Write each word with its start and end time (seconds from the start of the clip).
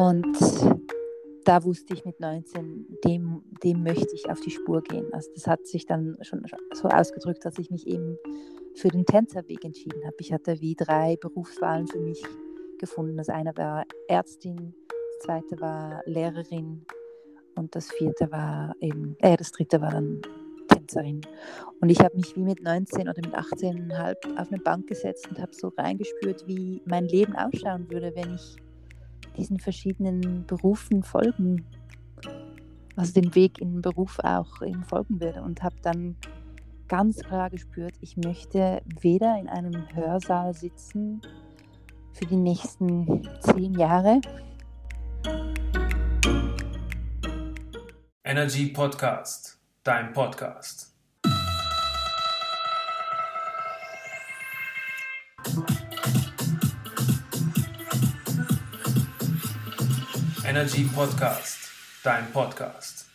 Und 0.00 0.34
da 1.44 1.62
wusste 1.62 1.92
ich 1.92 2.06
mit 2.06 2.20
19, 2.20 2.86
dem, 3.04 3.42
dem 3.62 3.82
möchte 3.82 4.14
ich 4.14 4.30
auf 4.30 4.40
die 4.40 4.50
Spur 4.50 4.80
gehen. 4.82 5.12
Also 5.12 5.30
das 5.34 5.46
hat 5.46 5.66
sich 5.66 5.84
dann 5.84 6.16
schon 6.22 6.42
so 6.72 6.88
ausgedrückt, 6.88 7.44
dass 7.44 7.58
ich 7.58 7.70
mich 7.70 7.86
eben 7.86 8.16
für 8.76 8.88
den 8.88 9.04
Tänzerweg 9.04 9.62
entschieden 9.62 10.02
habe. 10.06 10.16
Ich 10.20 10.32
hatte 10.32 10.58
wie 10.62 10.74
drei 10.74 11.18
Berufswahlen 11.20 11.86
für 11.86 11.98
mich 11.98 12.22
gefunden. 12.78 13.18
Das 13.18 13.28
eine 13.28 13.54
war 13.58 13.84
Ärztin, 14.08 14.72
das 14.88 15.26
zweite 15.26 15.60
war 15.60 16.00
Lehrerin 16.06 16.86
und 17.56 17.74
das 17.74 17.90
vierte 17.90 18.32
war 18.32 18.74
eben, 18.80 19.16
äh, 19.18 19.36
das 19.36 19.52
dritte 19.52 19.82
war 19.82 19.90
dann 19.90 20.22
Tänzerin. 20.66 21.20
Und 21.82 21.90
ich 21.90 22.00
habe 22.00 22.16
mich 22.16 22.34
wie 22.36 22.44
mit 22.44 22.62
19 22.62 23.02
oder 23.02 23.20
mit 23.22 23.34
18,5 23.34 24.40
auf 24.40 24.48
eine 24.50 24.62
Bank 24.62 24.86
gesetzt 24.86 25.28
und 25.28 25.38
habe 25.38 25.52
so 25.52 25.68
reingespürt, 25.76 26.46
wie 26.46 26.80
mein 26.86 27.04
Leben 27.04 27.36
ausschauen 27.36 27.90
würde, 27.90 28.14
wenn 28.14 28.34
ich 28.34 28.56
diesen 29.40 29.58
verschiedenen 29.58 30.44
Berufen 30.46 31.02
folgen, 31.02 31.64
also 32.94 33.12
den 33.18 33.34
Weg 33.34 33.58
in 33.58 33.72
den 33.72 33.82
Beruf 33.82 34.18
auch 34.18 34.60
eben 34.62 34.84
folgen 34.84 35.18
würde 35.20 35.42
und 35.42 35.62
habe 35.62 35.76
dann 35.82 36.16
ganz 36.88 37.18
klar 37.22 37.48
gespürt, 37.48 37.94
ich 38.00 38.18
möchte 38.18 38.82
weder 39.00 39.38
in 39.38 39.48
einem 39.48 39.86
Hörsaal 39.94 40.52
sitzen 40.52 41.22
für 42.12 42.26
die 42.26 42.36
nächsten 42.36 43.26
zehn 43.40 43.74
Jahre. 43.74 44.20
Energy 48.22 48.66
Podcast, 48.66 49.58
dein 49.82 50.12
Podcast. 50.12 50.94
Energy 60.50 60.82
Podcast, 60.82 61.70
dein 62.02 62.28
Podcast. 62.32 63.08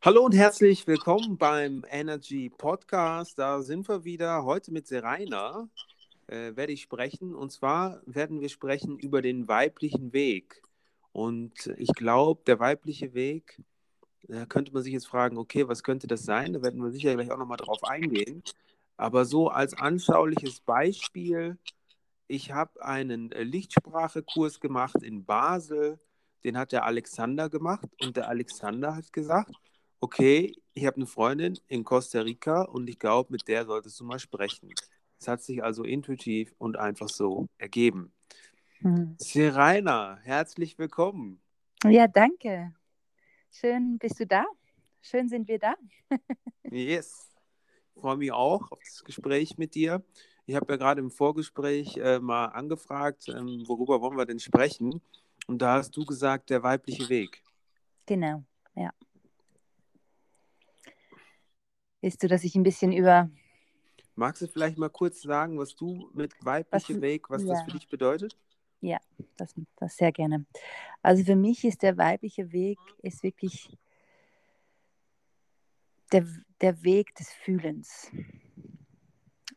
Hallo 0.00 0.24
und 0.24 0.32
herzlich 0.32 0.86
willkommen 0.86 1.36
beim 1.36 1.84
Energy 1.90 2.48
Podcast. 2.48 3.38
Da 3.38 3.60
sind 3.60 3.86
wir 3.86 4.02
wieder. 4.02 4.46
Heute 4.46 4.72
mit 4.72 4.86
Serena 4.86 5.68
äh, 6.26 6.56
werde 6.56 6.72
ich 6.72 6.80
sprechen. 6.80 7.34
Und 7.34 7.52
zwar 7.52 8.00
werden 8.06 8.40
wir 8.40 8.48
sprechen 8.48 8.98
über 8.98 9.20
den 9.20 9.46
weiblichen 9.46 10.14
Weg. 10.14 10.62
Und 11.12 11.70
ich 11.76 11.92
glaube, 11.92 12.40
der 12.46 12.58
weibliche 12.60 13.12
Weg, 13.12 13.60
da 14.22 14.46
könnte 14.46 14.72
man 14.72 14.82
sich 14.82 14.94
jetzt 14.94 15.06
fragen, 15.06 15.36
okay, 15.36 15.68
was 15.68 15.82
könnte 15.82 16.06
das 16.06 16.22
sein? 16.22 16.54
Da 16.54 16.62
werden 16.62 16.82
wir 16.82 16.92
sicher 16.92 17.12
gleich 17.12 17.30
auch 17.30 17.36
nochmal 17.36 17.58
drauf 17.58 17.84
eingehen. 17.84 18.42
Aber 18.96 19.26
so 19.26 19.48
als 19.48 19.74
anschauliches 19.74 20.60
Beispiel 20.60 21.58
ich 22.34 22.50
habe 22.50 22.84
einen 22.84 23.30
äh, 23.30 23.44
Lichtsprachekurs 23.44 24.60
gemacht 24.60 25.02
in 25.02 25.24
Basel. 25.24 26.00
Den 26.42 26.58
hat 26.58 26.72
der 26.72 26.84
Alexander 26.84 27.48
gemacht 27.48 27.88
und 28.02 28.16
der 28.16 28.28
Alexander 28.28 28.96
hat 28.96 29.12
gesagt, 29.12 29.52
okay, 30.00 30.52
ich 30.74 30.84
habe 30.84 30.96
eine 30.96 31.06
Freundin 31.06 31.58
in 31.68 31.84
Costa 31.84 32.20
Rica 32.20 32.62
und 32.62 32.90
ich 32.90 32.98
glaube, 32.98 33.32
mit 33.32 33.48
der 33.48 33.64
solltest 33.64 33.98
du 34.00 34.04
mal 34.04 34.18
sprechen. 34.18 34.74
Es 35.18 35.28
hat 35.28 35.42
sich 35.42 35.62
also 35.62 35.84
intuitiv 35.84 36.52
und 36.58 36.76
einfach 36.76 37.08
so 37.08 37.46
ergeben. 37.56 38.12
Mhm. 38.80 39.14
Serena, 39.18 40.18
herzlich 40.22 40.76
willkommen. 40.76 41.40
Ja, 41.84 42.08
danke. 42.08 42.74
Schön 43.50 43.98
bist 43.98 44.18
du 44.18 44.26
da. 44.26 44.44
Schön 45.00 45.28
sind 45.28 45.48
wir 45.48 45.60
da. 45.60 45.74
yes. 46.64 47.30
Ich 47.94 48.00
freue 48.00 48.16
mich 48.16 48.32
auch 48.32 48.70
auf 48.72 48.80
das 48.84 49.04
Gespräch 49.04 49.56
mit 49.56 49.74
dir. 49.76 50.02
Ich 50.46 50.54
habe 50.54 50.72
ja 50.72 50.76
gerade 50.76 51.00
im 51.00 51.10
Vorgespräch 51.10 51.96
äh, 51.96 52.18
mal 52.18 52.46
angefragt, 52.46 53.28
ähm, 53.28 53.64
worüber 53.66 54.00
wollen 54.00 54.18
wir 54.18 54.26
denn 54.26 54.38
sprechen? 54.38 55.00
Und 55.46 55.62
da 55.62 55.74
hast 55.74 55.96
du 55.96 56.04
gesagt, 56.04 56.50
der 56.50 56.62
weibliche 56.62 57.08
Weg. 57.08 57.42
Genau, 58.06 58.44
ja. 58.74 58.92
Willst 62.02 62.22
du, 62.22 62.28
dass 62.28 62.44
ich 62.44 62.54
ein 62.54 62.62
bisschen 62.62 62.92
über. 62.92 63.30
Magst 64.14 64.42
du 64.42 64.46
vielleicht 64.46 64.76
mal 64.76 64.90
kurz 64.90 65.22
sagen, 65.22 65.58
was 65.58 65.74
du 65.74 66.10
mit 66.12 66.32
weiblichem 66.44 67.00
Weg, 67.00 67.30
was 67.30 67.42
ja. 67.42 67.54
das 67.54 67.62
für 67.62 67.72
dich 67.72 67.88
bedeutet? 67.88 68.36
Ja, 68.82 68.98
das, 69.38 69.54
das 69.76 69.96
sehr 69.96 70.12
gerne. 70.12 70.44
Also 71.02 71.24
für 71.24 71.36
mich 71.36 71.64
ist 71.64 71.82
der 71.82 71.96
weibliche 71.96 72.52
Weg 72.52 72.78
ist 73.00 73.22
wirklich 73.22 73.70
der, 76.12 76.26
der 76.60 76.82
Weg 76.82 77.14
des 77.14 77.32
Fühlens. 77.32 78.10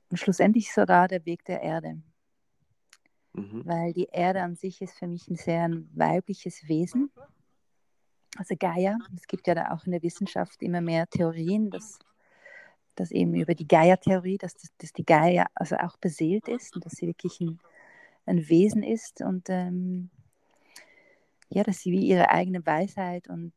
Und 0.09 0.17
schlussendlich 0.17 0.73
sogar 0.73 1.07
der 1.07 1.25
Weg 1.25 1.43
der 1.45 1.61
Erde. 1.61 2.01
Mhm. 3.33 3.65
Weil 3.65 3.93
die 3.93 4.07
Erde 4.11 4.41
an 4.41 4.55
sich 4.55 4.81
ist 4.81 4.97
für 4.97 5.07
mich 5.07 5.27
ein 5.27 5.35
sehr 5.35 5.69
weibliches 5.93 6.67
Wesen. 6.67 7.11
Also 8.37 8.55
Gaia, 8.57 8.97
es 9.15 9.27
gibt 9.27 9.47
ja 9.47 9.55
da 9.55 9.71
auch 9.71 9.85
in 9.85 9.91
der 9.91 10.03
Wissenschaft 10.03 10.61
immer 10.61 10.81
mehr 10.81 11.07
Theorien, 11.07 11.69
dass, 11.69 11.99
dass 12.95 13.11
eben 13.11 13.33
über 13.35 13.55
die 13.55 13.67
Gaia-Theorie, 13.67 14.37
dass, 14.37 14.55
dass 14.77 14.93
die 14.93 15.05
Gaia 15.05 15.47
also 15.55 15.75
auch 15.77 15.97
beseelt 15.97 16.47
ist 16.47 16.75
und 16.75 16.85
dass 16.85 16.93
sie 16.93 17.07
wirklich 17.07 17.39
ein, 17.41 17.59
ein 18.25 18.47
Wesen 18.47 18.83
ist 18.83 19.21
und 19.21 19.49
ähm, 19.49 20.09
ja, 21.49 21.63
dass 21.63 21.79
sie 21.79 21.91
wie 21.91 22.05
ihre 22.07 22.29
eigene 22.29 22.65
Weisheit 22.65 23.27
und 23.29 23.53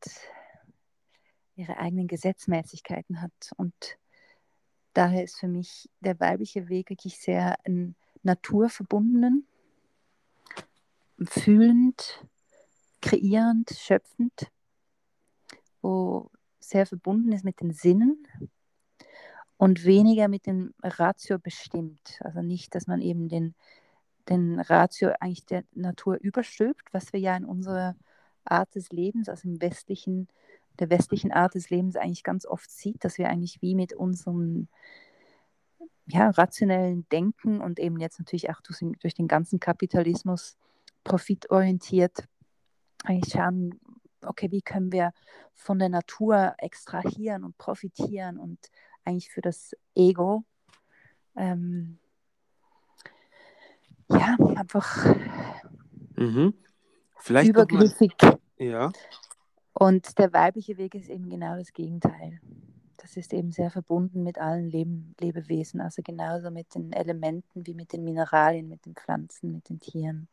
ihre 1.56 1.78
eigenen 1.78 2.06
Gesetzmäßigkeiten 2.06 3.20
hat. 3.20 3.52
Und 3.56 3.98
Daher 4.92 5.24
ist 5.24 5.38
für 5.38 5.48
mich 5.48 5.88
der 6.00 6.18
weibliche 6.18 6.68
Weg 6.68 6.90
wirklich 6.90 7.18
sehr 7.18 7.56
naturverbundenen, 8.22 9.46
fühlend, 11.24 12.24
kreierend, 13.00 13.70
schöpfend, 13.70 14.50
wo 15.80 16.30
sehr 16.58 16.86
verbunden 16.86 17.32
ist 17.32 17.44
mit 17.44 17.60
den 17.60 17.72
Sinnen 17.72 18.26
und 19.56 19.84
weniger 19.84 20.28
mit 20.28 20.46
dem 20.46 20.74
Ratio 20.82 21.38
bestimmt. 21.38 22.18
Also 22.20 22.42
nicht, 22.42 22.74
dass 22.74 22.86
man 22.86 23.00
eben 23.00 23.28
den, 23.28 23.54
den 24.28 24.58
Ratio 24.58 25.12
eigentlich 25.20 25.46
der 25.46 25.64
Natur 25.72 26.16
überstülpt, 26.20 26.92
was 26.92 27.12
wir 27.12 27.20
ja 27.20 27.36
in 27.36 27.44
unserer 27.44 27.96
Art 28.44 28.74
des 28.74 28.90
Lebens, 28.90 29.28
also 29.28 29.48
im 29.48 29.60
westlichen 29.60 30.28
der 30.78 30.90
westlichen 30.90 31.32
Art 31.32 31.54
des 31.54 31.70
Lebens 31.70 31.96
eigentlich 31.96 32.22
ganz 32.22 32.46
oft 32.46 32.70
sieht, 32.70 33.04
dass 33.04 33.18
wir 33.18 33.28
eigentlich 33.28 33.60
wie 33.60 33.74
mit 33.74 33.92
unserem 33.92 34.68
ja, 36.06 36.30
rationellen 36.30 37.06
Denken 37.10 37.60
und 37.60 37.78
eben 37.78 37.98
jetzt 37.98 38.18
natürlich 38.18 38.50
auch 38.50 38.60
durch, 38.62 38.78
durch 39.00 39.14
den 39.14 39.28
ganzen 39.28 39.60
Kapitalismus 39.60 40.56
profitorientiert 41.04 42.24
eigentlich 43.04 43.32
schauen, 43.32 43.80
okay, 44.24 44.50
wie 44.50 44.62
können 44.62 44.92
wir 44.92 45.12
von 45.54 45.78
der 45.78 45.88
Natur 45.88 46.54
extrahieren 46.58 47.44
und 47.44 47.56
profitieren 47.56 48.38
und 48.38 48.58
eigentlich 49.04 49.30
für 49.30 49.40
das 49.40 49.74
Ego 49.94 50.44
ähm, 51.36 51.98
ja, 54.08 54.36
einfach 54.56 55.14
mhm. 56.16 56.54
Vielleicht 57.18 57.50
übergriffig. 57.50 58.12
Ja. 58.58 58.90
Und 59.72 60.18
der 60.18 60.32
weibliche 60.32 60.76
Weg 60.78 60.94
ist 60.94 61.08
eben 61.08 61.28
genau 61.28 61.56
das 61.56 61.72
Gegenteil. 61.72 62.40
Das 62.96 63.16
ist 63.16 63.32
eben 63.32 63.50
sehr 63.50 63.70
verbunden 63.70 64.22
mit 64.22 64.38
allen 64.38 64.68
Leben, 64.68 65.14
Lebewesen, 65.18 65.80
also 65.80 66.02
genauso 66.02 66.50
mit 66.50 66.74
den 66.74 66.92
Elementen 66.92 67.66
wie 67.66 67.74
mit 67.74 67.92
den 67.92 68.04
Mineralien, 68.04 68.68
mit 68.68 68.84
den 68.84 68.94
Pflanzen, 68.94 69.52
mit 69.52 69.68
den 69.70 69.80
Tieren, 69.80 70.28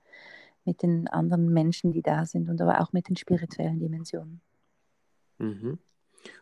mit 0.65 0.83
den 0.83 1.07
anderen 1.07 1.53
Menschen, 1.53 1.93
die 1.93 2.01
da 2.01 2.25
sind 2.25 2.49
und 2.49 2.61
aber 2.61 2.81
auch 2.81 2.91
mit 2.91 3.07
den 3.07 3.15
spirituellen 3.15 3.79
Dimensionen. 3.79 4.41
Mhm. 5.37 5.79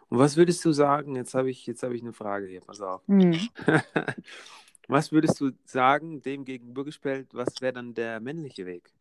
Und 0.09 0.17
was 0.17 0.37
würdest 0.37 0.63
du 0.65 0.71
sagen, 0.71 1.15
jetzt 1.15 1.35
habe 1.35 1.49
ich, 1.49 1.67
hab 1.67 1.91
ich 1.91 2.01
eine 2.01 2.13
Frage 2.13 2.47
hier, 2.47 2.61
pass 2.61 2.81
auf. 2.81 3.07
Mhm. 3.07 3.39
was 4.87 5.11
würdest 5.11 5.39
du 5.41 5.51
sagen, 5.65 6.21
dem 6.21 6.45
gegenübergestellt, 6.45 7.33
was 7.33 7.61
wäre 7.61 7.73
dann 7.73 7.93
der 7.93 8.19
männliche 8.19 8.65
Weg? 8.65 8.91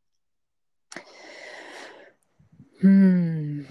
Hm. 2.85 3.67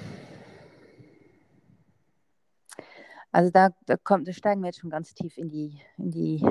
Also 3.32 3.52
da, 3.52 3.70
da 3.86 3.96
kommt, 3.98 4.28
da 4.28 4.34
steigen 4.34 4.62
wir 4.62 4.68
jetzt 4.68 4.80
schon 4.80 4.90
ganz 4.90 5.14
tief 5.14 5.38
in 5.38 5.50
die, 5.50 5.80
in 5.98 6.10
die, 6.10 6.44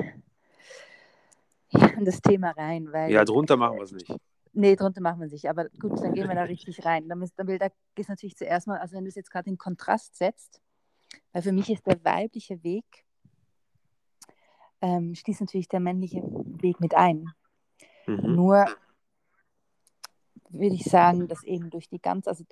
in 1.97 2.05
das 2.05 2.21
Thema 2.21 2.51
rein. 2.51 2.89
Weil, 2.93 3.11
ja, 3.11 3.25
drunter 3.25 3.57
machen 3.57 3.75
wir 3.75 3.83
es 3.83 3.91
nicht. 3.91 4.09
Nee, 4.53 4.77
drunter 4.77 5.01
machen 5.01 5.19
wir 5.19 5.25
es 5.25 5.33
nicht. 5.33 5.49
Aber 5.49 5.67
gut, 5.77 6.01
dann 6.01 6.13
gehen 6.13 6.29
wir 6.29 6.35
da 6.35 6.43
richtig 6.43 6.85
rein. 6.85 7.09
Dann, 7.09 7.21
ist, 7.21 7.37
dann 7.37 7.47
will, 7.47 7.59
da 7.59 7.67
geht 7.95 8.07
natürlich 8.07 8.37
zuerst 8.37 8.67
mal, 8.67 8.79
also 8.79 8.95
wenn 8.95 9.03
du 9.03 9.09
es 9.09 9.15
jetzt 9.15 9.31
gerade 9.31 9.49
in 9.49 9.57
Kontrast 9.57 10.15
setzt, 10.15 10.61
weil 11.33 11.41
für 11.41 11.51
mich 11.51 11.69
ist 11.69 11.85
der 11.85 12.01
weibliche 12.05 12.63
Weg, 12.63 12.85
ähm, 14.79 15.15
schließt 15.15 15.41
natürlich 15.41 15.67
der 15.67 15.81
männliche 15.81 16.21
Weg 16.21 16.79
mit 16.79 16.95
ein. 16.95 17.33
Mhm. 18.07 18.35
Nur 18.35 18.67
würde 20.53 20.75
ich 20.75 20.85
sagen, 20.85 21.27
dass 21.27 21.43
eben 21.43 21.69
durch 21.69 21.89
die 21.89 22.01
ganze, 22.01 22.29
also 22.29 22.43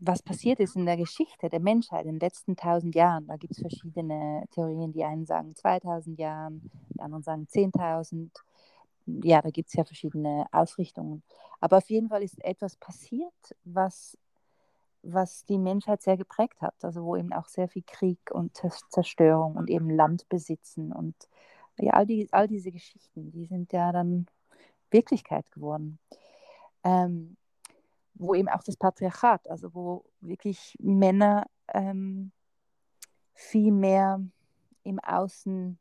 was 0.00 0.22
passiert 0.22 0.60
ist 0.60 0.76
in 0.76 0.86
der 0.86 0.96
Geschichte 0.96 1.48
der 1.48 1.60
Menschheit 1.60 2.06
in 2.06 2.12
den 2.14 2.20
letzten 2.20 2.56
tausend 2.56 2.94
Jahren. 2.94 3.26
Da 3.26 3.36
gibt 3.36 3.52
es 3.52 3.60
verschiedene 3.60 4.44
Theorien. 4.52 4.92
Die 4.92 5.04
einen 5.04 5.26
sagen 5.26 5.54
2000 5.54 6.18
Jahren, 6.18 6.70
die 6.94 7.00
anderen 7.00 7.22
sagen 7.22 7.46
10.000. 7.50 8.30
ja, 9.06 9.42
da 9.42 9.50
gibt 9.50 9.68
es 9.68 9.74
ja 9.74 9.84
verschiedene 9.84 10.46
Ausrichtungen. 10.52 11.22
Aber 11.60 11.78
auf 11.78 11.90
jeden 11.90 12.08
Fall 12.08 12.22
ist 12.22 12.42
etwas 12.42 12.76
passiert, 12.76 13.34
was, 13.64 14.16
was 15.02 15.44
die 15.44 15.58
Menschheit 15.58 16.00
sehr 16.00 16.16
geprägt 16.16 16.62
hat. 16.62 16.82
Also 16.82 17.04
wo 17.04 17.16
eben 17.16 17.32
auch 17.34 17.48
sehr 17.48 17.68
viel 17.68 17.84
Krieg 17.86 18.18
und 18.30 18.56
Zerstörung 18.88 19.56
und 19.56 19.68
eben 19.68 19.90
Land 19.90 20.28
besitzen 20.30 20.92
und 20.92 21.14
ja, 21.78 21.92
all, 21.92 22.06
die, 22.06 22.28
all 22.32 22.46
diese 22.46 22.72
Geschichten, 22.72 23.30
die 23.30 23.46
sind 23.46 23.72
ja 23.72 23.92
dann 23.92 24.26
Wirklichkeit 24.90 25.50
geworden. 25.50 25.98
Ähm, 26.84 27.36
wo 28.14 28.34
eben 28.34 28.48
auch 28.48 28.62
das 28.62 28.76
Patriarchat, 28.76 29.48
also 29.48 29.74
wo 29.74 30.04
wirklich 30.20 30.76
Männer 30.80 31.46
ähm, 31.68 32.32
viel 33.34 33.72
mehr 33.72 34.20
im 34.82 34.98
Außen 35.00 35.78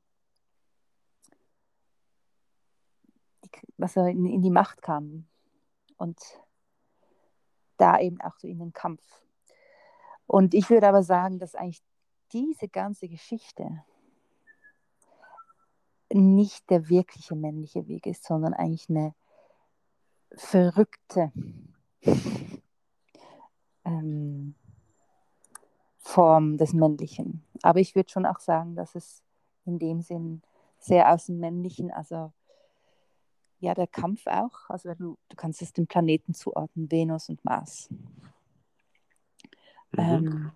er 3.95 4.07
in, 4.07 4.25
in 4.25 4.41
die 4.41 4.49
Macht 4.49 4.81
kam 4.81 5.25
und 5.97 6.19
da 7.77 7.99
eben 7.99 8.19
auch 8.21 8.37
so 8.37 8.47
in 8.47 8.59
den 8.59 8.73
Kampf. 8.73 9.03
Und 10.27 10.53
ich 10.53 10.69
würde 10.69 10.87
aber 10.87 11.03
sagen, 11.03 11.39
dass 11.39 11.55
eigentlich 11.55 11.81
diese 12.33 12.67
ganze 12.67 13.07
Geschichte 13.07 13.83
nicht 16.11 16.69
der 16.69 16.89
wirkliche 16.89 17.35
männliche 17.35 17.87
Weg 17.87 18.05
ist, 18.05 18.23
sondern 18.25 18.53
eigentlich 18.53 18.89
eine 18.89 19.13
verrückte 20.35 21.31
ähm, 23.85 24.55
Form 25.97 26.57
des 26.57 26.73
Männlichen. 26.73 27.43
Aber 27.61 27.79
ich 27.79 27.95
würde 27.95 28.09
schon 28.09 28.25
auch 28.25 28.39
sagen, 28.39 28.75
dass 28.75 28.95
es 28.95 29.23
in 29.65 29.79
dem 29.79 30.01
Sinn 30.01 30.41
sehr 30.79 31.11
aus 31.13 31.25
dem 31.25 31.39
Männlichen, 31.39 31.91
also 31.91 32.31
ja, 33.59 33.73
der 33.73 33.87
Kampf 33.87 34.25
auch. 34.25 34.69
Also 34.69 34.93
du, 34.93 35.17
du 35.27 35.35
kannst 35.35 35.61
es 35.61 35.73
dem 35.73 35.87
Planeten 35.87 36.33
zuordnen, 36.33 36.89
Venus 36.89 37.29
und 37.29 37.43
Mars. 37.43 37.89
Mhm. 39.91 39.97
Ähm, 39.97 40.51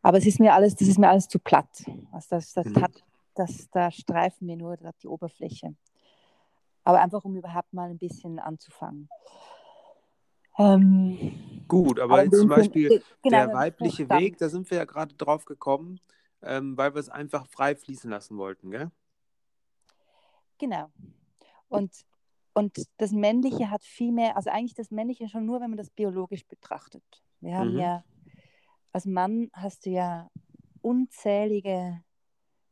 aber 0.00 0.18
es 0.18 0.26
ist 0.26 0.40
mir 0.40 0.54
alles, 0.54 0.74
das 0.74 0.88
ist 0.88 0.98
mir 0.98 1.08
alles 1.08 1.28
zu 1.28 1.38
platt. 1.38 1.84
Also 2.10 2.28
das, 2.30 2.52
das, 2.54 2.66
mhm. 2.66 2.82
hat, 2.82 3.04
das, 3.34 3.68
da 3.70 3.90
streifen 3.90 4.48
wir 4.48 4.56
nur 4.56 4.76
die 5.02 5.08
Oberfläche. 5.08 5.74
Aber 6.84 7.00
einfach, 7.00 7.24
um 7.24 7.36
überhaupt 7.36 7.72
mal 7.72 7.90
ein 7.90 7.98
bisschen 7.98 8.38
anzufangen. 8.38 9.08
Ähm, 10.58 11.64
Gut, 11.68 11.98
aber, 11.98 12.20
aber 12.20 12.30
zum 12.30 12.48
Beispiel 12.48 12.88
Sinn, 12.88 13.02
genau, 13.22 13.46
der 13.46 13.54
weibliche 13.54 14.08
Weg, 14.08 14.38
da 14.38 14.48
sind 14.48 14.70
wir 14.70 14.78
ja 14.78 14.84
gerade 14.84 15.14
drauf 15.14 15.44
gekommen, 15.44 16.00
ähm, 16.42 16.76
weil 16.76 16.94
wir 16.94 17.00
es 17.00 17.08
einfach 17.08 17.46
frei 17.46 17.74
fließen 17.74 18.10
lassen 18.10 18.36
wollten, 18.36 18.70
gell? 18.70 18.90
Genau. 20.58 20.90
Und, 21.68 21.90
und 22.52 22.86
das 22.98 23.12
Männliche 23.12 23.70
hat 23.70 23.82
viel 23.82 24.12
mehr, 24.12 24.36
also 24.36 24.50
eigentlich 24.50 24.74
das 24.74 24.90
Männliche 24.90 25.28
schon 25.28 25.46
nur, 25.46 25.60
wenn 25.60 25.70
man 25.70 25.78
das 25.78 25.90
biologisch 25.90 26.46
betrachtet. 26.46 27.02
Wir 27.40 27.56
haben 27.56 27.72
mhm. 27.72 27.78
ja, 27.78 28.04
als 28.92 29.06
Mann 29.06 29.48
hast 29.54 29.86
du 29.86 29.90
ja 29.90 30.30
unzählige 30.82 32.02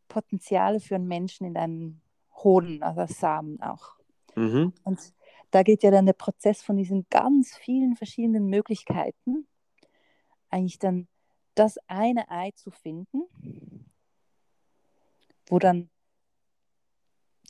Potenziale 0.09 0.81
für 0.81 0.97
einen 0.97 1.09
Menschen 1.09 1.47
in 1.47 1.55
deinem 1.55 2.01
Hoden, 2.35 2.83
also 2.83 3.07
Samen 3.13 3.61
auch. 3.63 4.00
Mhm. 4.35 4.73
Und 4.85 5.13
da 5.51 5.63
geht 5.63 5.83
ja 5.83 5.91
dann 5.91 6.07
der 6.07 6.13
Prozess 6.13 6.63
von 6.63 6.77
diesen 6.77 7.07
ganz 7.11 7.57
vielen 7.57 7.97
verschiedenen 7.97 8.47
Möglichkeiten, 8.47 9.47
eigentlich 10.49 10.79
dann 10.79 11.09
das 11.55 11.79
eine 11.89 12.31
Ei 12.31 12.53
zu 12.53 12.71
finden, 12.71 13.23
wo 15.47 15.59
dann 15.59 15.91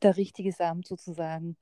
der 0.02 0.16
richtige 0.16 0.52
Samen 0.52 0.82
sozusagen 0.82 1.56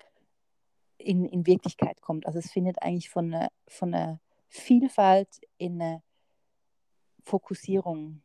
in, 0.98 1.24
in 1.24 1.46
Wirklichkeit 1.46 2.00
kommt. 2.00 2.26
Also 2.26 2.38
es 2.38 2.50
findet 2.50 2.80
eigentlich 2.82 3.10
von 3.10 3.34
einer, 3.34 3.48
von 3.66 3.94
einer 3.94 4.20
Vielfalt 4.48 5.40
in 5.58 5.80
eine 5.80 6.02
Fokussierung 7.24 8.22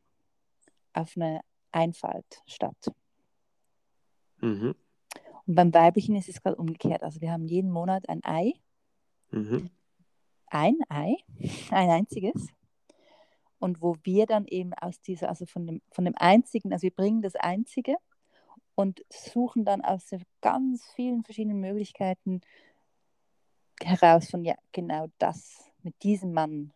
auf 0.93 1.15
eine 1.15 1.41
Einfalt 1.71 2.43
statt. 2.45 2.91
Mhm. 4.37 4.75
Und 5.45 5.55
beim 5.55 5.73
Weiblichen 5.73 6.15
ist 6.15 6.29
es 6.29 6.41
gerade 6.41 6.55
umgekehrt. 6.55 7.03
Also 7.03 7.21
wir 7.21 7.31
haben 7.31 7.45
jeden 7.45 7.71
Monat 7.71 8.07
ein 8.07 8.21
Ei. 8.23 8.53
Mhm. 9.31 9.69
Ein 10.47 10.77
Ei, 10.89 11.17
ein 11.71 11.89
einziges. 11.89 12.47
Und 13.59 13.81
wo 13.81 13.95
wir 14.03 14.25
dann 14.25 14.45
eben 14.45 14.73
aus 14.73 15.01
dieser, 15.01 15.29
also 15.29 15.45
von 15.45 15.65
dem, 15.65 15.81
von 15.91 16.05
dem 16.05 16.15
einzigen, 16.17 16.73
also 16.73 16.83
wir 16.83 16.91
bringen 16.91 17.21
das 17.21 17.35
Einzige 17.35 17.95
und 18.75 19.03
suchen 19.09 19.65
dann 19.65 19.81
aus 19.81 20.09
ganz 20.41 20.85
vielen 20.95 21.23
verschiedenen 21.23 21.59
Möglichkeiten 21.59 22.41
heraus 23.81 24.29
von, 24.29 24.43
ja, 24.43 24.55
genau 24.71 25.07
das, 25.17 25.71
mit 25.81 26.01
diesem 26.03 26.33
Mann 26.33 26.73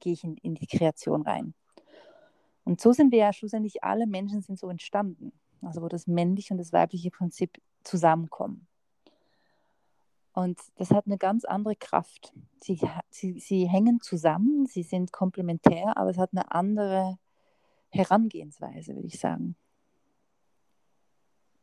gehe 0.00 0.12
ich 0.12 0.24
in, 0.24 0.36
in 0.38 0.54
die 0.54 0.66
Kreation 0.66 1.22
rein. 1.22 1.54
Und 2.64 2.80
so 2.80 2.92
sind 2.92 3.12
wir 3.12 3.18
ja 3.18 3.32
schlussendlich, 3.32 3.82
alle 3.82 4.06
Menschen 4.06 4.42
sind 4.42 4.58
so 4.58 4.68
entstanden, 4.68 5.32
also 5.60 5.82
wo 5.82 5.88
das 5.88 6.06
männliche 6.06 6.54
und 6.54 6.58
das 6.58 6.72
weibliche 6.72 7.10
Prinzip 7.10 7.60
zusammenkommen. 7.84 8.66
Und 10.34 10.58
das 10.76 10.90
hat 10.90 11.06
eine 11.06 11.18
ganz 11.18 11.44
andere 11.44 11.76
Kraft. 11.76 12.32
Sie, 12.62 12.80
sie, 13.10 13.38
sie 13.38 13.68
hängen 13.68 14.00
zusammen, 14.00 14.66
sie 14.66 14.82
sind 14.82 15.12
komplementär, 15.12 15.96
aber 15.96 16.10
es 16.10 16.18
hat 16.18 16.30
eine 16.32 16.50
andere 16.52 17.18
Herangehensweise, 17.90 18.94
würde 18.94 19.08
ich 19.08 19.18
sagen. 19.18 19.56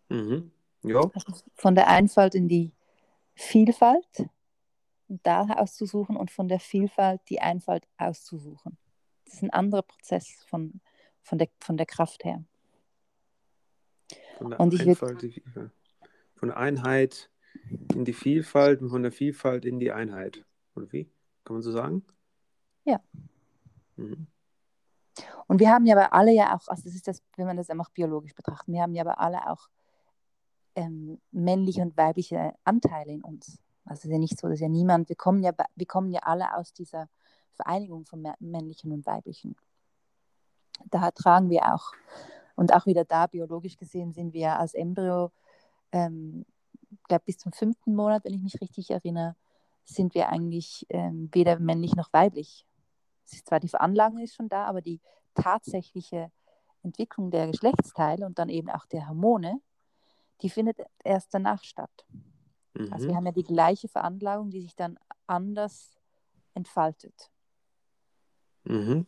Mhm. 0.10 0.52
Ja. 0.84 1.02
Also 1.14 1.34
von 1.56 1.76
der 1.76 1.88
Einfalt 1.88 2.36
in 2.36 2.48
die 2.48 2.72
Vielfalt 3.34 4.30
da 5.08 5.44
auszusuchen 5.46 6.16
und 6.16 6.30
von 6.30 6.48
der 6.48 6.60
Vielfalt 6.60 7.22
die 7.30 7.42
Einfalt 7.42 7.88
auszusuchen. 7.98 8.78
Das 9.26 9.36
ist 9.36 9.44
ein 9.44 9.50
anderer 9.50 9.82
Prozess 9.82 10.44
von, 10.48 10.80
von, 11.24 11.40
der, 11.40 11.50
von 11.60 11.78
der 11.78 11.86
Kraft 11.88 12.24
her. 12.24 12.44
Von 14.38 14.52
der 14.52 14.60
und 14.60 14.80
Einfalt, 14.80 15.24
würd... 15.24 15.72
von 16.40 16.50
der 16.50 16.58
Einheit 16.58 17.30
in 17.94 18.06
die 18.06 18.14
Vielfalt 18.14 18.82
und 18.82 18.90
von 18.90 19.04
der 19.04 19.12
Vielfalt 19.12 19.66
in 19.66 19.80
die 19.80 19.92
Einheit. 19.92 20.46
Oder 20.76 20.92
wie? 20.92 21.12
Kann 21.44 21.56
man 21.56 21.62
so 21.62 21.72
sagen? 21.72 22.06
Ja. 22.86 23.02
Mhm. 23.98 24.28
Und 25.48 25.60
wir 25.60 25.70
haben 25.70 25.86
ja 25.86 25.98
aber 25.98 26.14
alle 26.14 26.32
ja 26.32 26.56
auch, 26.56 26.68
also 26.68 26.84
das 26.84 26.96
ist 26.96 27.08
das, 27.08 27.22
wenn 27.36 27.46
man 27.46 27.58
das 27.58 27.70
einfach 27.70 27.90
biologisch 27.90 28.34
betrachtet, 28.34 28.74
wir 28.74 28.82
haben 28.82 28.94
ja 28.94 29.04
aber 29.04 29.20
alle 29.20 29.50
auch 29.50 29.68
ähm, 30.76 31.20
männliche 31.32 31.82
und 31.82 31.98
weibliche 31.98 32.54
Anteile 32.64 33.12
in 33.12 33.24
uns. 33.24 33.60
Also 33.84 34.02
es 34.02 34.06
ist 34.06 34.12
ja 34.12 34.20
nicht 34.20 34.40
so, 34.40 34.48
dass 34.48 34.60
ja 34.60 34.70
niemand, 34.70 35.10
wir 35.10 35.16
kommen 35.16 35.44
ja, 35.44 35.52
wir 35.76 35.86
kommen 35.88 36.12
ja 36.12 36.22
alle 36.22 36.56
aus 36.56 36.72
dieser 36.72 37.10
Vereinigung 37.54 38.06
von 38.06 38.26
männlichen 38.40 38.94
und 38.94 39.06
weiblichen. 39.06 39.58
Da 40.86 41.12
tragen 41.12 41.50
wir 41.50 41.74
auch, 41.74 41.92
und 42.56 42.74
auch 42.74 42.86
wieder 42.86 43.04
da, 43.04 43.28
biologisch 43.28 43.76
gesehen, 43.76 44.14
sind 44.14 44.34
wir 44.34 44.58
als 44.58 44.74
Embryo, 44.74 45.32
ähm, 45.92 46.46
glaube 47.08 47.24
bis 47.26 47.38
zum 47.38 47.52
fünften 47.52 47.96
Monat, 47.96 48.24
wenn 48.26 48.34
ich 48.34 48.42
mich 48.42 48.62
richtig 48.62 48.92
erinnere, 48.92 49.36
sind 49.86 50.14
wir 50.14 50.30
eigentlich 50.30 50.86
ähm, 50.90 51.30
weder 51.32 51.60
männlich 51.60 51.96
noch 51.96 52.12
weiblich. 52.14 52.66
Es 53.26 53.34
ist 53.34 53.48
zwar 53.48 53.60
die 53.60 53.70
Veranlagung 53.70 54.20
ist 54.20 54.36
schon 54.36 54.50
da, 54.50 54.66
aber 54.66 54.82
die 54.82 55.00
tatsächliche 55.34 56.32
Entwicklung 56.84 57.32
der 57.32 57.48
Geschlechtsteile 57.48 58.26
und 58.26 58.40
dann 58.40 58.50
eben 58.50 58.70
auch 58.70 58.86
der 58.86 59.08
Hormone 59.08 59.62
die 60.42 60.50
findet 60.50 60.78
erst 61.04 61.34
danach 61.34 61.64
statt. 61.64 62.06
Mhm. 62.74 62.94
Also 62.94 63.08
wir 63.08 63.16
haben 63.16 63.26
ja 63.26 63.32
die 63.32 63.44
gleiche 63.44 63.88
Veranlagung, 63.88 64.52
die 64.52 64.62
sich 64.62 64.76
dann 64.76 64.98
anders 65.28 65.98
entfaltet. 66.54 67.32
Mhm. 68.64 69.06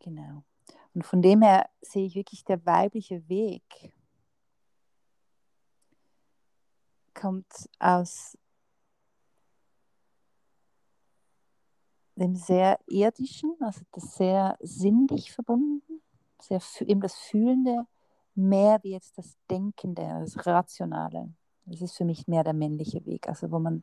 Genau. 0.00 0.42
Und 0.94 1.06
von 1.06 1.22
dem 1.22 1.42
her 1.42 1.68
sehe 1.80 2.06
ich 2.06 2.14
wirklich, 2.14 2.44
der 2.44 2.64
weibliche 2.66 3.28
Weg 3.28 3.92
kommt 7.14 7.68
aus 7.78 8.36
dem 12.16 12.34
sehr 12.34 12.78
irdischen, 12.86 13.54
also 13.60 13.82
das 13.92 14.14
sehr 14.14 14.56
sinnlich 14.60 15.32
verbunden 15.32 16.00
sehr 16.42 16.60
eben 16.80 17.00
das 17.00 17.14
Fühlende 17.14 17.86
mehr 18.34 18.78
wie 18.82 18.92
jetzt 18.92 19.18
das 19.18 19.36
Denkende, 19.50 20.02
das 20.20 20.46
Rationale. 20.46 21.32
Das 21.66 21.82
ist 21.82 21.96
für 21.96 22.04
mich 22.04 22.26
mehr 22.26 22.44
der 22.44 22.54
männliche 22.54 23.04
Weg, 23.04 23.28
also 23.28 23.50
wo 23.50 23.58
man, 23.58 23.82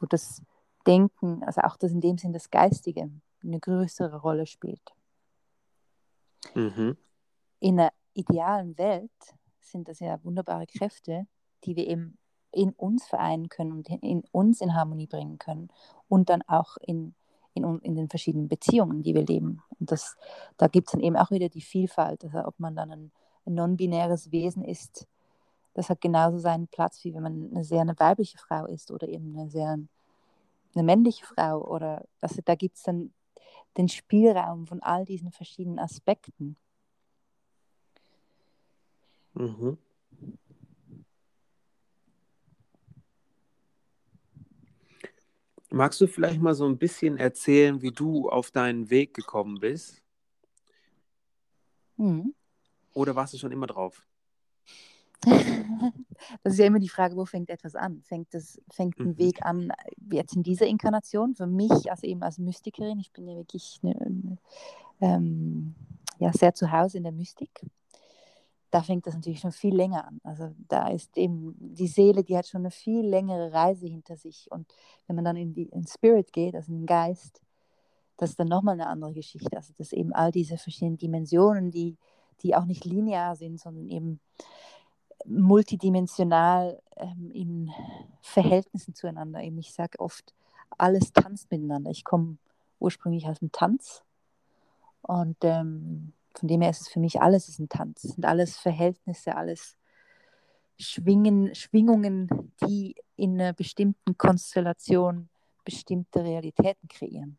wo 0.00 0.06
das 0.06 0.42
Denken, 0.86 1.42
also 1.44 1.62
auch 1.62 1.76
das 1.76 1.92
in 1.92 2.00
dem 2.00 2.18
Sinn 2.18 2.32
das 2.32 2.50
Geistige 2.50 3.10
eine 3.42 3.60
größere 3.60 4.20
Rolle 4.20 4.46
spielt. 4.46 4.94
Mhm. 6.54 6.96
In 7.60 7.80
einer 7.80 7.92
idealen 8.12 8.76
Welt 8.78 9.10
sind 9.60 9.88
das 9.88 10.00
ja 10.00 10.22
wunderbare 10.22 10.66
Kräfte, 10.66 11.26
die 11.64 11.76
wir 11.76 11.86
eben 11.86 12.18
in 12.50 12.70
uns 12.70 13.06
vereinen 13.06 13.48
können 13.48 13.72
und 13.72 13.88
in 13.88 14.22
uns 14.30 14.60
in 14.60 14.74
Harmonie 14.74 15.06
bringen 15.06 15.38
können 15.38 15.68
und 16.08 16.28
dann 16.28 16.42
auch 16.42 16.76
in 16.78 17.14
in, 17.56 17.78
in 17.82 17.94
den 17.94 18.08
verschiedenen 18.08 18.48
Beziehungen, 18.48 19.04
die 19.04 19.14
wir 19.14 19.24
leben. 19.24 19.62
Und 19.78 19.92
das, 19.92 20.16
da 20.56 20.66
gibt 20.66 20.88
es 20.88 20.92
dann 20.92 21.00
eben 21.00 21.16
auch 21.16 21.30
wieder 21.30 21.48
die 21.48 21.60
Vielfalt, 21.60 22.24
also 22.24 22.48
ob 22.48 22.58
man 22.58 22.74
dann 22.74 22.90
ein 22.90 23.12
ein 23.46 23.54
non-binäres 23.54 24.32
Wesen 24.32 24.64
ist, 24.64 25.06
das 25.74 25.90
hat 25.90 26.00
genauso 26.00 26.38
seinen 26.38 26.68
Platz, 26.68 27.02
wie 27.04 27.14
wenn 27.14 27.22
man 27.22 27.50
eine 27.52 27.64
sehr 27.64 27.80
eine 27.80 27.98
weibliche 27.98 28.38
Frau 28.38 28.66
ist 28.66 28.90
oder 28.90 29.08
eben 29.08 29.36
eine 29.36 29.50
sehr 29.50 29.78
eine 30.74 30.82
männliche 30.82 31.26
Frau. 31.26 31.60
Oder 31.60 32.04
also 32.20 32.40
da 32.44 32.54
gibt 32.54 32.76
es 32.76 32.82
dann 32.84 33.12
den 33.76 33.88
Spielraum 33.88 34.66
von 34.66 34.82
all 34.82 35.04
diesen 35.04 35.30
verschiedenen 35.30 35.78
Aspekten. 35.78 36.56
Mhm. 39.34 39.78
Magst 45.70 46.00
du 46.00 46.06
vielleicht 46.06 46.40
mal 46.40 46.54
so 46.54 46.66
ein 46.66 46.78
bisschen 46.78 47.16
erzählen, 47.16 47.82
wie 47.82 47.90
du 47.90 48.28
auf 48.28 48.52
deinen 48.52 48.90
Weg 48.90 49.12
gekommen 49.12 49.58
bist? 49.58 50.02
Mhm. 51.96 52.34
Oder 52.92 53.16
warst 53.16 53.34
du 53.34 53.38
schon 53.38 53.50
immer 53.50 53.66
drauf? 53.66 54.06
Das 56.42 56.54
ist 56.54 56.58
ja 56.58 56.66
immer 56.66 56.78
die 56.78 56.88
Frage, 56.88 57.16
wo 57.16 57.26
fängt 57.26 57.50
etwas 57.50 57.74
an? 57.74 58.00
Fängt, 58.02 58.32
das, 58.32 58.58
fängt 58.70 58.98
ein 58.98 59.08
Mhm. 59.08 59.18
Weg 59.18 59.44
an 59.44 59.72
jetzt 60.10 60.34
in 60.34 60.42
dieser 60.42 60.66
Inkarnation? 60.66 61.34
Für 61.34 61.46
mich, 61.46 61.90
also 61.90 62.06
eben 62.06 62.22
als 62.22 62.38
Mystikerin, 62.38 62.98
ich 62.98 63.12
bin 63.12 63.28
ja 63.28 63.36
wirklich 63.36 63.78
eine, 63.82 64.38
ähm, 65.00 65.74
ja, 66.18 66.32
sehr 66.32 66.54
zu 66.54 66.70
Hause 66.72 66.98
in 66.98 67.02
der 67.02 67.12
Mystik. 67.12 67.66
Da 68.70 68.82
fängt 68.82 69.06
das 69.06 69.14
natürlich 69.14 69.40
schon 69.40 69.52
viel 69.52 69.74
länger 69.74 70.06
an. 70.06 70.20
Also 70.24 70.54
da 70.68 70.88
ist 70.88 71.16
eben 71.16 71.54
die 71.58 71.88
Seele, 71.88 72.24
die 72.24 72.36
hat 72.36 72.46
schon 72.46 72.62
eine 72.62 72.70
viel 72.70 73.06
längere 73.06 73.52
Reise 73.52 73.86
hinter 73.86 74.16
sich. 74.16 74.50
Und 74.50 74.66
wenn 75.06 75.16
man 75.16 75.24
dann 75.24 75.36
in 75.36 75.52
die 75.52 75.64
in 75.64 75.86
Spirit 75.86 76.32
geht, 76.32 76.54
also 76.54 76.72
in 76.72 76.80
den 76.80 76.86
Geist, 76.86 77.40
das 78.16 78.30
ist 78.30 78.40
dann 78.40 78.48
nochmal 78.48 78.74
eine 78.74 78.86
andere 78.88 79.12
Geschichte. 79.12 79.56
Also 79.56 79.72
dass 79.76 79.92
eben 79.92 80.12
all 80.12 80.30
diese 80.32 80.56
verschiedenen 80.56 80.96
Dimensionen, 80.98 81.70
die, 81.70 81.96
die 82.42 82.54
auch 82.56 82.64
nicht 82.64 82.84
linear 82.84 83.36
sind, 83.36 83.60
sondern 83.60 83.88
eben 83.88 84.20
multidimensional 85.26 86.80
ähm, 86.96 87.30
in 87.32 87.70
Verhältnissen 88.20 88.94
zueinander. 88.94 89.42
Eben, 89.42 89.58
ich 89.58 89.72
sage 89.72 89.98
oft, 90.00 90.34
alles 90.78 91.12
tanzt 91.12 91.50
miteinander. 91.50 91.90
Ich 91.90 92.04
komme 92.04 92.38
ursprünglich 92.78 93.26
aus 93.26 93.38
dem 93.38 93.52
Tanz 93.52 94.02
und 95.02 95.36
ähm, 95.42 96.12
von 96.34 96.48
dem 96.48 96.60
her 96.60 96.70
ist 96.70 96.82
es 96.82 96.88
für 96.88 97.00
mich 97.00 97.20
alles 97.20 97.48
ist 97.48 97.60
ein 97.60 97.68
Tanz. 97.68 98.04
Es 98.04 98.12
sind 98.12 98.24
alles 98.24 98.56
Verhältnisse, 98.56 99.36
alles 99.36 99.76
Schwingen, 100.78 101.54
Schwingungen, 101.54 102.52
die 102.66 102.96
in 103.16 103.40
einer 103.40 103.52
bestimmten 103.52 104.18
Konstellation 104.18 105.28
bestimmte 105.64 106.24
Realitäten 106.24 106.88
kreieren. 106.88 107.38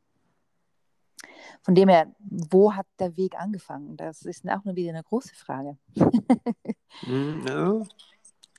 Von 1.61 1.75
dem 1.75 1.89
her, 1.89 2.13
wo 2.19 2.73
hat 2.73 2.87
der 2.99 3.15
Weg 3.17 3.35
angefangen? 3.39 3.97
Das 3.97 4.21
ist 4.23 4.47
auch 4.49 4.63
nur 4.63 4.75
wieder 4.75 4.89
eine 4.91 5.03
große 5.03 5.35
Frage. 5.35 5.77
Ja. 7.07 7.81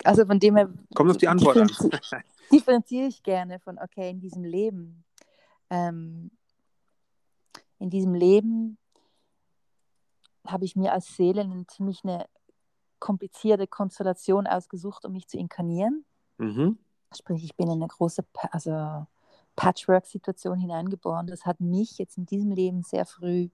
Also 0.04 0.26
von 0.26 0.38
dem 0.38 0.56
her 0.56 0.70
Kommt 0.94 1.10
auf 1.10 1.16
die 1.16 1.28
Antwort 1.28 1.56
an. 1.56 1.68
differenzi- 1.68 2.22
differenziere 2.52 3.06
ich 3.06 3.22
gerne 3.22 3.58
von, 3.60 3.78
okay, 3.78 4.10
in 4.10 4.20
diesem 4.20 4.44
Leben, 4.44 5.04
ähm, 5.70 6.30
in 7.78 7.90
diesem 7.90 8.14
Leben 8.14 8.78
habe 10.46 10.64
ich 10.64 10.76
mir 10.76 10.92
als 10.92 11.16
Seele 11.16 11.42
eine 11.42 11.66
ziemlich 11.66 12.04
eine 12.04 12.26
komplizierte 12.98 13.66
Konstellation 13.66 14.46
ausgesucht, 14.46 15.04
um 15.04 15.12
mich 15.12 15.28
zu 15.28 15.36
inkarnieren. 15.38 16.04
Mhm. 16.38 16.78
Sprich, 17.14 17.44
ich 17.44 17.56
bin 17.56 17.66
in 17.68 17.74
eine 17.74 17.88
große 17.88 18.24
also 18.50 19.06
Patchwork-Situation 19.56 20.58
hineingeboren. 20.58 21.26
Das 21.26 21.46
hat 21.46 21.60
mich 21.60 21.98
jetzt 21.98 22.18
in 22.18 22.26
diesem 22.26 22.52
Leben 22.52 22.82
sehr 22.82 23.06
früh 23.06 23.48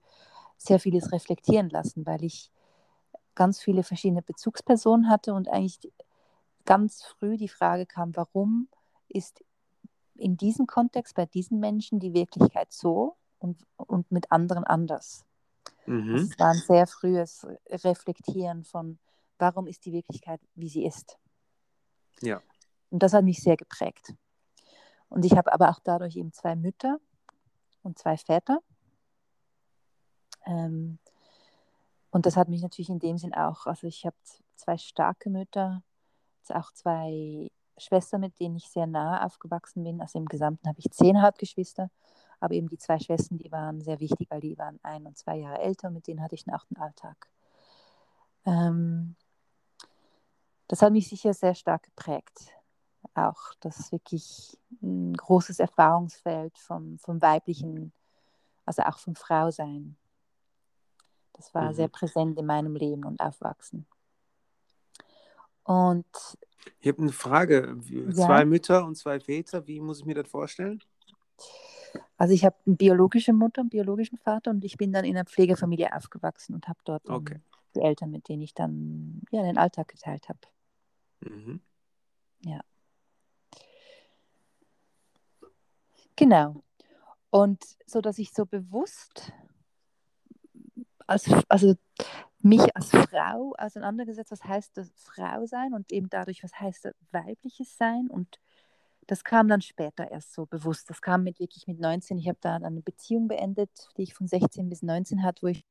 sehr 0.57 0.79
vieles 0.79 1.11
reflektieren 1.11 1.69
lassen, 1.69 2.05
weil 2.05 2.23
ich 2.23 2.51
ganz 3.35 3.59
viele 3.59 3.83
verschiedene 3.83 4.21
Bezugspersonen 4.21 5.09
hatte 5.09 5.33
und 5.33 5.49
eigentlich 5.49 5.79
ganz 6.65 7.03
früh 7.03 7.37
die 7.37 7.49
Frage 7.49 7.85
kam, 7.85 8.15
warum 8.15 8.69
ist 9.09 9.43
in 10.15 10.37
diesem 10.37 10.67
Kontext 10.67 11.15
bei 11.15 11.25
diesen 11.25 11.59
Menschen 11.59 11.99
die 11.99 12.13
Wirklichkeit 12.13 12.71
so 12.71 13.17
und, 13.39 13.65
und 13.75 14.11
mit 14.11 14.31
anderen 14.31 14.63
anders. 14.63 15.25
Mhm. 15.85 16.15
es 16.15 16.39
war 16.39 16.51
ein 16.51 16.61
sehr 16.65 16.87
frühes 16.87 17.45
Reflektieren 17.69 18.63
von, 18.63 18.99
warum 19.37 19.67
ist 19.67 19.85
die 19.85 19.91
Wirklichkeit, 19.91 20.39
wie 20.55 20.69
sie 20.69 20.85
ist. 20.85 21.17
Ja. 22.21 22.41
Und 22.89 23.03
das 23.03 23.13
hat 23.13 23.25
mich 23.25 23.41
sehr 23.41 23.57
geprägt. 23.57 24.13
Und 25.13 25.25
ich 25.25 25.37
habe 25.37 25.53
aber 25.53 25.69
auch 25.69 25.79
dadurch 25.83 26.15
eben 26.15 26.33
zwei 26.33 26.55
Mütter 26.55 26.97
und 27.83 27.99
zwei 27.99 28.17
Väter. 28.17 28.57
Ähm, 30.47 30.97
und 32.09 32.25
das 32.25 32.35
hat 32.35 32.49
mich 32.49 32.63
natürlich 32.63 32.89
in 32.89 32.97
dem 32.97 33.19
Sinn 33.19 33.35
auch, 33.35 33.67
also 33.67 33.85
ich 33.85 34.07
habe 34.07 34.15
zwei 34.55 34.75
starke 34.75 35.29
Mütter, 35.29 35.83
auch 36.49 36.71
zwei 36.71 37.51
Schwestern, 37.77 38.21
mit 38.21 38.39
denen 38.39 38.55
ich 38.55 38.67
sehr 38.71 38.87
nah 38.87 39.23
aufgewachsen 39.23 39.83
bin. 39.83 40.01
Also 40.01 40.17
im 40.17 40.25
Gesamten 40.25 40.67
habe 40.67 40.79
ich 40.79 40.89
zehn 40.89 41.21
Halbgeschwister, 41.21 41.91
aber 42.39 42.55
eben 42.55 42.67
die 42.67 42.79
zwei 42.79 42.97
Schwestern, 42.97 43.37
die 43.37 43.51
waren 43.51 43.81
sehr 43.81 43.99
wichtig, 43.99 44.31
weil 44.31 44.41
die 44.41 44.57
waren 44.57 44.79
ein 44.81 45.05
und 45.05 45.15
zwei 45.15 45.37
Jahre 45.37 45.59
älter 45.59 45.89
und 45.89 45.93
mit 45.93 46.07
denen 46.07 46.23
hatte 46.23 46.33
ich 46.33 46.47
einen 46.47 46.55
achten 46.55 46.77
Alltag. 46.77 47.29
Ähm, 48.47 49.15
das 50.67 50.81
hat 50.81 50.91
mich 50.91 51.07
sicher 51.07 51.35
sehr 51.35 51.53
stark 51.53 51.83
geprägt. 51.83 52.55
Auch 53.15 53.53
das 53.59 53.91
wirklich 53.91 54.57
ein 54.81 55.13
großes 55.13 55.59
Erfahrungsfeld 55.59 56.57
vom, 56.57 56.97
vom 56.99 57.21
weiblichen, 57.21 57.91
also 58.65 58.81
auch 58.83 58.97
vom 58.97 59.15
Frausein. 59.15 59.95
Das 61.33 61.53
war 61.53 61.69
Mhm. 61.69 61.73
sehr 61.75 61.87
präsent 61.87 62.37
in 62.39 62.45
meinem 62.45 62.75
Leben 62.75 63.05
und 63.05 63.19
Aufwachsen. 63.19 63.85
Und 65.63 66.05
Ich 66.79 66.87
habe 66.87 67.01
eine 67.01 67.11
Frage. 67.11 67.75
Wie- 67.87 68.03
Ja. 68.03 68.11
Zwei 68.27 68.45
Mütter 68.45 68.85
und 68.85 68.95
zwei 68.95 69.19
Väter, 69.19 69.65
wie 69.67 69.79
muss 69.81 69.99
ich 69.99 70.05
mir 70.05 70.15
das 70.15 70.27
vorstellen? 70.29 70.81
also 72.17 72.33
ich 72.33 72.43
habe 72.45 72.55
eine 72.65 72.75
biologische 72.75 73.33
Mutter, 73.33 73.61
einen 73.61 73.69
biologischen 73.69 74.17
Vater 74.17 74.49
und 74.51 74.63
ich 74.63 74.77
bin 74.77 74.91
dann 74.93 75.03
in 75.05 75.15
einer 75.15 75.25
Pflegefamilie 75.25 75.93
aufgewachsen 75.93 76.55
und 76.55 76.67
habe 76.67 76.79
dort 76.85 77.07
Okay. 77.09 77.41
die 77.75 77.81
Eltern, 77.81 78.11
mit 78.11 78.29
denen 78.29 78.41
ich 78.41 78.53
dann 78.53 79.21
ja, 79.31 79.41
den 79.43 79.57
Alltag 79.57 79.89
geteilt 79.89 80.27
habe. 80.29 80.39
Mhm. 81.21 81.61
Genau. 86.15 86.63
Und 87.29 87.63
so, 87.85 88.01
dass 88.01 88.19
ich 88.19 88.31
so 88.31 88.45
bewusst 88.45 89.31
als, 91.07 91.29
also 91.49 91.75
mich 92.39 92.75
als 92.75 92.89
Frau 92.89 93.53
auseinandergesetzt, 93.57 94.31
was 94.31 94.43
heißt 94.43 94.77
das 94.77 94.91
Frau 94.97 95.45
sein 95.45 95.73
und 95.73 95.91
eben 95.91 96.09
dadurch, 96.09 96.43
was 96.43 96.59
heißt 96.59 96.85
das 96.85 96.93
weibliches 97.11 97.77
Sein 97.77 98.07
und 98.09 98.39
das 99.07 99.23
kam 99.23 99.47
dann 99.47 99.61
später 99.61 100.09
erst 100.11 100.33
so 100.33 100.45
bewusst. 100.45 100.89
Das 100.89 101.01
kam 101.01 101.23
mit 101.23 101.39
wirklich 101.39 101.67
mit 101.67 101.79
19. 101.79 102.17
Ich 102.17 102.27
habe 102.27 102.37
da 102.41 102.55
eine 102.55 102.81
Beziehung 102.81 103.27
beendet, 103.27 103.69
die 103.97 104.03
ich 104.03 104.13
von 104.13 104.27
16 104.27 104.69
bis 104.69 104.81
19 104.81 105.23
hatte, 105.23 105.41
wo 105.41 105.47
ich 105.47 105.65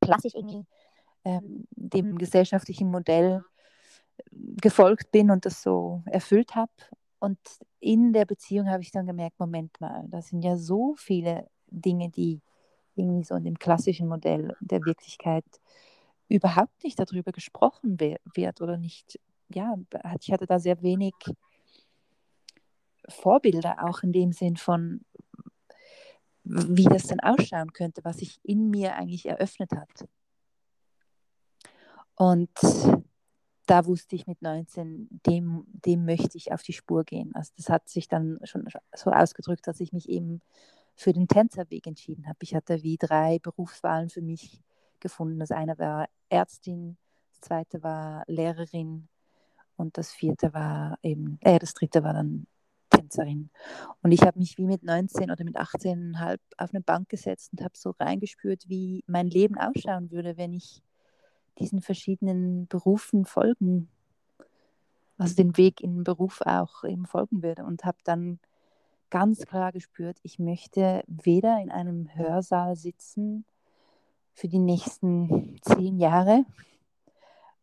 klassisch 0.00 0.34
irgendwie 0.34 0.66
ähm, 1.24 1.66
dem 1.70 2.18
gesellschaftlichen 2.18 2.90
Modell 2.90 3.44
gefolgt 4.60 5.10
bin 5.10 5.30
und 5.30 5.44
das 5.46 5.62
so 5.62 6.02
erfüllt 6.06 6.54
habe. 6.54 6.72
Und 7.18 7.38
in 7.80 8.12
der 8.12 8.24
Beziehung 8.24 8.68
habe 8.68 8.82
ich 8.82 8.90
dann 8.90 9.06
gemerkt, 9.06 9.38
Moment 9.40 9.80
mal, 9.80 10.04
da 10.08 10.20
sind 10.20 10.42
ja 10.42 10.56
so 10.56 10.94
viele 10.96 11.48
Dinge, 11.68 12.10
die 12.10 12.40
irgendwie 12.94 13.24
so 13.24 13.34
in 13.34 13.44
dem 13.44 13.58
klassischen 13.58 14.08
Modell 14.08 14.56
der 14.60 14.84
Wirklichkeit 14.84 15.44
überhaupt 16.28 16.82
nicht 16.84 16.98
darüber 16.98 17.32
gesprochen 17.32 17.98
wird 18.00 18.60
oder 18.60 18.76
nicht. 18.76 19.18
Ja, 19.48 19.76
ich 20.20 20.32
hatte 20.32 20.46
da 20.46 20.58
sehr 20.58 20.82
wenig 20.82 21.14
Vorbilder 23.08 23.84
auch 23.84 24.02
in 24.02 24.12
dem 24.12 24.32
Sinn 24.32 24.56
von, 24.56 25.04
wie 26.42 26.84
das 26.84 27.04
dann 27.04 27.20
ausschauen 27.20 27.72
könnte, 27.72 28.04
was 28.04 28.18
sich 28.18 28.38
in 28.42 28.70
mir 28.70 28.96
eigentlich 28.96 29.26
eröffnet 29.26 29.72
hat. 29.72 30.08
Und 32.16 32.50
da 33.66 33.86
wusste 33.86 34.16
ich 34.16 34.26
mit 34.26 34.42
19, 34.42 35.08
dem, 35.26 35.64
dem 35.72 36.04
möchte 36.04 36.38
ich 36.38 36.52
auf 36.52 36.62
die 36.62 36.72
Spur 36.72 37.04
gehen. 37.04 37.32
Also 37.34 37.52
das 37.56 37.68
hat 37.68 37.88
sich 37.88 38.08
dann 38.08 38.38
schon 38.44 38.66
so 38.94 39.10
ausgedrückt, 39.10 39.66
dass 39.66 39.80
ich 39.80 39.92
mich 39.92 40.08
eben 40.08 40.40
für 40.94 41.12
den 41.12 41.28
Tänzerweg 41.28 41.86
entschieden 41.86 42.26
habe. 42.26 42.38
Ich 42.42 42.54
hatte 42.54 42.82
wie 42.82 42.96
drei 42.96 43.38
Berufswahlen 43.40 44.08
für 44.08 44.22
mich 44.22 44.62
gefunden. 45.00 45.38
Das 45.38 45.50
eine 45.50 45.78
war 45.78 46.08
Ärztin, 46.28 46.96
das 47.30 47.40
zweite 47.40 47.82
war 47.82 48.24
Lehrerin 48.26 49.08
und 49.76 49.98
das 49.98 50.10
vierte 50.10 50.54
war 50.54 50.98
eben, 51.02 51.38
äh, 51.42 51.58
das 51.58 51.74
dritte 51.74 52.02
war 52.02 52.14
dann 52.14 52.46
Tänzerin. 52.88 53.50
Und 54.02 54.12
ich 54.12 54.22
habe 54.22 54.38
mich 54.38 54.56
wie 54.58 54.66
mit 54.66 54.82
19 54.82 55.30
oder 55.30 55.44
mit 55.44 55.56
18,5 55.56 56.38
auf 56.56 56.70
eine 56.70 56.80
Bank 56.80 57.08
gesetzt 57.08 57.52
und 57.52 57.62
habe 57.62 57.76
so 57.76 57.90
reingespürt, 57.90 58.68
wie 58.68 59.04
mein 59.06 59.28
Leben 59.28 59.58
ausschauen 59.58 60.10
würde, 60.10 60.36
wenn 60.36 60.54
ich 60.54 60.82
diesen 61.58 61.82
verschiedenen 61.82 62.66
Berufen 62.68 63.24
folgen, 63.24 63.88
also 65.18 65.34
den 65.34 65.56
Weg 65.56 65.80
in 65.80 65.94
den 65.94 66.04
Beruf 66.04 66.42
auch 66.42 66.84
eben 66.84 67.06
folgen 67.06 67.42
würde 67.42 67.64
und 67.64 67.84
habe 67.84 67.98
dann 68.04 68.38
ganz 69.10 69.46
klar 69.46 69.72
gespürt, 69.72 70.18
ich 70.22 70.38
möchte 70.38 71.04
weder 71.06 71.60
in 71.60 71.70
einem 71.70 72.14
Hörsaal 72.14 72.76
sitzen 72.76 73.44
für 74.32 74.48
die 74.48 74.58
nächsten 74.58 75.58
zehn 75.62 75.98
Jahre. 75.98 76.44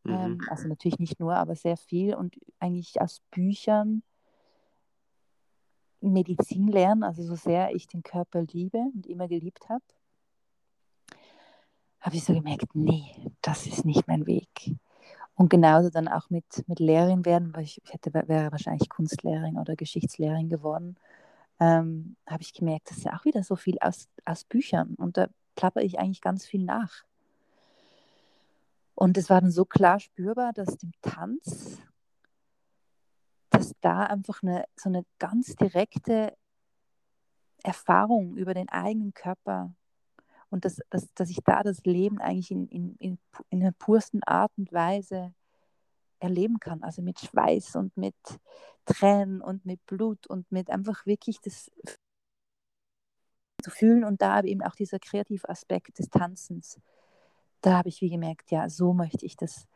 Mhm. 0.03 0.13
Ähm, 0.13 0.41
also 0.49 0.67
natürlich 0.67 0.99
nicht 0.99 1.19
nur, 1.19 1.35
aber 1.35 1.55
sehr 1.55 1.77
viel 1.77 2.15
und 2.15 2.35
eigentlich 2.59 2.99
aus 3.01 3.21
Büchern 3.29 4.03
Medizin 6.01 6.67
lernen, 6.67 7.03
also 7.03 7.23
so 7.23 7.35
sehr 7.35 7.73
ich 7.73 7.87
den 7.87 8.03
Körper 8.03 8.41
liebe 8.41 8.79
und 8.93 9.07
immer 9.07 9.27
geliebt 9.27 9.69
habe, 9.69 9.83
habe 12.03 12.17
ich 12.17 12.25
so 12.25 12.33
gemerkt, 12.33 12.75
nee, 12.75 13.31
das 13.41 13.65
ist 13.65 13.85
nicht 13.85 14.07
mein 14.07 14.27
Weg. 14.27 14.75
Und 15.35 15.49
genauso 15.49 15.89
dann 15.89 16.07
auch 16.07 16.29
mit, 16.29 16.45
mit 16.67 16.79
Lehrerin 16.79 17.25
werden, 17.25 17.55
weil 17.55 17.63
ich, 17.63 17.81
ich 17.83 17.93
hätte, 17.93 18.13
wäre 18.13 18.51
wahrscheinlich 18.51 18.89
Kunstlehrerin 18.89 19.57
oder 19.57 19.75
Geschichtslehrerin 19.75 20.49
geworden, 20.49 20.97
ähm, 21.59 22.17
habe 22.27 22.43
ich 22.43 22.53
gemerkt, 22.53 22.89
das 22.89 22.97
ist 22.97 23.05
ja 23.05 23.17
auch 23.17 23.25
wieder 23.25 23.41
so 23.41 23.55
viel 23.55 23.77
aus, 23.79 24.09
aus 24.25 24.43
Büchern 24.43 24.95
und 24.95 25.17
da 25.17 25.27
plapper 25.55 25.81
ich 25.81 25.97
eigentlich 25.97 26.21
ganz 26.21 26.45
viel 26.45 26.63
nach. 26.63 27.03
Und 28.95 29.17
es 29.17 29.29
war 29.29 29.41
dann 29.41 29.51
so 29.51 29.65
klar 29.65 29.99
spürbar, 29.99 30.51
dass 30.53 30.77
dem 30.77 30.91
Tanz, 31.01 31.79
dass 33.49 33.73
da 33.81 34.01
einfach 34.03 34.43
eine, 34.43 34.65
so 34.75 34.89
eine 34.89 35.05
ganz 35.19 35.55
direkte 35.55 36.35
Erfahrung 37.63 38.35
über 38.35 38.53
den 38.53 38.69
eigenen 38.69 39.13
Körper 39.13 39.73
und 40.53 40.65
dass, 40.65 40.79
dass, 40.91 41.11
dass 41.15 41.31
ich 41.31 41.39
da 41.43 41.63
das 41.63 41.83
Leben 41.83 42.19
eigentlich 42.19 42.51
in, 42.51 42.67
in, 42.67 42.95
in, 42.99 43.17
in 43.49 43.59
der 43.59 43.71
pursten 43.71 44.21
Art 44.21 44.51
und 44.55 44.71
Weise 44.71 45.33
erleben 46.19 46.59
kann. 46.59 46.83
Also 46.83 47.01
mit 47.01 47.19
Schweiß 47.19 47.75
und 47.75 47.97
mit 47.97 48.15
Tränen 48.85 49.41
und 49.41 49.65
mit 49.65 49.83
Blut 49.87 50.27
und 50.27 50.49
mit 50.51 50.69
einfach 50.69 51.07
wirklich 51.07 51.39
das 51.41 51.71
zu 53.63 53.71
fühlen 53.71 54.03
und 54.03 54.21
da 54.21 54.41
eben 54.41 54.61
auch 54.61 54.75
dieser 54.75 54.99
kreative 54.99 55.49
Aspekt 55.49 55.97
des 55.97 56.11
Tanzens. 56.11 56.79
Da 57.61 57.77
habe 57.79 57.89
ich 57.89 58.01
wie 58.01 58.11
gemerkt, 58.11 58.51
ja, 58.51 58.69
so 58.69 58.93
möchte 58.93 59.25
ich 59.25 59.35
das, 59.35 59.67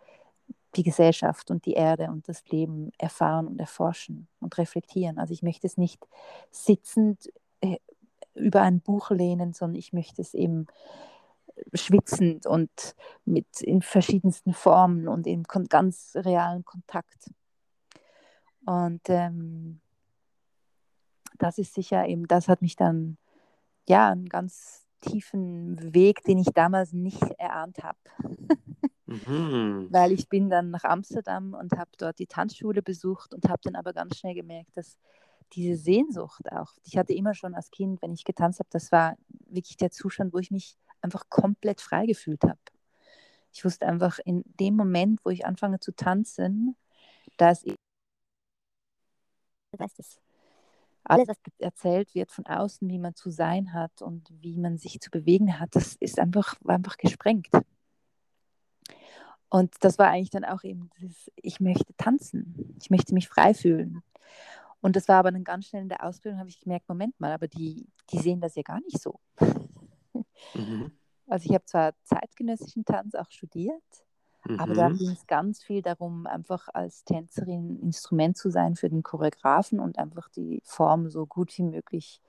die 0.75 0.83
Gesellschaft 0.83 1.49
und 1.49 1.65
die 1.65 1.73
Erde 1.73 2.11
und 2.11 2.29
das 2.29 2.47
Leben 2.49 2.91
erfahren 2.99 3.47
und 3.47 3.59
erforschen 3.59 4.27
und 4.41 4.55
reflektieren. 4.59 5.17
Also 5.17 5.33
ich 5.33 5.41
möchte 5.41 5.65
es 5.65 5.75
nicht 5.75 6.07
sitzend 6.51 7.31
über 8.37 8.61
ein 8.61 8.81
Buch 8.81 9.11
lehnen, 9.11 9.53
sondern 9.53 9.75
ich 9.75 9.93
möchte 9.93 10.21
es 10.21 10.33
eben 10.33 10.67
schwitzend 11.73 12.45
und 12.45 12.95
mit 13.25 13.61
in 13.61 13.81
verschiedensten 13.81 14.53
Formen 14.53 15.07
und 15.07 15.27
in 15.27 15.43
ganz 15.43 16.13
realen 16.15 16.63
Kontakt. 16.63 17.31
Und 18.65 19.01
ähm, 19.07 19.79
das 21.37 21.57
ist 21.57 21.73
sicher 21.73 22.07
eben, 22.07 22.27
das 22.27 22.47
hat 22.47 22.61
mich 22.61 22.75
dann 22.75 23.17
ja 23.87 24.09
einen 24.09 24.29
ganz 24.29 24.85
tiefen 25.01 25.93
Weg, 25.93 26.23
den 26.23 26.39
ich 26.39 26.47
damals 26.53 26.93
nicht 26.93 27.21
erahnt 27.37 27.83
habe. 27.83 27.97
Mhm. 29.05 29.87
Weil 29.91 30.11
ich 30.11 30.27
bin 30.27 30.49
dann 30.49 30.71
nach 30.71 30.83
Amsterdam 30.83 31.53
und 31.53 31.73
habe 31.73 31.91
dort 31.97 32.19
die 32.19 32.27
Tanzschule 32.27 32.81
besucht 32.81 33.33
und 33.33 33.47
habe 33.47 33.61
dann 33.63 33.75
aber 33.75 33.93
ganz 33.93 34.17
schnell 34.17 34.35
gemerkt, 34.35 34.75
dass 34.75 34.97
diese 35.53 35.75
Sehnsucht 35.75 36.51
auch, 36.51 36.73
ich 36.83 36.97
hatte 36.97 37.13
immer 37.13 37.33
schon 37.33 37.55
als 37.55 37.71
Kind, 37.71 38.01
wenn 38.01 38.13
ich 38.13 38.23
getanzt 38.23 38.59
habe, 38.59 38.69
das 38.71 38.91
war 38.91 39.17
wirklich 39.29 39.77
der 39.77 39.91
Zustand, 39.91 40.33
wo 40.33 40.39
ich 40.39 40.51
mich 40.51 40.77
einfach 41.01 41.29
komplett 41.29 41.81
frei 41.81 42.05
gefühlt 42.05 42.43
habe. 42.43 42.59
Ich 43.53 43.63
wusste 43.65 43.87
einfach 43.87 44.19
in 44.25 44.43
dem 44.59 44.75
Moment, 44.75 45.23
wo 45.23 45.29
ich 45.29 45.45
anfange 45.45 45.79
zu 45.79 45.95
tanzen, 45.95 46.75
dass 47.37 47.63
ich 47.63 47.75
weiß 49.77 49.93
das. 49.95 50.19
Alles, 51.03 51.29
was 51.29 51.37
erzählt 51.59 52.13
wird 52.15 52.31
von 52.31 52.45
außen, 52.45 52.89
wie 52.89 52.99
man 52.99 53.15
zu 53.15 53.29
sein 53.29 53.71
hat 53.71 54.01
und 54.01 54.29
wie 54.41 54.57
man 54.57 54.77
sich 54.77 54.99
zu 54.99 55.09
bewegen 55.09 55.57
hat, 55.57 55.73
das 55.73 55.95
ist 55.95 56.19
einfach, 56.19 56.55
war 56.61 56.75
einfach 56.75 56.97
gesprengt. 56.97 57.47
Und 59.49 59.73
das 59.79 59.97
war 59.97 60.09
eigentlich 60.09 60.31
dann 60.31 60.43
auch 60.43 60.63
eben 60.63 60.89
dieses, 60.99 61.31
ich 61.35 61.61
möchte 61.61 61.95
tanzen, 61.95 62.75
ich 62.81 62.89
möchte 62.89 63.13
mich 63.13 63.29
frei 63.29 63.53
fühlen. 63.53 64.03
Und 64.87 64.95
das 64.95 65.09
war 65.09 65.17
aber 65.17 65.33
dann 65.33 65.43
ganz 65.43 65.65
schnell 65.65 65.81
in 65.81 65.89
der 65.89 66.01
Ausbildung, 66.05 66.39
habe 66.39 66.47
ich 66.47 66.61
gemerkt, 66.61 66.87
Moment 66.87 67.19
mal, 67.19 67.33
aber 67.33 67.49
die, 67.49 67.85
die 68.09 68.19
sehen 68.19 68.39
das 68.39 68.55
ja 68.55 68.61
gar 68.61 68.79
nicht 68.79 69.01
so. 69.01 69.19
Mhm. 70.55 70.91
Also 71.27 71.49
ich 71.49 71.53
habe 71.53 71.65
zwar 71.65 71.91
zeitgenössischen 72.03 72.85
Tanz 72.85 73.13
auch 73.13 73.29
studiert, 73.29 73.83
Mhm. 74.45 74.57
aber 74.57 74.73
da 74.75 74.87
ging 74.87 75.09
es 75.09 75.27
ganz 75.27 75.61
viel 75.61 75.81
darum, 75.81 76.25
einfach 76.25 76.69
als 76.73 77.03
Tänzerin 77.03 77.81
Instrument 77.81 78.37
zu 78.37 78.49
sein 78.49 78.77
für 78.77 78.87
den 78.87 79.03
Choreografen 79.03 79.81
und 79.81 79.97
einfach 79.99 80.29
die 80.29 80.61
Form 80.63 81.09
so 81.09 81.25
gut 81.25 81.57
wie 81.57 81.63
möglich 81.63 82.21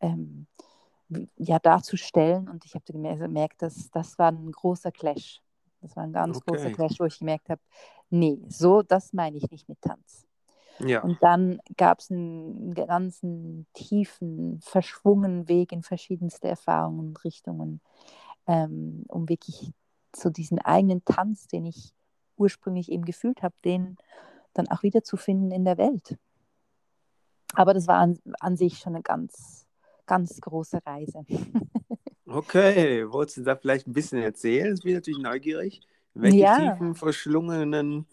ähm, 0.00 0.46
ja, 1.36 1.58
darzustellen. 1.58 2.48
Und 2.48 2.64
ich 2.64 2.74
habe 2.74 2.90
gemerkt, 2.90 3.60
dass 3.60 3.90
das 3.90 4.18
war 4.18 4.32
ein 4.32 4.50
großer 4.50 4.92
Clash. 4.92 5.42
Das 5.82 5.94
war 5.94 6.04
ein 6.04 6.14
ganz 6.14 6.38
Okay. 6.38 6.46
großer 6.46 6.70
Clash, 6.70 6.98
wo 7.00 7.04
ich 7.04 7.18
gemerkt 7.18 7.50
habe, 7.50 7.60
nee, 8.08 8.40
so, 8.48 8.80
das 8.80 9.12
meine 9.12 9.36
ich 9.36 9.50
nicht 9.50 9.68
mit 9.68 9.82
Tanz. 9.82 10.27
Ja. 10.80 11.02
Und 11.02 11.22
dann 11.22 11.60
gab 11.76 12.00
es 12.00 12.10
einen 12.10 12.74
ganzen 12.74 13.66
tiefen, 13.74 14.60
verschwungenen 14.62 15.48
Weg 15.48 15.72
in 15.72 15.82
verschiedenste 15.82 16.48
Erfahrungen 16.48 17.00
und 17.00 17.24
Richtungen, 17.24 17.80
ähm, 18.46 19.04
um 19.08 19.28
wirklich 19.28 19.72
so 20.14 20.30
diesen 20.30 20.58
eigenen 20.58 21.04
Tanz, 21.04 21.46
den 21.48 21.66
ich 21.66 21.92
ursprünglich 22.36 22.90
eben 22.90 23.04
gefühlt 23.04 23.42
habe, 23.42 23.54
den 23.64 23.96
dann 24.54 24.68
auch 24.68 24.82
wiederzufinden 24.82 25.50
in 25.50 25.64
der 25.64 25.78
Welt. 25.78 26.16
Aber 27.54 27.74
das 27.74 27.86
war 27.88 27.96
an, 27.98 28.18
an 28.40 28.56
sich 28.56 28.78
schon 28.78 28.94
eine 28.94 29.02
ganz, 29.02 29.66
ganz 30.06 30.40
große 30.40 30.78
Reise. 30.86 31.24
Okay, 32.30 33.10
wolltest 33.10 33.38
du 33.38 33.42
da 33.42 33.56
vielleicht 33.56 33.86
ein 33.86 33.94
bisschen 33.94 34.18
erzählen? 34.22 34.74
Ich 34.74 34.82
bin 34.82 34.92
natürlich 34.94 35.18
neugierig, 35.18 35.80
welche 36.12 36.40
Ja. 36.40 36.56
tiefen, 36.56 36.94
verschlungenen 36.94 38.06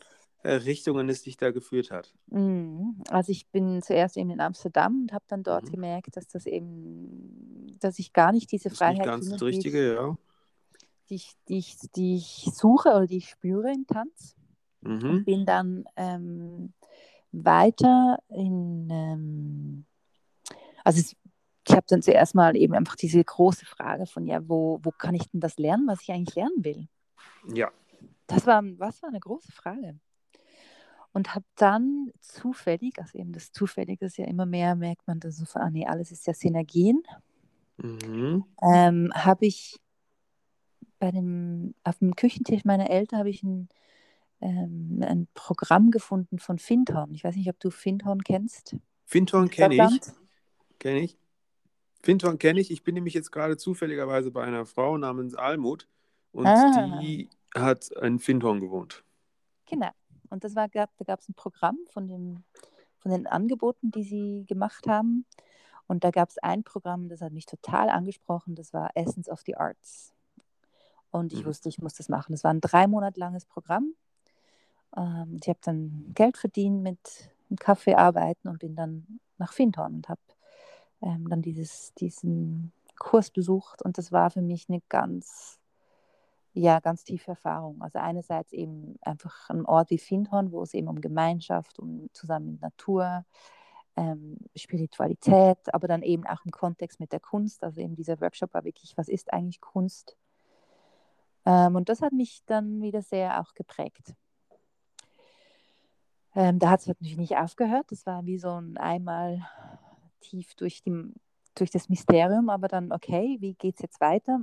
Richtungen 0.51 1.09
es 1.09 1.23
dich 1.23 1.37
da 1.37 1.51
geführt 1.51 1.91
hat. 1.91 2.13
Mhm. 2.27 3.01
Also 3.09 3.31
ich 3.31 3.47
bin 3.49 3.81
zuerst 3.81 4.17
eben 4.17 4.29
in 4.29 4.39
Amsterdam 4.41 5.01
und 5.03 5.13
habe 5.13 5.25
dann 5.27 5.43
dort 5.43 5.65
Mhm. 5.65 5.71
gemerkt, 5.71 6.15
dass 6.17 6.27
das 6.27 6.45
eben, 6.45 7.77
dass 7.79 7.99
ich 7.99 8.13
gar 8.13 8.31
nicht 8.31 8.51
diese 8.51 8.69
Das 8.69 8.77
Freiheit 8.77 8.97
nicht 8.97 9.05
ganz 9.05 9.25
finde, 9.27 9.31
das 9.31 9.39
die 9.41 9.49
ich- 9.49 9.55
Richtige, 9.57 9.93
ja. 9.95 10.17
die 11.09 11.15
ich, 11.15 11.31
die, 11.47 11.57
ich, 11.57 11.77
die 11.95 12.15
ich 12.17 12.47
suche 12.53 12.89
oder 12.89 13.07
die 13.07 13.17
ich 13.17 13.29
spüre 13.29 13.71
im 13.71 13.85
Tanz. 13.87 14.35
Mhm. 14.81 15.23
Bin 15.25 15.45
dann 15.45 15.85
ähm, 15.95 16.73
weiter 17.31 18.19
in, 18.29 18.87
ähm, 18.91 19.85
also 20.83 20.99
es, 20.99 21.15
ich 21.67 21.73
habe 21.75 21.85
dann 21.89 22.01
zuerst 22.03 22.35
mal 22.35 22.55
eben 22.55 22.73
einfach 22.75 22.95
diese 22.95 23.23
große 23.23 23.65
Frage 23.65 24.05
von, 24.05 24.27
ja, 24.27 24.47
wo, 24.47 24.79
wo 24.83 24.91
kann 24.91 25.15
ich 25.15 25.27
denn 25.31 25.39
das 25.39 25.57
lernen, 25.57 25.87
was 25.87 26.01
ich 26.03 26.11
eigentlich 26.11 26.35
lernen 26.35 26.63
will? 26.63 26.87
Ja. 27.53 27.71
Das 28.27 28.45
war, 28.45 28.63
was 28.77 29.01
war 29.01 29.09
eine 29.09 29.19
große 29.19 29.51
Frage. 29.51 29.99
Und 31.15 31.33
habe 31.33 31.45
dann 31.55 32.11
zufällig, 32.19 32.99
also 32.99 33.17
eben 33.17 33.31
das 33.31 33.53
Zufällige 33.53 34.05
ist 34.05 34.17
ja 34.17 34.25
immer 34.25 34.45
mehr, 34.45 34.75
merkt 34.75 35.07
man 35.07 35.21
das 35.21 35.37
so 35.37 35.45
von, 35.45 35.61
ah 35.61 35.69
nee, 35.69 35.85
alles 35.87 36.11
ist 36.11 36.27
ja 36.27 36.33
Synergien, 36.33 37.01
Mhm. 37.77 38.43
ähm, 38.61 39.11
habe 39.15 39.45
ich 39.45 39.77
bei 40.99 41.11
dem, 41.11 41.73
auf 41.85 41.99
dem 41.99 42.15
Küchentisch 42.17 42.65
meiner 42.65 42.89
Eltern 42.89 43.19
habe 43.19 43.29
ich 43.29 43.43
ein, 43.43 43.69
ähm, 44.41 44.99
ein 45.07 45.27
Programm 45.33 45.89
gefunden 45.89 46.37
von 46.37 46.59
Findhorn. 46.59 47.13
Ich 47.13 47.23
weiß 47.23 47.37
nicht, 47.37 47.49
ob 47.49 47.59
du 47.61 47.69
Findhorn 47.69 48.21
kennst. 48.21 48.75
Fintorn 49.05 49.49
kenne 49.49 49.75
ich. 49.75 50.01
Kenne 50.79 50.99
ich. 50.99 51.17
Fintorn 52.01 52.39
kenne 52.39 52.59
ich. 52.59 52.71
Ich 52.71 52.83
bin 52.83 52.95
nämlich 52.95 53.13
jetzt 53.13 53.31
gerade 53.31 53.55
zufälligerweise 53.55 54.31
bei 54.31 54.43
einer 54.43 54.65
Frau 54.65 54.97
namens 54.97 55.33
Almut 55.35 55.87
und 56.33 56.47
Ah. 56.47 56.99
die 57.01 57.29
hat 57.53 57.89
in 58.01 58.19
Fintorn 58.19 58.59
gewohnt. 58.59 59.03
Genau. 59.65 59.91
Und 60.29 60.43
das 60.43 60.55
war, 60.55 60.69
gab, 60.69 60.89
da 60.97 61.05
gab 61.05 61.19
es 61.19 61.29
ein 61.29 61.33
Programm 61.35 61.77
von, 61.91 62.07
dem, 62.07 62.43
von 62.99 63.11
den 63.11 63.27
Angeboten, 63.27 63.91
die 63.91 64.03
sie 64.03 64.45
gemacht 64.47 64.87
haben. 64.87 65.25
Und 65.87 66.03
da 66.03 66.11
gab 66.11 66.29
es 66.29 66.37
ein 66.39 66.63
Programm, 66.63 67.09
das 67.09 67.21
hat 67.21 67.31
mich 67.33 67.45
total 67.45 67.89
angesprochen. 67.89 68.55
Das 68.55 68.73
war 68.73 68.89
Essence 68.95 69.29
of 69.29 69.41
the 69.45 69.55
Arts. 69.55 70.13
Und 71.11 71.33
ich 71.33 71.41
Mhm. 71.43 71.45
wusste, 71.47 71.69
ich 71.69 71.79
muss 71.81 71.93
das 71.93 72.09
machen. 72.09 72.33
Das 72.33 72.43
war 72.43 72.51
ein 72.51 72.61
drei 72.61 72.87
Monat 72.87 73.17
langes 73.17 73.45
Programm. 73.45 73.93
Ähm, 74.97 75.37
ich 75.41 75.47
habe 75.47 75.59
dann 75.63 76.11
Geld 76.13 76.37
verdient 76.37 76.81
mit 76.81 77.31
dem 77.49 77.57
Kaffee 77.57 77.95
arbeiten 77.95 78.47
und 78.47 78.59
bin 78.59 78.75
dann 78.75 79.19
nach 79.37 79.53
Findhorn 79.53 79.95
und 79.95 80.09
habe 80.09 80.21
ähm, 81.01 81.29
dann 81.29 81.41
dieses, 81.41 81.93
diesen 81.95 82.71
Kurs 82.97 83.29
besucht. 83.29 83.81
Und 83.81 83.97
das 83.97 84.11
war 84.11 84.31
für 84.31 84.41
mich 84.41 84.67
eine 84.69 84.81
ganz, 84.89 85.59
ja, 86.55 86.79
ganz 86.79 87.03
tiefe 87.03 87.31
Erfahrung. 87.31 87.81
Also 87.81 87.99
einerseits 87.99 88.53
eben 88.53 88.97
einfach 89.01 89.49
ein 89.49 89.65
Ort 89.65 89.89
wie 89.89 89.97
Findhorn, 89.97 90.51
wo 90.51 90.63
es 90.63 90.73
eben 90.73 90.87
um 90.87 91.01
Gemeinschaft, 91.01 91.79
um 91.79 92.09
zusammen 92.13 92.53
mit 92.53 92.61
Natur, 92.61 93.25
ähm, 93.97 94.37
Spiritualität, 94.55 95.73
aber 95.73 95.87
dann 95.87 96.01
eben 96.01 96.25
auch 96.25 96.43
im 96.45 96.51
Kontext 96.51 96.99
mit 96.99 97.11
der 97.11 97.19
Kunst. 97.19 97.63
Also 97.63 97.81
eben 97.81 97.95
dieser 97.95 98.19
Workshop 98.21 98.53
war 98.53 98.63
wirklich, 98.63 98.97
was 98.97 99.09
ist 99.09 99.33
eigentlich 99.33 99.59
Kunst? 99.59 100.17
Ähm, 101.45 101.75
und 101.75 101.89
das 101.89 102.01
hat 102.01 102.13
mich 102.13 102.41
dann 102.45 102.81
wieder 102.81 103.01
sehr 103.01 103.41
auch 103.41 103.53
geprägt. 103.53 104.15
Ähm, 106.35 106.59
da 106.59 106.69
hat 106.69 106.81
es 106.81 106.87
natürlich 106.87 107.17
nicht 107.17 107.35
aufgehört. 107.35 107.85
Das 107.89 108.05
war 108.05 108.25
wie 108.25 108.37
so 108.37 108.49
ein 108.49 108.77
einmal 108.77 109.45
tief 110.21 110.55
durch, 110.55 110.81
die, 110.83 111.13
durch 111.53 111.69
das 111.69 111.89
Mysterium, 111.89 112.49
aber 112.49 112.69
dann, 112.69 112.93
okay, 112.93 113.37
wie 113.41 113.55
geht 113.55 113.75
es 113.75 113.81
jetzt 113.81 113.99
weiter? 113.99 114.41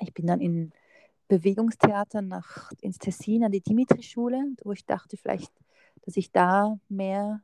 Ich 0.00 0.14
bin 0.14 0.26
dann 0.26 0.40
in 0.40 0.72
Bewegungstheater 1.30 2.22
nach, 2.22 2.72
ins 2.80 2.98
Tessin 2.98 3.44
an 3.44 3.52
die 3.52 3.60
Dimitri-Schule, 3.60 4.56
wo 4.64 4.72
ich 4.72 4.84
dachte 4.84 5.16
vielleicht, 5.16 5.52
dass 6.02 6.16
ich 6.16 6.32
da 6.32 6.76
mehr 6.88 7.40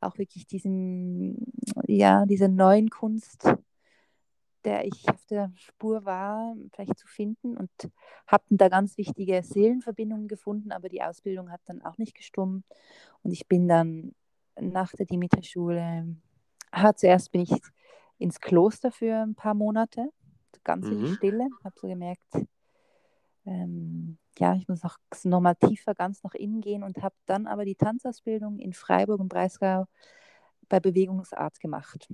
auch 0.00 0.16
wirklich 0.16 0.46
diesen, 0.46 1.52
ja, 1.86 2.24
diese 2.24 2.48
neuen 2.48 2.88
Kunst, 2.88 3.44
der 4.64 4.86
ich 4.86 5.06
auf 5.08 5.22
der 5.26 5.52
Spur 5.56 6.06
war, 6.06 6.56
vielleicht 6.72 6.98
zu 6.98 7.06
finden 7.06 7.58
und 7.58 7.70
habe 8.26 8.44
da 8.48 8.70
ganz 8.70 8.96
wichtige 8.96 9.42
Seelenverbindungen 9.42 10.26
gefunden, 10.26 10.72
aber 10.72 10.88
die 10.88 11.02
Ausbildung 11.02 11.50
hat 11.50 11.60
dann 11.66 11.82
auch 11.82 11.98
nicht 11.98 12.14
gestummt 12.14 12.64
und 13.22 13.32
ich 13.32 13.46
bin 13.48 13.68
dann 13.68 14.14
nach 14.58 14.92
der 14.92 15.04
Dimitri-Schule, 15.04 16.16
ah, 16.70 16.94
zuerst 16.94 17.32
bin 17.32 17.42
ich 17.42 17.52
ins 18.16 18.40
Kloster 18.40 18.90
für 18.90 19.14
ein 19.14 19.34
paar 19.34 19.54
Monate, 19.54 20.08
ganz 20.64 20.86
mhm. 20.86 20.92
in 20.92 20.98
die 21.00 21.10
mhm. 21.10 21.14
Stille, 21.14 21.48
habe 21.64 21.78
so 21.78 21.86
gemerkt, 21.86 22.24
ähm, 23.48 24.18
ja, 24.38 24.54
ich 24.54 24.68
muss 24.68 24.82
noch 24.82 24.98
nochmal 25.24 25.56
tiefer 25.56 25.94
ganz 25.94 26.22
nach 26.22 26.34
innen 26.34 26.60
gehen 26.60 26.82
und 26.82 27.02
habe 27.02 27.14
dann 27.26 27.46
aber 27.46 27.64
die 27.64 27.74
Tanzausbildung 27.74 28.58
in 28.58 28.72
Freiburg 28.72 29.20
und 29.20 29.28
Breisgau 29.28 29.86
bei 30.68 30.80
Bewegungsart 30.80 31.58
gemacht. 31.60 32.06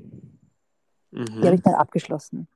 Mhm. 1.11 1.25
Die 1.27 1.47
habe 1.47 1.57
ich 1.57 1.63
dann 1.63 1.75
abgeschlossen. 1.75 2.49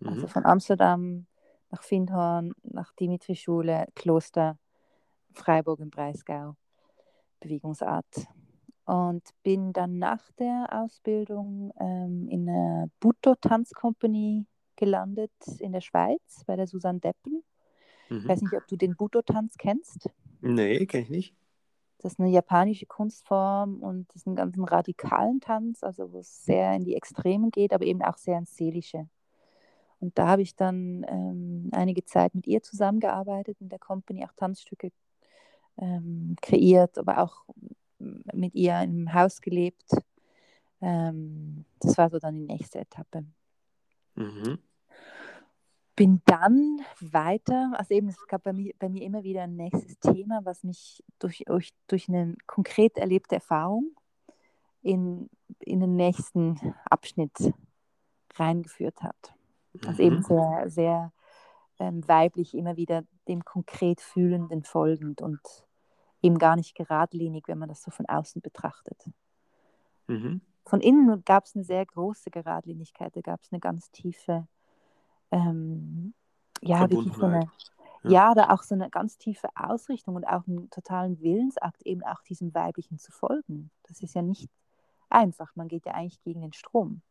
Also 0.00 0.10
mhm. 0.10 0.16
Also 0.16 0.26
von 0.28 0.46
Amsterdam 0.46 1.26
nach 1.70 1.82
Findhorn, 1.82 2.52
nach 2.62 2.92
Dimitri-Schule, 2.94 3.86
Kloster, 3.94 4.58
Freiburg 5.32 5.80
im 5.80 5.90
Breisgau, 5.90 6.56
Bewegungsart. 7.40 8.26
Und 8.86 9.22
bin 9.42 9.72
dann 9.72 9.98
nach 9.98 10.30
der 10.32 10.68
Ausbildung 10.70 11.72
ähm, 11.80 12.28
in 12.28 12.48
einer 12.48 12.90
Buto-Tanzkompanie 13.00 14.46
gelandet 14.76 15.32
in 15.58 15.72
der 15.72 15.80
Schweiz 15.80 16.44
bei 16.46 16.56
der 16.56 16.66
Susanne 16.66 17.00
Deppen. 17.00 17.42
Mhm. 18.08 18.18
Ich 18.18 18.28
weiß 18.28 18.42
nicht, 18.42 18.54
ob 18.54 18.66
du 18.66 18.76
den 18.76 18.96
Buto-Tanz 18.96 19.56
kennst. 19.58 20.10
Nee, 20.40 20.86
kenne 20.86 21.04
ich 21.04 21.10
nicht. 21.10 21.34
Das 21.98 22.12
ist 22.12 22.20
eine 22.20 22.28
japanische 22.28 22.84
Kunstform 22.84 23.82
und 23.82 24.08
das 24.08 24.16
ist 24.16 24.26
ein 24.26 24.36
ganz 24.36 24.56
radikalen 24.58 25.40
Tanz, 25.40 25.82
also 25.82 26.12
wo 26.12 26.18
es 26.18 26.44
sehr 26.44 26.74
in 26.74 26.84
die 26.84 26.96
Extremen 26.96 27.50
geht, 27.50 27.72
aber 27.72 27.86
eben 27.86 28.02
auch 28.02 28.18
sehr 28.18 28.36
ins 28.36 28.54
Seelische. 28.56 29.08
Und 30.00 30.18
da 30.18 30.28
habe 30.28 30.42
ich 30.42 30.54
dann 30.54 31.06
ähm, 31.08 31.70
einige 31.72 32.04
Zeit 32.04 32.34
mit 32.34 32.46
ihr 32.46 32.62
zusammengearbeitet, 32.62 33.56
in 33.60 33.70
der 33.70 33.78
Company 33.78 34.22
auch 34.26 34.34
Tanzstücke 34.36 34.92
ähm, 35.78 36.36
kreiert, 36.42 36.98
aber 36.98 37.22
auch 37.22 37.46
mit 37.98 38.54
ihr 38.54 38.78
im 38.82 39.14
Haus 39.14 39.40
gelebt. 39.40 39.96
Ähm, 40.82 41.64
das 41.80 41.96
war 41.96 42.10
so 42.10 42.18
dann 42.18 42.34
die 42.34 42.52
nächste 42.52 42.80
Etappe. 42.80 43.24
Mhm 44.14 44.58
bin 45.96 46.22
dann 46.24 46.80
weiter, 47.00 47.72
also 47.76 47.94
eben, 47.94 48.08
es 48.08 48.26
gab 48.26 48.42
bei 48.42 48.52
mir, 48.52 48.74
bei 48.78 48.88
mir 48.88 49.02
immer 49.02 49.22
wieder 49.22 49.42
ein 49.42 49.56
nächstes 49.56 49.98
Thema, 50.00 50.40
was 50.44 50.64
mich 50.64 51.04
durch, 51.18 51.44
durch, 51.46 51.72
durch 51.86 52.08
eine 52.08 52.34
konkret 52.46 52.98
erlebte 52.98 53.36
Erfahrung 53.36 53.94
in, 54.82 55.30
in 55.60 55.80
den 55.80 55.96
nächsten 55.96 56.74
Abschnitt 56.84 57.52
reingeführt 58.34 59.02
hat. 59.02 59.34
Also 59.86 60.02
mhm. 60.02 60.12
eben 60.12 60.22
sehr, 60.22 60.64
sehr 60.70 61.12
ähm, 61.78 62.06
weiblich, 62.08 62.54
immer 62.54 62.76
wieder 62.76 63.04
dem 63.28 63.44
konkret 63.44 64.00
Fühlenden 64.00 64.64
folgend 64.64 65.22
und 65.22 65.40
eben 66.22 66.38
gar 66.38 66.56
nicht 66.56 66.74
geradlinig, 66.74 67.44
wenn 67.46 67.58
man 67.58 67.68
das 67.68 67.82
so 67.82 67.90
von 67.90 68.06
außen 68.06 68.42
betrachtet. 68.42 69.10
Mhm. 70.06 70.40
Von 70.64 70.80
innen 70.80 71.24
gab 71.24 71.44
es 71.44 71.54
eine 71.54 71.64
sehr 71.64 71.84
große 71.84 72.30
Geradlinigkeit, 72.30 73.14
da 73.14 73.20
gab 73.20 73.42
es 73.42 73.52
eine 73.52 73.60
ganz 73.60 73.90
tiefe 73.90 74.46
ähm, 75.30 76.14
ja, 76.60 76.90
wirklich 76.90 77.14
so 77.14 77.26
eine, 77.26 77.50
ja. 78.02 78.10
ja, 78.10 78.34
da 78.34 78.50
auch 78.50 78.62
so 78.62 78.74
eine 78.74 78.90
ganz 78.90 79.18
tiefe 79.18 79.48
Ausrichtung 79.54 80.16
und 80.16 80.24
auch 80.24 80.46
einen 80.46 80.70
totalen 80.70 81.20
Willensakt, 81.20 81.82
eben 81.82 82.02
auch 82.02 82.22
diesem 82.22 82.54
Weiblichen 82.54 82.98
zu 82.98 83.12
folgen. 83.12 83.70
Das 83.84 84.00
ist 84.02 84.14
ja 84.14 84.22
nicht 84.22 84.48
einfach. 85.10 85.54
Man 85.56 85.68
geht 85.68 85.86
ja 85.86 85.92
eigentlich 85.92 86.22
gegen 86.22 86.40
den 86.40 86.52
Strom. 86.52 87.02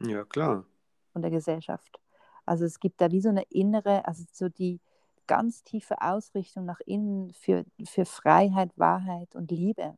Ja, 0.00 0.24
klar. 0.24 0.64
Von 1.12 1.22
der 1.22 1.30
Gesellschaft. 1.30 2.00
Also 2.46 2.64
es 2.64 2.80
gibt 2.80 3.00
da 3.00 3.10
wie 3.10 3.20
so 3.20 3.28
eine 3.28 3.42
innere, 3.50 4.06
also 4.06 4.24
so 4.32 4.48
die 4.48 4.80
ganz 5.26 5.62
tiefe 5.62 6.00
Ausrichtung 6.00 6.64
nach 6.64 6.80
innen 6.80 7.32
für, 7.32 7.64
für 7.84 8.04
Freiheit, 8.04 8.76
Wahrheit 8.76 9.34
und 9.36 9.50
Liebe. 9.50 9.94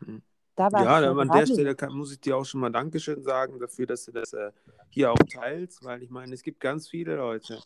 Mhm 0.00 0.22
ja, 0.58 1.10
an 1.10 1.28
der 1.28 1.46
Stelle 1.46 1.74
kann, 1.74 1.92
muss 1.92 2.12
ich 2.12 2.20
dir 2.20 2.36
auch 2.36 2.44
schon 2.44 2.60
mal 2.60 2.70
Dankeschön 2.70 3.22
sagen 3.22 3.58
dafür, 3.58 3.86
dass 3.86 4.04
du 4.04 4.12
das 4.12 4.32
äh, 4.32 4.52
hier 4.90 5.12
auch 5.12 5.18
teilst, 5.30 5.84
weil 5.84 6.02
ich 6.02 6.10
meine, 6.10 6.34
es 6.34 6.42
gibt 6.42 6.60
ganz 6.60 6.88
viele 6.88 7.16
Leute, 7.16 7.60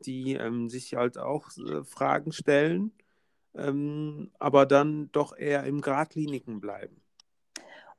die 0.00 0.34
ähm, 0.34 0.68
sich 0.68 0.94
halt 0.94 1.18
auch 1.18 1.48
äh, 1.58 1.84
Fragen 1.84 2.32
stellen, 2.32 2.92
ähm, 3.54 4.30
aber 4.38 4.66
dann 4.66 5.10
doch 5.12 5.36
eher 5.36 5.64
im 5.64 5.80
Gradlinigen 5.80 6.60
bleiben. 6.60 7.00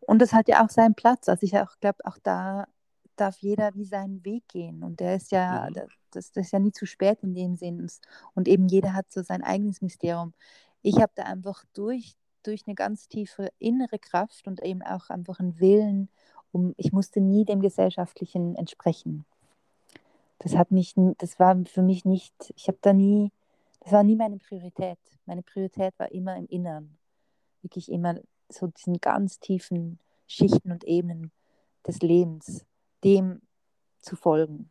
Und 0.02 0.20
das 0.20 0.34
hat 0.34 0.48
ja 0.48 0.64
auch 0.64 0.70
seinen 0.70 0.96
Platz. 0.96 1.30
Also 1.30 1.46
ich 1.46 1.58
auch 1.58 1.80
glaube, 1.80 2.00
auch 2.04 2.18
da 2.22 2.68
darf 3.16 3.38
jeder 3.40 3.74
wie 3.76 3.86
seinen 3.86 4.24
Weg 4.26 4.48
gehen. 4.48 4.84
Und 4.84 5.00
der 5.00 5.16
ist 5.16 5.32
ja, 5.32 5.68
mhm. 5.70 5.74
das, 6.12 6.32
das 6.32 6.46
ist 6.46 6.52
ja 6.52 6.60
nie 6.60 6.72
zu 6.72 6.86
spät 6.86 7.20
in 7.22 7.36
dem 7.36 7.56
Sinn. 7.56 7.88
Und 8.34 8.48
eben 8.48 8.68
jeder 8.68 8.94
hat 8.94 9.12
so 9.12 9.22
sein 9.24 9.44
eigenes 9.44 9.82
Mysterium. 9.82 10.34
Ich 10.82 10.98
habe 10.98 11.12
da 11.16 11.24
einfach 11.24 11.64
durch 11.74 12.16
durch 12.44 12.64
eine 12.68 12.76
ganz 12.76 13.08
tiefe 13.08 13.52
innere 13.60 14.00
Kraft 14.00 14.48
und 14.48 14.62
eben 14.62 14.82
auch 14.82 15.10
einfach 15.10 15.40
einen 15.40 15.60
Willen, 15.60 16.10
um, 16.52 16.74
ich 16.78 16.94
musste 16.94 17.20
nie 17.20 17.46
dem 17.46 17.62
Gesellschaftlichen 17.62 18.56
entsprechen. 18.56 19.26
Das 20.40 20.56
hat 20.56 20.72
mich, 20.72 20.94
das 21.18 21.40
war 21.40 21.58
für 21.66 21.82
mich 21.82 22.06
nicht, 22.06 22.34
ich 22.56 22.68
habe 22.68 22.78
da 22.82 22.94
nie, 22.94 23.32
das 23.80 23.92
war 23.92 24.04
nie 24.04 24.16
meine 24.16 24.38
Priorität. 24.38 25.00
Meine 25.26 25.42
Priorität 25.42 25.94
war 25.98 26.12
immer 26.12 26.36
im 26.38 26.48
Inneren. 26.48 26.98
Wirklich 27.62 27.92
immer 27.92 28.20
so 28.50 28.68
diesen 28.68 29.00
ganz 29.00 29.40
tiefen 29.40 30.00
Schichten 30.28 30.72
und 30.72 30.84
Ebenen 30.84 31.32
des 31.88 32.02
Lebens, 32.02 32.66
dem 33.04 33.42
zu 34.00 34.16
folgen. 34.16 34.70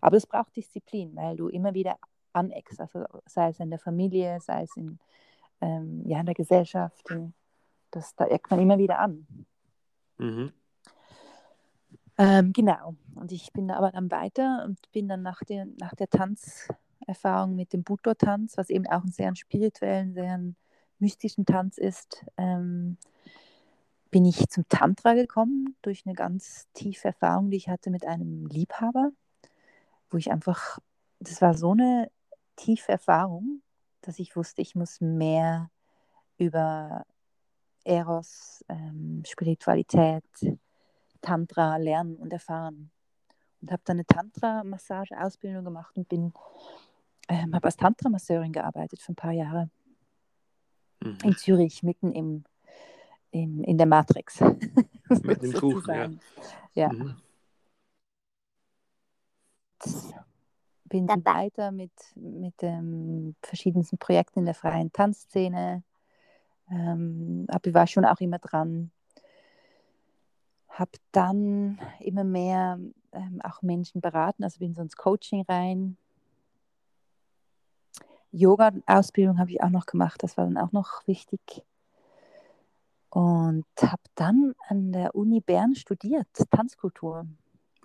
Aber 0.00 0.16
es 0.16 0.26
braucht 0.26 0.56
Disziplin, 0.56 1.14
weil 1.14 1.36
du 1.36 1.48
immer 1.48 1.74
wieder 1.74 1.96
aneckst, 2.32 2.80
also 2.80 3.04
sei 3.26 3.50
es 3.50 3.60
in 3.60 3.70
der 3.70 3.78
Familie, 3.78 4.40
sei 4.40 4.62
es 4.62 4.76
in, 4.76 4.98
ähm, 5.62 6.02
ja, 6.04 6.20
in 6.20 6.26
der 6.26 6.34
Gesellschaft. 6.34 7.10
Und 7.10 7.32
das, 7.90 8.14
da 8.16 8.26
eckt 8.26 8.50
man 8.50 8.60
immer 8.60 8.78
wieder 8.78 8.98
an. 8.98 9.26
Mhm. 10.18 10.52
Ähm, 12.18 12.52
genau. 12.52 12.94
Und 13.14 13.32
ich 13.32 13.52
bin 13.52 13.68
da 13.68 13.76
aber 13.76 13.90
dann 13.90 14.10
weiter 14.10 14.64
und 14.66 14.78
bin 14.92 15.08
dann 15.08 15.22
nach 15.22 15.42
der, 15.44 15.66
nach 15.78 15.94
der 15.94 16.10
Tanzerfahrung 16.10 17.56
mit 17.56 17.72
dem 17.72 17.84
Buto-Tanz, 17.84 18.58
was 18.58 18.68
eben 18.68 18.86
auch 18.86 19.02
einen 19.02 19.12
sehr 19.12 19.34
spirituellen, 19.34 20.12
sehr 20.12 20.38
mystischen 20.98 21.46
Tanz 21.46 21.78
ist, 21.78 22.24
ähm, 22.36 22.98
bin 24.10 24.24
ich 24.26 24.48
zum 24.50 24.68
Tantra 24.68 25.14
gekommen 25.14 25.74
durch 25.82 26.04
eine 26.04 26.14
ganz 26.14 26.68
tiefe 26.74 27.08
Erfahrung, 27.08 27.50
die 27.50 27.56
ich 27.56 27.68
hatte 27.68 27.90
mit 27.90 28.06
einem 28.06 28.46
Liebhaber, 28.46 29.10
wo 30.10 30.18
ich 30.18 30.30
einfach, 30.30 30.78
das 31.18 31.40
war 31.40 31.54
so 31.54 31.72
eine 31.72 32.10
tiefe 32.56 32.92
Erfahrung, 32.92 33.62
dass 34.02 34.18
ich 34.18 34.36
wusste, 34.36 34.62
ich 34.62 34.74
muss 34.74 35.00
mehr 35.00 35.70
über 36.36 37.04
Eros, 37.84 38.64
ähm, 38.68 39.22
Spiritualität, 39.26 40.24
Tantra 41.20 41.76
lernen 41.76 42.16
und 42.16 42.32
erfahren. 42.32 42.90
Und 43.60 43.70
habe 43.70 43.82
dann 43.84 43.96
eine 43.96 44.06
Tantra-Massage-Ausbildung 44.06 45.64
gemacht 45.64 45.96
und 45.96 46.08
bin, 46.08 46.32
ähm, 47.28 47.54
habe 47.54 47.66
als 47.66 47.76
Tantra-Masseurin 47.76 48.52
gearbeitet 48.52 49.00
für 49.00 49.12
ein 49.12 49.16
paar 49.16 49.32
Jahre 49.32 49.70
mhm. 51.00 51.18
in 51.22 51.36
Zürich, 51.36 51.82
mitten 51.82 52.12
im, 52.12 52.44
im, 53.30 53.62
in 53.62 53.78
der 53.78 53.86
Matrix. 53.86 54.40
Mit 55.22 55.42
dem 55.42 55.52
Kuchen, 55.52 56.20
ja. 56.74 56.88
ja. 56.88 56.92
Mhm 56.92 57.16
bin 60.92 61.06
dann 61.06 61.24
weiter 61.24 61.72
mit, 61.72 61.90
mit 62.16 62.62
ähm, 62.62 63.34
verschiedensten 63.42 63.96
Projekten 63.96 64.40
in 64.40 64.44
der 64.44 64.54
freien 64.54 64.92
Tanzszene. 64.92 65.82
Ähm, 66.70 67.46
aber 67.48 67.66
ich 67.66 67.72
war 67.72 67.86
schon 67.86 68.04
auch 68.04 68.20
immer 68.20 68.38
dran. 68.38 68.90
Habe 70.68 70.90
dann 71.12 71.80
immer 71.98 72.24
mehr 72.24 72.78
ähm, 73.12 73.40
auch 73.42 73.62
Menschen 73.62 74.02
beraten, 74.02 74.44
also 74.44 74.58
bin 74.58 74.74
so 74.74 74.82
ins 74.82 74.96
Coaching 74.96 75.46
rein. 75.48 75.96
Yoga-Ausbildung 78.30 79.38
habe 79.38 79.50
ich 79.50 79.62
auch 79.62 79.70
noch 79.70 79.86
gemacht, 79.86 80.22
das 80.22 80.36
war 80.36 80.44
dann 80.44 80.58
auch 80.58 80.72
noch 80.72 81.06
wichtig. 81.06 81.64
Und 83.08 83.64
habe 83.80 84.02
dann 84.14 84.54
an 84.68 84.92
der 84.92 85.14
Uni 85.14 85.40
Bern 85.40 85.74
studiert, 85.74 86.28
Tanzkultur. 86.50 87.26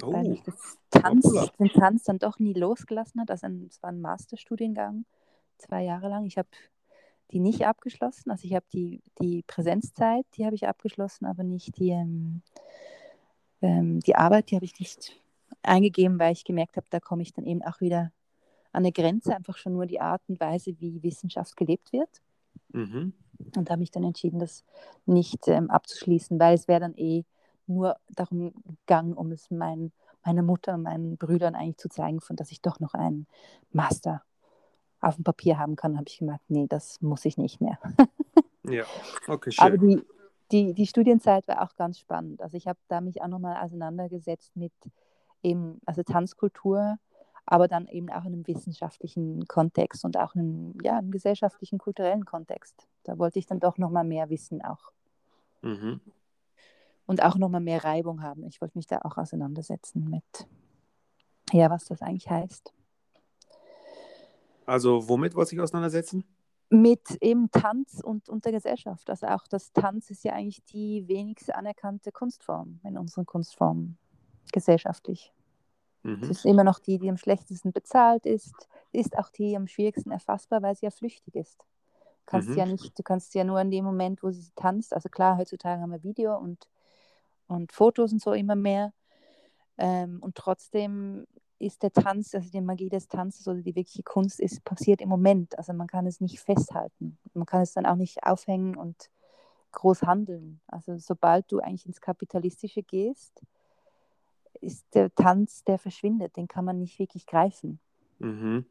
Oh, 0.04 0.14
weil 0.14 0.32
ich 0.34 0.44
das 0.44 0.78
Tanz, 0.92 1.32
den 1.60 1.70
Tanz 1.70 2.04
dann 2.04 2.20
doch 2.20 2.40
nie 2.40 2.54
losgelassen 2.54 3.22
hat. 3.22 3.32
Also 3.32 3.48
es 3.68 3.82
war 3.82 3.90
ein 3.90 4.02
Masterstudiengang, 4.02 5.06
zwei 5.58 5.84
Jahre 5.84 6.10
lang. 6.10 6.26
Ich 6.26 6.38
habe 6.38 6.50
die 7.32 7.40
nicht 7.40 7.66
abgeschlossen. 7.66 8.32
Also 8.32 8.46
ich 8.46 8.54
habe 8.54 8.66
die, 8.74 9.02
die 9.20 9.44
Präsenzzeit, 9.48 10.26
die 10.36 10.46
habe 10.46 10.56
ich 10.56 10.68
abgeschlossen, 10.68 11.26
aber 11.26 11.44
nicht 11.44 11.78
die, 11.78 11.90
ähm, 11.90 12.42
ähm, 13.62 14.00
die 14.02 14.16
Arbeit, 14.16 14.52
die 14.52 14.56
habe 14.56 14.66
ich 14.66 14.80
nicht 14.80 15.20
eingegeben, 15.64 16.20
weil 16.20 16.34
ich 16.34 16.46
gemerkt 16.46 16.78
habe, 16.78 16.88
da 16.90 17.00
komme 17.00 17.24
ich 17.24 17.34
dann 17.34 17.46
eben 17.46 17.64
auch 17.64 17.82
wieder 17.82 18.12
an 18.72 18.84
eine 18.84 18.92
Grenze, 18.92 19.36
einfach 19.36 19.58
schon 19.58 19.74
nur 19.74 19.88
die 19.88 20.00
Art 20.00 20.22
und 20.28 20.40
Weise, 20.40 20.80
wie 20.80 21.02
Wissenschaft 21.02 21.58
gelebt 21.58 21.92
wird. 21.92 22.22
Mhm. 22.70 23.14
Und 23.56 23.70
habe 23.70 23.80
mich 23.80 23.92
dann 23.92 24.04
entschieden, 24.04 24.40
das 24.40 24.64
nicht 25.06 25.48
ähm, 25.48 25.70
abzuschließen, 25.70 26.40
weil 26.40 26.56
es 26.56 26.68
wäre 26.68 26.82
dann 26.82 26.96
eh 26.96 27.24
nur 27.68 27.98
darum 28.10 28.54
gegangen, 28.66 29.14
um 29.14 29.32
es 29.32 29.50
mein, 29.52 29.92
meiner 30.26 30.44
Mutter 30.44 30.76
und 30.76 30.84
meinen 30.84 31.18
Brüdern 31.18 31.56
eigentlich 31.56 31.78
zu 31.78 31.90
zeigen, 31.90 32.22
von 32.22 32.36
dass 32.36 32.52
ich 32.52 32.62
doch 32.62 32.80
noch 32.80 32.94
einen 32.94 33.28
Master 33.72 34.24
auf 35.00 35.16
dem 35.16 35.24
Papier 35.24 35.60
haben 35.60 35.76
kann, 35.76 35.96
habe 35.98 36.06
ich 36.08 36.20
gemerkt, 36.20 36.44
nee, 36.50 36.68
das 36.68 37.02
muss 37.02 37.26
ich 37.26 37.38
nicht 37.38 37.62
mehr. 37.62 37.78
ja, 38.64 38.84
okay, 39.28 39.52
schön. 39.52 39.66
Aber 39.66 39.78
die, 39.78 40.02
die, 40.52 40.74
die 40.74 40.88
Studienzeit 40.88 41.48
war 41.48 41.62
auch 41.62 41.76
ganz 41.76 42.00
spannend. 42.00 42.42
Also 42.42 42.58
ich 42.58 42.68
habe 42.68 42.80
da 42.88 43.02
mich 43.02 43.22
auch 43.22 43.28
nochmal 43.28 43.64
auseinandergesetzt 43.64 44.56
mit 44.56 44.74
eben, 45.44 45.80
also 45.86 46.04
Tanzkultur, 46.04 46.98
aber 47.46 47.68
dann 47.68 47.88
eben 47.88 48.10
auch 48.10 48.26
in 48.26 48.34
einem 48.34 48.48
wissenschaftlichen 48.48 49.48
Kontext 49.48 50.04
und 50.04 50.18
auch 50.18 50.36
in 50.36 50.42
einem, 50.42 50.78
ja, 50.84 50.98
einem 50.98 51.12
gesellschaftlichen, 51.12 51.78
kulturellen 51.78 52.26
Kontext. 52.26 52.88
Da 53.04 53.18
wollte 53.18 53.40
ich 53.40 53.46
dann 53.46 53.60
doch 53.60 53.78
nochmal 53.78 54.04
mehr 54.04 54.30
wissen 54.30 54.62
auch. 54.62 54.92
Mhm. 55.62 56.02
Und 57.08 57.24
auch 57.24 57.38
nochmal 57.38 57.62
mehr 57.62 57.84
Reibung 57.84 58.22
haben. 58.22 58.46
Ich 58.46 58.62
wollte 58.62 58.78
mich 58.78 58.86
da 58.86 59.00
auch 59.04 59.18
auseinandersetzen 59.18 60.10
mit, 60.10 60.48
ja, 61.52 61.70
was 61.70 61.86
das 61.86 62.02
eigentlich 62.02 62.30
heißt. 62.30 62.74
Also 64.66 65.08
womit 65.08 65.34
wollte 65.36 65.56
ich 65.56 65.62
auseinandersetzen? 65.62 66.26
Mit 66.70 67.18
eben 67.22 67.50
Tanz 67.50 68.02
und, 68.04 68.28
und 68.28 68.44
der 68.44 68.52
Gesellschaft. 68.52 69.10
Also 69.10 69.28
auch 69.28 69.48
das 69.48 69.72
Tanz 69.72 70.10
ist 70.12 70.26
ja 70.26 70.34
eigentlich 70.34 70.64
die 70.66 71.08
wenigste 71.08 71.56
anerkannte 71.56 72.12
Kunstform 72.12 72.82
in 72.84 72.98
unseren 72.98 73.26
Kunstformen 73.26 73.98
gesellschaftlich. 74.52 75.32
Mhm. 76.04 76.20
Es 76.24 76.30
ist 76.30 76.46
immer 76.46 76.66
noch 76.66 76.80
die, 76.80 77.00
die 77.00 77.10
am 77.10 77.16
schlechtesten 77.18 77.72
bezahlt 77.72 78.26
ist, 78.26 78.54
ist 78.92 79.18
auch 79.18 79.30
die 79.30 79.56
am 79.56 79.68
schwierigsten 79.68 80.12
erfassbar, 80.12 80.62
weil 80.62 80.76
sie 80.76 80.86
ja 80.88 80.92
flüchtig 80.92 81.36
ist. 81.36 81.60
Du 81.62 81.66
kannst 82.32 82.50
Mhm. 82.50 82.58
ja 82.58 82.66
nicht, 82.66 83.00
du 83.00 83.04
kannst 83.04 83.34
ja 83.34 83.46
nur 83.46 83.62
in 83.62 83.72
dem 83.72 83.86
Moment, 83.86 84.22
wo 84.22 84.32
sie 84.32 84.52
tanzt, 84.58 84.94
also 84.94 85.08
klar, 85.08 85.38
heutzutage 85.38 85.82
haben 85.82 85.92
wir 85.92 86.04
Video 86.04 86.38
und, 86.38 86.68
und 87.48 87.72
Fotos 87.72 88.12
und 88.12 88.22
so 88.22 88.34
immer 88.34 88.56
mehr. 88.56 88.94
Ähm, 89.78 90.20
und 90.22 90.36
trotzdem 90.36 91.26
ist 91.60 91.82
der 91.82 91.92
Tanz, 91.92 92.36
also 92.36 92.50
die 92.50 92.62
Magie 92.62 92.90
des 92.90 93.08
Tanzes 93.08 93.48
oder 93.48 93.62
die 93.62 93.76
wirkliche 93.76 94.04
Kunst 94.04 94.40
ist, 94.40 94.64
passiert 94.64 95.02
im 95.02 95.10
Moment. 95.10 95.58
Also 95.58 95.74
man 95.74 95.88
kann 95.88 96.06
es 96.06 96.22
nicht 96.22 96.40
festhalten. 96.40 97.18
Man 97.34 97.46
kann 97.46 97.62
es 97.62 97.74
dann 97.74 97.86
auch 97.86 97.96
nicht 97.96 98.24
aufhängen 98.24 98.76
und 98.76 99.10
groß 99.72 100.04
handeln. 100.04 100.60
Also 100.68 100.98
sobald 100.98 101.52
du 101.52 101.60
eigentlich 101.60 101.86
ins 101.86 102.02
Kapitalistische 102.02 102.84
gehst, 102.84 103.42
ist 104.62 104.86
der 104.94 105.14
Tanz, 105.14 105.64
der 105.64 105.80
verschwindet. 105.80 106.36
Den 106.38 106.48
kann 106.48 106.66
man 106.66 106.80
nicht 106.80 107.00
wirklich 107.00 107.26
greifen. 107.26 107.80
Mhm. 108.20 108.66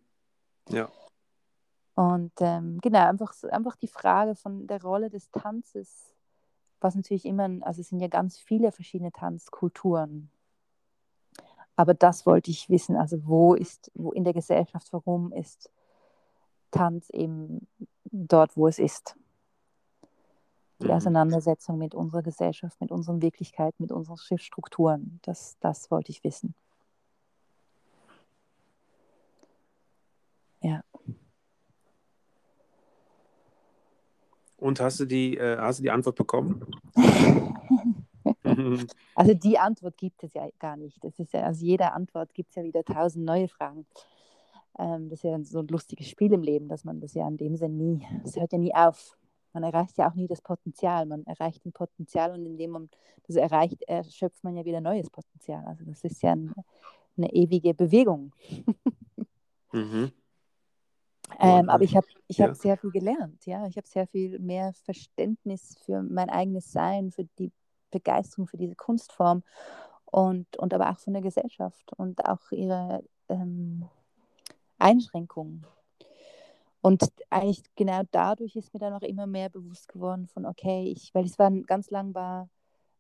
Ja. 0.69 0.89
Und 1.95 2.33
ähm, 2.41 2.79
genau, 2.83 3.09
einfach, 3.09 3.33
einfach 3.45 3.77
die 3.77 3.89
Frage 3.89 4.35
von 4.35 4.67
der 4.67 4.83
Rolle 4.83 5.09
des 5.09 5.31
Tanzes, 5.31 6.15
was 6.81 6.95
natürlich 6.95 7.25
immer, 7.25 7.49
also 7.63 7.81
es 7.81 7.89
sind 7.89 8.01
ja 8.01 8.09
ganz 8.09 8.39
viele 8.39 8.73
verschiedene 8.73 9.13
Tanzkulturen. 9.13 10.31
Aber 11.77 11.95
das 11.95 12.25
wollte 12.25 12.51
ich 12.51 12.71
wissen, 12.71 12.97
also 12.97 13.27
wo 13.27 13.55
ist, 13.55 13.91
wo 13.95 14.13
in 14.13 14.25
der 14.25 14.33
Gesellschaft, 14.33 14.93
warum 14.93 15.33
ist 15.33 15.71
Tanz 16.71 17.11
eben 17.11 17.67
dort, 18.05 18.57
wo 18.57 18.67
es 18.67 18.79
ist? 18.79 19.17
Die 20.81 20.87
Mhm. 20.87 20.93
Auseinandersetzung 20.93 21.79
mit 21.79 21.95
unserer 21.95 22.23
Gesellschaft, 22.23 22.81
mit 22.81 22.91
unseren 22.91 23.23
Wirklichkeiten, 23.23 23.83
mit 23.83 23.93
unseren 23.93 24.39
Strukturen, 24.39 25.21
das, 25.23 25.57
das 25.61 25.91
wollte 25.91 26.13
ich 26.13 26.23
wissen. 26.25 26.55
Ja. 30.63 30.83
Und 34.67 34.81
hast 34.81 34.99
du 34.99 35.05
die, 35.05 35.37
äh, 35.37 35.59
hast 35.59 35.79
du 35.79 35.85
die 35.85 35.91
Antwort 35.91 36.17
bekommen? 36.17 36.67
Also 39.15 39.35
die 39.35 39.59
Antwort 39.59 39.97
gibt 39.97 40.25
es 40.25 40.35
ja 40.35 40.49
gar 40.59 40.77
nicht. 40.77 41.03
Das 41.05 41.17
ist 41.19 41.33
ja, 41.33 41.49
aus 41.49 41.61
jeder 41.61 41.95
Antwort 41.95 42.35
gibt 42.35 42.51
es 42.51 42.57
ja 42.57 42.65
wieder 42.65 42.83
tausend 42.85 43.25
neue 43.25 43.47
Fragen. 43.47 43.87
Ähm, 44.79 45.09
das 45.09 45.21
ist 45.21 45.23
ja 45.25 45.39
so 45.45 45.61
ein 45.61 45.69
lustiges 45.69 46.09
Spiel 46.09 46.33
im 46.33 46.43
Leben, 46.43 46.69
dass 46.69 46.85
man 46.85 47.01
das 47.01 47.15
ja 47.15 47.29
in 47.29 47.37
dem 47.37 47.55
Sinne 47.55 47.75
nie, 47.75 48.07
das 48.25 48.35
hört 48.37 48.53
ja 48.53 48.59
nie 48.59 48.75
auf. 48.75 49.17
Man 49.53 49.63
erreicht 49.63 49.97
ja 49.99 50.11
auch 50.11 50.15
nie 50.15 50.27
das 50.27 50.43
Potenzial. 50.43 51.07
Man 51.07 51.25
erreicht 51.27 51.65
ein 51.65 51.73
Potenzial 51.73 52.33
und 52.33 52.47
indem 52.47 52.71
man 52.71 52.91
das 53.27 53.37
erreicht, 53.37 53.83
erschöpft 53.83 54.43
man 54.43 54.57
ja 54.57 54.65
wieder 54.65 54.81
neues 54.81 55.09
Potenzial. 55.11 55.65
Also 55.67 55.85
das 55.85 56.03
ist 56.03 56.23
ja 56.23 56.33
ein, 56.33 56.53
eine 57.17 57.33
ewige 57.33 57.75
Bewegung. 57.75 58.33
Mhm. 59.73 60.11
Ähm, 61.39 61.69
aber 61.69 61.85
ich 61.85 61.95
habe 61.97 62.07
ich 62.29 62.39
ja. 62.39 62.49
hab 62.49 62.57
sehr 62.57 62.77
viel 62.77 62.91
gelernt, 62.91 63.45
ja. 63.47 63.67
Ich 63.67 63.77
habe 63.77 63.87
sehr 63.87 64.07
viel 64.07 64.39
mehr 64.39 64.73
Verständnis 64.85 65.77
für 65.85 66.03
mein 66.03 66.31
eigenes 66.31 66.73
Sein, 66.73 67.11
für 67.11 67.25
die 67.39 67.53
Begeisterung 67.91 68.47
für 68.47 68.57
diese 68.57 68.75
Kunstform 68.75 69.43
und, 70.05 70.57
und 70.57 70.75
aber 70.75 70.91
auch 70.91 70.99
von 70.99 71.13
der 71.13 71.23
Gesellschaft 71.23 71.93
und 71.97 72.25
auch 72.27 72.51
ihre 72.51 73.03
ähm, 73.29 73.89
Einschränkungen. 74.79 75.67
Und 76.81 77.03
eigentlich 77.31 77.63
genau 77.75 78.03
dadurch 78.13 78.55
ist 78.55 78.73
mir 78.73 78.81
dann 78.81 78.93
auch 78.93 79.03
immer 79.03 79.27
mehr 79.27 79.49
bewusst 79.49 79.89
geworden 79.89 80.29
von, 80.29 80.47
okay, 80.47 80.85
ich, 80.85 81.13
weil 81.15 81.25
es 81.25 81.39
war 81.39 81.51
ganz 81.51 81.91
lang 81.91 82.15
war, 82.15 82.49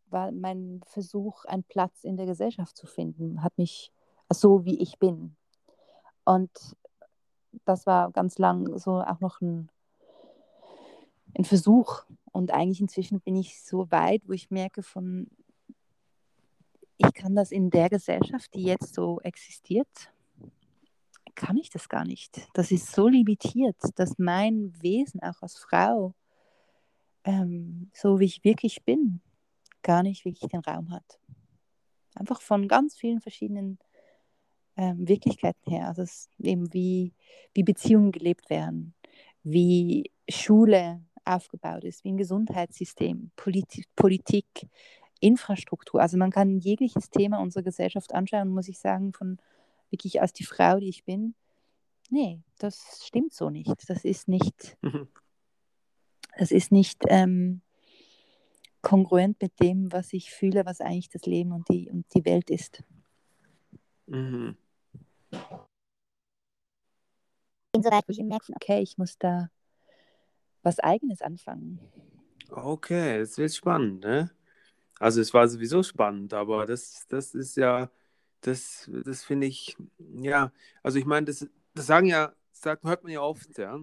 war 0.08 0.32
mein 0.32 0.80
Versuch, 0.86 1.44
einen 1.44 1.64
Platz 1.64 2.02
in 2.02 2.16
der 2.16 2.26
Gesellschaft 2.26 2.76
zu 2.76 2.86
finden, 2.86 3.42
hat 3.42 3.56
mich 3.58 3.92
so 4.28 4.64
wie 4.64 4.80
ich 4.80 4.98
bin. 4.98 5.36
Und 6.24 6.50
das 7.64 7.86
war 7.86 8.10
ganz 8.12 8.38
lang 8.38 8.78
so 8.78 9.00
auch 9.00 9.20
noch 9.20 9.40
ein, 9.40 9.68
ein 11.36 11.44
Versuch. 11.44 12.04
Und 12.32 12.50
eigentlich 12.52 12.80
inzwischen 12.80 13.20
bin 13.20 13.36
ich 13.36 13.62
so 13.62 13.90
weit, 13.90 14.22
wo 14.26 14.32
ich 14.32 14.50
merke 14.50 14.82
von, 14.82 15.28
ich 16.98 17.12
kann 17.14 17.34
das 17.34 17.52
in 17.52 17.70
der 17.70 17.88
Gesellschaft, 17.88 18.54
die 18.54 18.62
jetzt 18.62 18.94
so 18.94 19.20
existiert, 19.20 20.12
kann 21.34 21.56
ich 21.56 21.70
das 21.70 21.88
gar 21.88 22.04
nicht. 22.04 22.48
Das 22.54 22.70
ist 22.70 22.92
so 22.92 23.08
limitiert, 23.08 23.76
dass 23.96 24.18
mein 24.18 24.72
Wesen 24.82 25.22
auch 25.22 25.42
als 25.42 25.58
Frau, 25.58 26.14
ähm, 27.24 27.90
so 27.94 28.18
wie 28.18 28.24
ich 28.24 28.44
wirklich 28.44 28.84
bin, 28.84 29.20
gar 29.82 30.02
nicht 30.02 30.24
wirklich 30.24 30.50
den 30.50 30.60
Raum 30.60 30.90
hat. 30.90 31.20
Einfach 32.14 32.40
von 32.40 32.66
ganz 32.66 32.96
vielen 32.96 33.20
verschiedenen 33.20 33.78
ähm, 34.76 35.08
Wirklichkeiten 35.08 35.70
her. 35.70 35.88
Also 35.88 36.02
es 36.02 36.28
ist 36.28 36.30
eben 36.40 36.72
wie, 36.72 37.12
wie 37.54 37.62
Beziehungen 37.62 38.12
gelebt 38.12 38.50
werden, 38.50 38.94
wie 39.42 40.10
Schule 40.28 41.02
aufgebaut 41.24 41.84
ist, 41.84 42.04
wie 42.04 42.12
ein 42.12 42.16
Gesundheitssystem, 42.16 43.30
Politi 43.36 43.84
Politik, 43.96 44.46
Infrastruktur. 45.20 46.00
Also 46.00 46.16
man 46.18 46.30
kann 46.30 46.58
jegliches 46.58 47.10
Thema 47.10 47.40
unserer 47.40 47.62
Gesellschaft 47.62 48.14
anschauen, 48.14 48.48
muss 48.48 48.68
ich 48.68 48.78
sagen, 48.78 49.12
von 49.12 49.38
wirklich 49.90 50.20
als 50.20 50.32
die 50.32 50.44
Frau, 50.44 50.78
die 50.78 50.88
ich 50.88 51.04
bin. 51.04 51.34
Nee, 52.10 52.40
das 52.58 53.02
stimmt 53.04 53.32
so 53.32 53.50
nicht. 53.50 53.72
Das 53.88 54.04
ist 54.04 54.28
nicht, 54.28 54.76
Mhm. 54.82 55.08
das 56.38 56.50
ist 56.50 56.70
nicht 56.70 57.02
ähm, 57.08 57.62
kongruent 58.82 59.40
mit 59.40 59.58
dem, 59.60 59.90
was 59.92 60.12
ich 60.12 60.30
fühle, 60.30 60.64
was 60.66 60.80
eigentlich 60.80 61.08
das 61.08 61.26
Leben 61.26 61.52
und 61.52 61.68
die, 61.68 61.90
und 61.90 62.04
die 62.14 62.24
Welt 62.24 62.50
ist. 62.50 62.84
Mhm. 64.06 64.56
Insoweit, 67.76 68.04
ich 68.08 68.18
merke, 68.22 68.52
okay, 68.54 68.80
ich 68.80 68.98
muss 68.98 69.18
da 69.18 69.50
was 70.62 70.80
Eigenes 70.80 71.22
anfangen. 71.22 71.80
Okay, 72.50 73.18
das 73.18 73.38
wird 73.38 73.54
spannend, 73.54 74.04
ne? 74.04 74.30
Also 74.98 75.20
es 75.20 75.34
war 75.34 75.46
sowieso 75.48 75.82
spannend, 75.82 76.32
aber 76.32 76.64
das, 76.66 77.06
das 77.08 77.34
ist 77.34 77.56
ja, 77.56 77.90
das, 78.40 78.90
das 79.04 79.24
finde 79.24 79.46
ich, 79.46 79.76
ja, 79.98 80.52
also 80.82 80.98
ich 80.98 81.04
meine, 81.04 81.26
das, 81.26 81.46
das 81.74 81.86
sagen 81.86 82.06
ja, 82.06 82.32
sagt, 82.52 82.84
hört 82.84 83.02
man 83.02 83.12
ja 83.12 83.20
oft, 83.20 83.58
ja, 83.58 83.80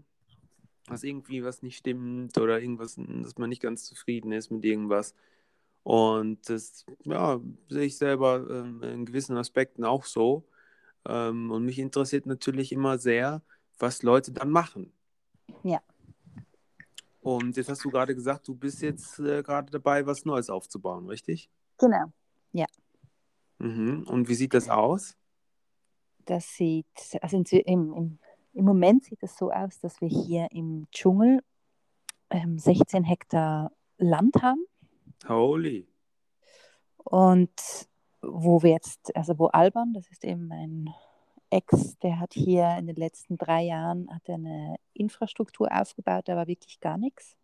dass 0.88 1.03
irgendwie 1.03 1.43
was 1.43 1.62
nicht 1.62 1.77
stimmt 1.77 2.38
oder 2.38 2.60
irgendwas, 2.60 2.95
dass 2.97 3.38
man 3.38 3.49
nicht 3.49 3.62
ganz 3.62 3.86
zufrieden 3.86 4.32
ist 4.32 4.49
mit 4.51 4.65
irgendwas. 4.65 5.15
Und 5.84 6.49
das, 6.49 6.86
ja, 7.03 7.39
sehe 7.69 7.86
ich 7.86 7.97
selber 7.97 8.45
ähm, 8.49 8.82
in 8.84 9.06
gewissen 9.06 9.38
Aspekten 9.38 9.84
auch 9.86 10.06
so. 10.06 10.47
Ähm, 11.06 11.51
und 11.51 11.65
mich 11.65 11.79
interessiert 11.79 12.25
natürlich 12.25 12.71
immer 12.71 12.97
sehr, 12.97 13.41
was 13.79 14.03
Leute 14.03 14.31
dann 14.31 14.49
machen. 14.49 14.93
Ja. 15.63 15.81
Und 17.21 17.55
jetzt 17.57 17.69
hast 17.69 17.83
du 17.86 17.89
gerade 17.89 18.15
gesagt, 18.15 18.47
du 18.47 18.55
bist 18.55 18.81
jetzt 18.81 19.19
äh, 19.19 19.43
gerade 19.43 19.71
dabei, 19.71 20.05
was 20.05 20.25
Neues 20.25 20.49
aufzubauen, 20.49 21.07
richtig? 21.07 21.49
Genau. 21.77 22.12
Mhm. 23.63 24.03
Und 24.07 24.27
wie 24.27 24.36
sieht 24.36 24.53
das 24.53 24.69
aus? 24.69 25.15
Das 26.25 26.55
sieht, 26.55 26.86
also 27.21 27.38
im, 27.38 27.93
im, 27.93 28.19
im 28.53 28.65
Moment 28.65 29.05
sieht 29.05 29.23
es 29.23 29.38
so 29.38 29.51
aus, 29.51 29.79
dass 29.79 29.99
wir 30.01 30.09
hier 30.09 30.47
im 30.51 30.88
Dschungel 30.91 31.41
ähm, 32.29 32.59
16 32.59 33.03
Hektar 33.03 33.71
Land 33.97 34.41
haben 34.41 34.65
Holy. 35.27 35.88
und 36.97 37.51
wo 38.21 38.63
wir 38.63 38.71
jetzt, 38.71 39.15
also 39.15 39.38
wo 39.38 39.47
Alban, 39.47 39.93
das 39.93 40.09
ist 40.09 40.23
eben 40.23 40.47
mein 40.47 40.89
Ex, 41.53 41.97
der 41.99 42.19
hat 42.19 42.33
hier 42.33 42.75
in 42.79 42.87
den 42.87 42.95
letzten 42.95 43.37
drei 43.37 43.61
Jahren 43.61 44.09
hat 44.09 44.27
eine 44.29 44.75
Infrastruktur 44.93 45.69
aufgebaut, 45.71 46.27
da 46.27 46.35
war 46.35 46.47
wirklich 46.47 46.79
gar 46.79 46.97
nichts. 46.97 47.35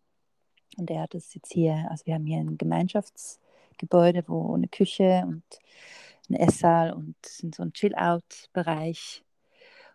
Und 0.76 0.90
er 0.90 1.02
hat 1.02 1.14
es 1.14 1.32
jetzt 1.34 1.52
hier, 1.52 1.86
also 1.90 2.06
wir 2.06 2.14
haben 2.14 2.26
hier 2.26 2.38
ein 2.38 2.58
Gemeinschaftsgebäude, 2.58 4.24
wo 4.26 4.54
eine 4.54 4.68
Küche 4.68 5.24
und 5.26 5.44
ein 6.28 6.34
Esssaal 6.34 6.92
und 6.92 7.16
so 7.24 7.62
ein 7.62 7.72
Chill-Out-Bereich. 7.72 9.24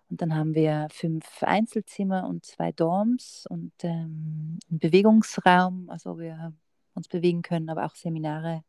Und 0.10 0.22
dann 0.22 0.36
haben 0.36 0.54
wir 0.54 0.88
fünf 0.92 1.44
Einzelzimmer 1.44 2.28
und 2.28 2.46
zwei 2.46 2.72
Dorms 2.72 3.48
und 3.50 3.74
ähm, 3.84 4.60
einen 4.70 4.80
Bewegungsraum, 4.80 5.90
also 5.90 6.20
wir 6.20 6.54
uns 6.94 7.08
bewegen 7.10 7.42
können, 7.42 7.70
aber 7.70 7.86
auch 7.86 7.96
Seminare 7.96 8.64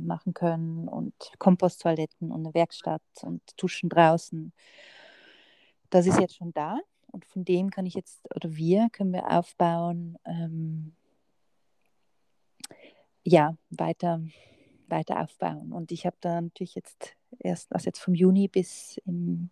machen 0.00 0.34
können 0.34 0.88
und 0.88 1.14
Komposttoiletten 1.38 2.30
und 2.30 2.44
eine 2.46 2.54
Werkstatt 2.54 3.02
und 3.22 3.42
Duschen 3.56 3.88
draußen. 3.88 4.52
Das 5.90 6.06
ist 6.06 6.18
jetzt 6.20 6.36
schon 6.36 6.52
da 6.52 6.78
und 7.16 7.24
von 7.24 7.44
dem 7.44 7.70
kann 7.70 7.86
ich 7.86 7.94
jetzt, 7.94 8.22
oder 8.34 8.54
wir 8.54 8.88
können 8.90 9.12
wir 9.12 9.30
aufbauen, 9.30 10.18
ähm, 10.24 10.94
ja, 13.24 13.56
weiter, 13.70 14.22
weiter 14.86 15.20
aufbauen. 15.20 15.72
Und 15.72 15.92
ich 15.92 16.06
habe 16.06 16.16
da 16.20 16.40
natürlich 16.40 16.74
jetzt 16.74 17.16
erst, 17.38 17.72
also 17.72 17.86
jetzt 17.86 18.00
vom 18.00 18.14
Juni 18.14 18.48
bis 18.48 19.00
im 19.04 19.50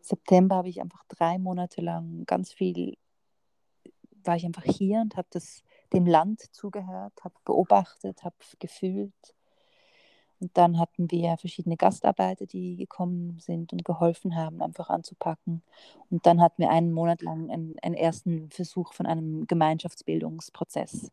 September 0.00 0.56
habe 0.56 0.68
ich 0.68 0.80
einfach 0.80 1.04
drei 1.08 1.38
Monate 1.38 1.80
lang 1.80 2.24
ganz 2.26 2.52
viel, 2.52 2.96
war 4.24 4.36
ich 4.36 4.44
einfach 4.44 4.64
hier 4.64 5.00
und 5.00 5.16
habe 5.16 5.28
das 5.30 5.62
dem 5.92 6.06
Land 6.06 6.40
zugehört, 6.52 7.12
habe 7.22 7.34
beobachtet, 7.44 8.22
habe 8.24 8.36
gefühlt. 8.58 9.34
Und 10.40 10.56
dann 10.56 10.78
hatten 10.78 11.10
wir 11.10 11.36
verschiedene 11.36 11.76
Gastarbeiter, 11.76 12.46
die 12.46 12.76
gekommen 12.76 13.38
sind 13.40 13.72
und 13.72 13.84
geholfen 13.84 14.36
haben, 14.36 14.62
einfach 14.62 14.88
anzupacken. 14.88 15.62
Und 16.08 16.24
dann 16.24 16.40
hatten 16.40 16.62
wir 16.62 16.70
einen 16.70 16.92
Monat 16.92 17.20
lang 17.20 17.50
einen, 17.50 17.76
einen 17.82 17.94
ersten 17.94 18.50
Versuch 18.50 18.94
von 18.94 19.06
einem 19.06 19.46
Gemeinschaftsbildungsprozess. 19.46 21.12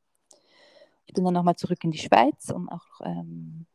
Ich 1.05 1.13
bin 1.13 1.25
dann 1.25 1.33
nochmal 1.33 1.57
zurück 1.57 1.83
in 1.83 1.91
die 1.91 1.97
Schweiz, 1.97 2.49
um 2.49 2.69
auch 2.69 3.01
ähm, 3.03 3.65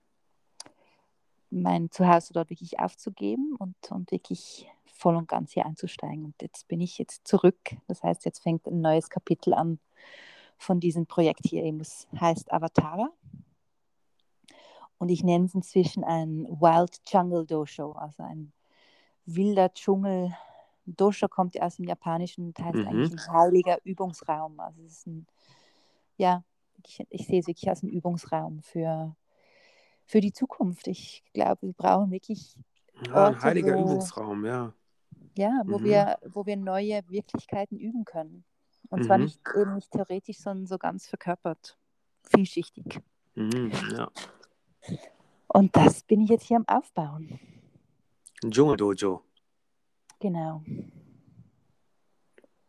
mein 1.51 1.91
Zuhause 1.91 2.33
dort 2.33 2.49
wirklich 2.49 2.79
aufzugeben 2.79 3.55
und, 3.59 3.77
und 3.91 4.11
wirklich 4.11 4.67
voll 4.87 5.17
und 5.17 5.29
ganz 5.29 5.53
hier 5.53 5.67
einzusteigen. 5.67 6.25
Und 6.25 6.35
jetzt 6.41 6.67
bin 6.69 6.81
ich 6.81 6.97
jetzt 6.97 7.27
zurück. 7.29 7.77
Das 7.89 8.03
heißt, 8.03 8.25
jetzt 8.25 8.43
fängt 8.43 8.67
ein 8.67 8.81
neues 8.81 9.11
Kapitel 9.11 9.53
an 9.53 9.79
von 10.57 10.81
diesem 10.81 11.07
Projekt 11.07 11.47
hier. 11.47 11.71
Das 11.75 12.09
heißt 12.19 12.53
Avatara. 12.53 13.11
Und 15.03 15.09
ich 15.09 15.25
nenne 15.25 15.47
es 15.47 15.55
inzwischen 15.57 16.05
ein 16.05 16.45
Wild 16.45 17.01
Jungle 17.09 17.45
Dojo, 17.45 17.91
also 17.91 18.23
ein 18.23 18.53
wilder 19.27 19.75
Dschungel. 19.75 20.33
Dojo 20.87 21.27
kommt 21.27 21.57
ja 21.57 21.63
aus 21.63 21.75
dem 21.75 21.87
Japanischen 21.87 22.47
und 22.47 22.59
heißt 22.61 22.77
mhm. 22.77 22.87
eigentlich 22.87 23.13
ein 23.13 23.33
heiliger 23.33 23.79
Übungsraum. 23.83 24.61
Also 24.61 24.81
es 24.85 24.99
ist 24.99 25.07
ein, 25.09 25.27
ja, 26.19 26.45
ich, 26.87 27.05
ich 27.11 27.27
sehe 27.27 27.41
es 27.41 27.49
wirklich 27.49 27.69
als 27.69 27.83
einen 27.83 27.91
Übungsraum 27.91 28.63
für, 28.63 29.17
für 30.05 30.21
die 30.21 30.33
Zukunft. 30.33 30.87
Ich 30.87 31.25
glaube, 31.35 31.63
wir 31.63 31.73
brauchen 31.73 32.13
wirklich. 32.13 32.57
Ja, 33.05 33.27
ein 33.27 33.43
heiliger 33.43 33.75
wo, 33.75 33.81
Übungsraum, 33.81 34.47
ja. 34.47 34.73
Ja, 35.37 35.63
wo, 35.67 35.81
mhm. 35.81 35.85
wir, 35.85 36.19
wo 36.29 36.47
wir 36.47 36.57
neue 36.57 37.03
Wirklichkeiten 37.09 37.77
üben 37.77 38.05
können. 38.05 38.45
Und 38.89 39.01
mhm. 39.01 39.05
zwar 39.07 39.19
nicht 39.19 39.41
eben 39.61 39.75
nicht 39.75 39.91
theoretisch, 39.91 40.39
sondern 40.39 40.69
so 40.69 40.79
ganz 40.79 41.09
verkörpert, 41.09 41.77
vielschichtig. 42.23 43.01
Mhm, 43.35 43.73
ja. 43.97 44.09
Und 45.49 45.77
das 45.77 46.03
bin 46.03 46.23
ich 46.23 46.31
jetzt 46.31 46.45
hier 46.45 46.57
am 46.57 46.67
Aufbauen. 46.67 47.39
Dschungeldojo. 48.45 49.23
Genau. 50.19 50.63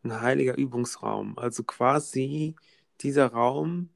Ein 0.03 0.21
heiliger 0.21 0.57
Übungsraum. 0.57 1.37
Also 1.37 1.63
quasi 1.63 2.55
dieser 3.01 3.27
Raum, 3.27 3.89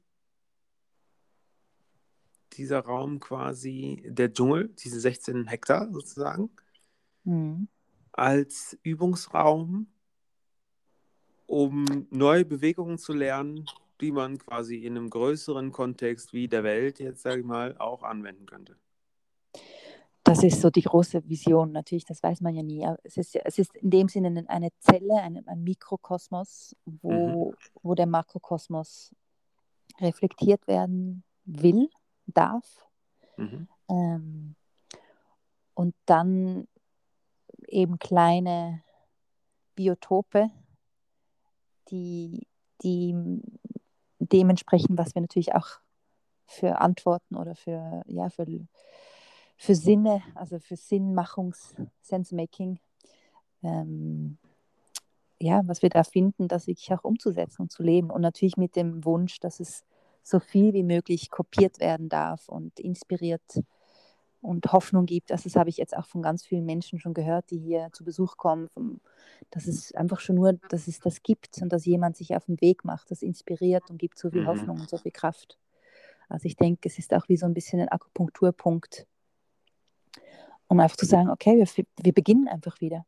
dieser 2.54 2.80
Raum 2.80 3.20
quasi 3.20 4.02
der 4.06 4.32
Dschungel, 4.32 4.68
diese 4.78 5.00
16 5.00 5.46
Hektar 5.46 5.92
sozusagen, 5.92 6.50
mhm. 7.24 7.68
als 8.12 8.78
Übungsraum 8.82 9.88
um 11.48 12.06
neue 12.10 12.44
Bewegungen 12.44 12.98
zu 12.98 13.14
lernen, 13.14 13.64
die 14.00 14.12
man 14.12 14.38
quasi 14.38 14.76
in 14.76 14.96
einem 14.96 15.10
größeren 15.10 15.72
Kontext 15.72 16.32
wie 16.32 16.48
der 16.48 16.64
Welt 16.64 16.98
jetzt, 17.00 17.22
sage 17.22 17.40
ich 17.40 17.46
mal, 17.46 17.76
auch 17.78 18.02
anwenden 18.02 18.46
könnte. 18.46 18.76
Das 20.24 20.42
ist 20.42 20.60
so 20.60 20.68
die 20.68 20.82
große 20.82 21.26
Vision, 21.26 21.72
natürlich, 21.72 22.04
das 22.04 22.22
weiß 22.22 22.42
man 22.42 22.54
ja 22.54 22.62
nie. 22.62 22.86
Es 23.02 23.16
ist, 23.16 23.34
es 23.34 23.58
ist 23.58 23.74
in 23.76 23.90
dem 23.90 24.08
Sinne 24.08 24.44
eine 24.48 24.68
Zelle, 24.78 25.14
ein, 25.22 25.46
ein 25.48 25.64
Mikrokosmos, 25.64 26.76
wo, 26.84 27.50
mhm. 27.50 27.54
wo 27.82 27.94
der 27.94 28.06
Makrokosmos 28.06 29.14
reflektiert 30.00 30.66
werden 30.66 31.24
will, 31.46 31.88
darf. 32.26 32.86
Mhm. 33.38 33.68
Ähm, 33.88 34.54
und 35.72 35.94
dann 36.04 36.68
eben 37.66 37.98
kleine 37.98 38.82
Biotope, 39.76 40.50
die, 41.90 42.46
die 42.82 43.14
dementsprechend, 44.32 44.98
was 44.98 45.14
wir 45.14 45.22
natürlich 45.22 45.54
auch 45.54 45.66
für 46.46 46.80
Antworten 46.80 47.36
oder 47.36 47.54
für, 47.54 48.02
ja, 48.06 48.30
für, 48.30 48.46
für 49.56 49.74
Sinne, 49.74 50.22
also 50.34 50.58
für 50.58 50.76
Sinnmachungs, 50.76 51.74
Sensemaking, 52.00 52.78
ähm, 53.62 54.38
ja, 55.40 55.62
was 55.66 55.82
wir 55.82 55.90
da 55.90 56.02
finden, 56.04 56.48
das 56.48 56.66
wirklich 56.66 56.92
auch 56.92 57.04
umzusetzen 57.04 57.62
und 57.62 57.72
zu 57.72 57.82
leben. 57.82 58.10
Und 58.10 58.22
natürlich 58.22 58.56
mit 58.56 58.76
dem 58.76 59.04
Wunsch, 59.04 59.38
dass 59.40 59.60
es 59.60 59.84
so 60.22 60.40
viel 60.40 60.72
wie 60.72 60.82
möglich 60.82 61.30
kopiert 61.30 61.80
werden 61.80 62.08
darf 62.08 62.48
und 62.48 62.80
inspiriert 62.80 63.62
und 64.48 64.72
Hoffnung 64.72 65.04
gibt. 65.04 65.30
Also 65.30 65.44
das 65.44 65.56
habe 65.56 65.68
ich 65.68 65.76
jetzt 65.76 65.94
auch 65.94 66.06
von 66.06 66.22
ganz 66.22 66.46
vielen 66.46 66.64
Menschen 66.64 66.98
schon 66.98 67.12
gehört, 67.12 67.50
die 67.50 67.58
hier 67.58 67.90
zu 67.92 68.02
Besuch 68.02 68.38
kommen, 68.38 68.68
vom, 68.68 69.00
dass 69.50 69.66
es 69.66 69.94
einfach 69.94 70.20
schon 70.20 70.36
nur, 70.36 70.54
dass 70.70 70.88
es 70.88 71.00
das 71.00 71.22
gibt 71.22 71.60
und 71.60 71.70
dass 71.70 71.84
jemand 71.84 72.16
sich 72.16 72.34
auf 72.34 72.46
den 72.46 72.58
Weg 72.62 72.84
macht, 72.84 73.10
das 73.10 73.20
inspiriert 73.20 73.90
und 73.90 73.98
gibt 73.98 74.18
so 74.18 74.30
viel 74.30 74.42
mhm. 74.42 74.46
Hoffnung 74.46 74.80
und 74.80 74.88
so 74.88 74.96
viel 74.96 75.12
Kraft. 75.12 75.58
Also 76.30 76.46
ich 76.46 76.56
denke, 76.56 76.88
es 76.88 76.98
ist 76.98 77.12
auch 77.12 77.28
wie 77.28 77.36
so 77.36 77.44
ein 77.44 77.52
bisschen 77.52 77.80
ein 77.80 77.88
Akupunkturpunkt, 77.88 79.06
um 80.66 80.80
einfach 80.80 80.96
zu 80.96 81.06
sagen, 81.06 81.28
okay, 81.28 81.56
wir, 81.56 81.84
wir 82.02 82.12
beginnen 82.14 82.48
einfach 82.48 82.80
wieder. 82.80 83.04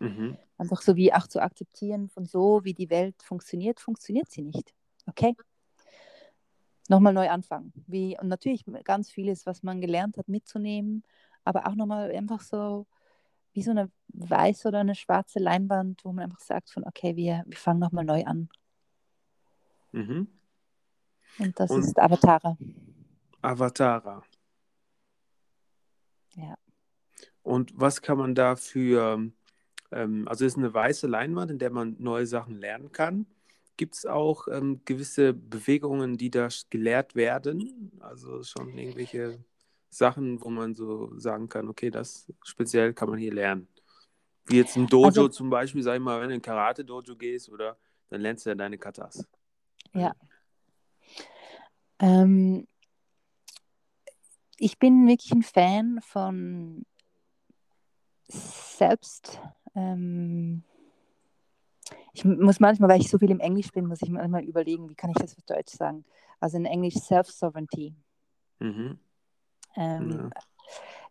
Mhm. 0.00 0.38
Einfach 0.56 0.80
so 0.80 0.96
wie 0.96 1.12
auch 1.12 1.26
zu 1.26 1.42
akzeptieren 1.42 2.08
von 2.08 2.24
so, 2.24 2.64
wie 2.64 2.72
die 2.72 2.88
Welt 2.88 3.22
funktioniert, 3.22 3.78
funktioniert 3.78 4.30
sie 4.30 4.42
nicht. 4.42 4.72
Okay, 5.06 5.34
nochmal 6.88 7.12
neu 7.12 7.28
anfangen. 7.28 7.72
Wie, 7.86 8.18
und 8.18 8.28
natürlich 8.28 8.64
ganz 8.84 9.10
vieles, 9.10 9.46
was 9.46 9.62
man 9.62 9.80
gelernt 9.80 10.16
hat, 10.16 10.28
mitzunehmen, 10.28 11.04
aber 11.44 11.66
auch 11.66 11.74
nochmal 11.74 12.10
einfach 12.10 12.40
so 12.40 12.86
wie 13.52 13.62
so 13.62 13.70
eine 13.70 13.90
weiße 14.08 14.68
oder 14.68 14.80
eine 14.80 14.94
schwarze 14.94 15.38
Leinwand, 15.38 16.04
wo 16.04 16.12
man 16.12 16.24
einfach 16.24 16.40
sagt 16.40 16.70
von, 16.70 16.84
okay, 16.84 17.16
wir, 17.16 17.44
wir 17.46 17.56
fangen 17.56 17.80
nochmal 17.80 18.04
neu 18.04 18.24
an. 18.24 18.48
Mhm. 19.92 20.28
Und 21.38 21.60
das 21.60 21.70
und 21.70 21.80
ist 21.80 21.98
Avatara. 21.98 22.56
Avatara. 23.42 24.22
Ja. 26.34 26.56
Und 27.42 27.72
was 27.74 28.02
kann 28.02 28.18
man 28.18 28.34
da 28.34 28.56
für, 28.56 29.30
ähm, 29.90 30.28
also 30.28 30.44
es 30.44 30.52
ist 30.52 30.58
eine 30.58 30.72
weiße 30.72 31.06
Leinwand, 31.06 31.50
in 31.50 31.58
der 31.58 31.70
man 31.70 31.96
neue 31.98 32.26
Sachen 32.26 32.54
lernen 32.56 32.92
kann. 32.92 33.26
Gibt 33.78 33.94
es 33.94 34.06
auch 34.06 34.48
ähm, 34.48 34.82
gewisse 34.84 35.32
Bewegungen, 35.32 36.18
die 36.18 36.30
da 36.30 36.48
gelehrt 36.68 37.14
werden? 37.14 37.92
Also 38.00 38.42
schon 38.42 38.76
irgendwelche 38.76 39.38
Sachen, 39.88 40.42
wo 40.42 40.50
man 40.50 40.74
so 40.74 41.16
sagen 41.16 41.48
kann, 41.48 41.68
okay, 41.68 41.88
das 41.90 42.30
speziell 42.42 42.92
kann 42.92 43.08
man 43.08 43.18
hier 43.18 43.32
lernen. 43.32 43.68
Wie 44.46 44.56
jetzt 44.56 44.76
im 44.76 44.88
Dojo 44.88 45.06
also, 45.06 45.28
zum 45.28 45.48
Beispiel, 45.48 45.82
sag 45.82 45.94
ich 45.94 46.00
mal, 46.00 46.20
wenn 46.20 46.28
du 46.28 46.34
in 46.34 46.42
Karate-Dojo 46.42 47.14
gehst 47.16 47.48
oder 47.50 47.78
dann 48.08 48.20
lernst 48.20 48.46
du 48.46 48.50
ja 48.50 48.56
deine 48.56 48.78
Katas. 48.78 49.24
Ja. 49.94 50.12
Ähm, 52.00 52.66
ich 54.56 54.78
bin 54.80 55.06
wirklich 55.06 55.30
ein 55.30 55.44
Fan 55.44 56.00
von 56.02 56.84
selbst 58.26 59.40
ähm, 59.76 60.64
ich 62.18 62.24
muss 62.24 62.58
manchmal, 62.58 62.90
weil 62.90 63.00
ich 63.00 63.10
so 63.10 63.18
viel 63.18 63.30
im 63.30 63.38
Englisch 63.38 63.70
bin, 63.70 63.86
muss 63.86 64.02
ich 64.02 64.10
manchmal 64.10 64.42
überlegen, 64.42 64.88
wie 64.88 64.96
kann 64.96 65.10
ich 65.10 65.16
das 65.16 65.36
auf 65.36 65.44
Deutsch 65.44 65.72
sagen. 65.72 66.04
Also 66.40 66.56
in 66.56 66.64
Englisch 66.64 66.94
Self-Sovereignty. 66.94 67.94
Mhm. 68.58 68.98
Ähm, 69.76 70.10
ja. 70.10 70.30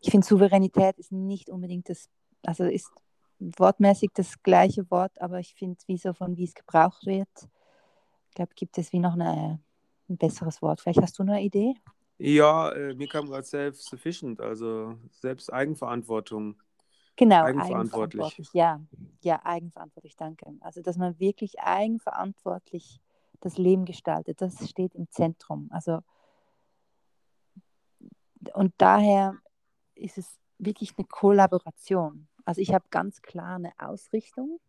Ich 0.02 0.12
finde, 0.12 0.28
Souveränität 0.28 0.98
ist 0.98 1.14
nicht 1.14 1.50
unbedingt 1.50 1.88
das, 1.88 2.10
also 2.46 2.66
ist 2.66 2.92
wortmäßig 3.40 4.12
das 4.16 4.42
gleiche 4.44 4.90
Wort, 4.92 5.20
aber 5.22 5.40
ich 5.40 5.54
finde, 5.54 5.78
wie 5.88 5.98
so 5.98 6.12
von 6.14 6.36
wie 6.36 6.44
es 6.44 6.54
gebraucht 6.54 7.06
wird, 7.06 7.30
ich 8.30 8.36
glaube, 8.36 8.52
gibt 8.56 8.78
es 8.78 8.92
wie 8.92 9.00
noch 9.00 9.14
eine, 9.14 9.60
ein 10.10 10.18
besseres 10.18 10.62
Wort. 10.62 10.82
Vielleicht 10.82 11.02
hast 11.02 11.18
du 11.18 11.24
eine 11.24 11.42
Idee? 11.42 11.74
Ja, 12.18 12.72
äh, 12.72 12.94
mir 12.96 13.08
kam 13.08 13.28
gerade 13.28 13.44
self-sufficient, 13.44 14.42
also 14.42 14.98
selbst 15.12 15.54
Eigenverantwortung. 15.54 16.62
Genau, 17.18 17.44
Eigenverantwortlich. 17.46 18.22
eigenverantwortlich. 18.22 18.54
Ja, 18.54 18.80
ja, 19.22 19.42
eigenverantwortlich, 19.44 20.16
danke. 20.16 20.46
Also, 20.62 20.84
dass 20.84 20.98
man 20.98 21.20
wirklich 21.20 21.60
eigenverantwortlich 21.60 23.02
das 23.42 23.58
Leben 23.58 23.86
gestaltet, 23.86 24.40
das 24.40 24.70
steht 24.70 24.94
im 24.94 25.10
Zentrum. 25.10 25.68
Also, 25.72 26.02
und 28.54 28.76
daher 28.78 29.36
ist 29.96 30.20
es 30.20 30.38
wirklich 30.60 30.94
eine 30.96 31.08
Kollaboration. 31.08 32.28
Also, 32.46 32.62
ich 32.62 32.72
habe 32.72 32.86
ganz 32.92 33.24
klar 33.24 33.56
eine 33.56 33.74
Ausrichtung 33.80 34.60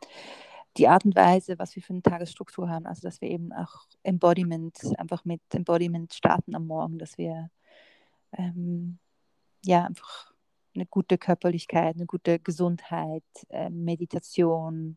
die 0.78 0.88
Art 0.88 1.04
und 1.04 1.14
Weise, 1.14 1.58
was 1.58 1.76
wir 1.76 1.82
für 1.82 1.92
eine 1.92 2.02
Tagesstruktur 2.02 2.68
haben, 2.70 2.86
also 2.86 3.02
dass 3.02 3.20
wir 3.20 3.28
eben 3.28 3.52
auch 3.52 3.86
Embodiment, 4.02 4.78
einfach 4.96 5.24
mit 5.24 5.42
Embodiment 5.52 6.14
starten 6.14 6.54
am 6.54 6.66
Morgen, 6.66 6.98
dass 6.98 7.18
wir 7.18 7.50
ähm, 8.32 8.98
ja 9.64 9.84
einfach 9.86 10.32
eine 10.74 10.86
gute 10.86 11.18
Körperlichkeit, 11.18 11.96
eine 11.96 12.06
gute 12.06 12.38
Gesundheit, 12.38 13.24
äh, 13.50 13.70
Meditation, 13.70 14.96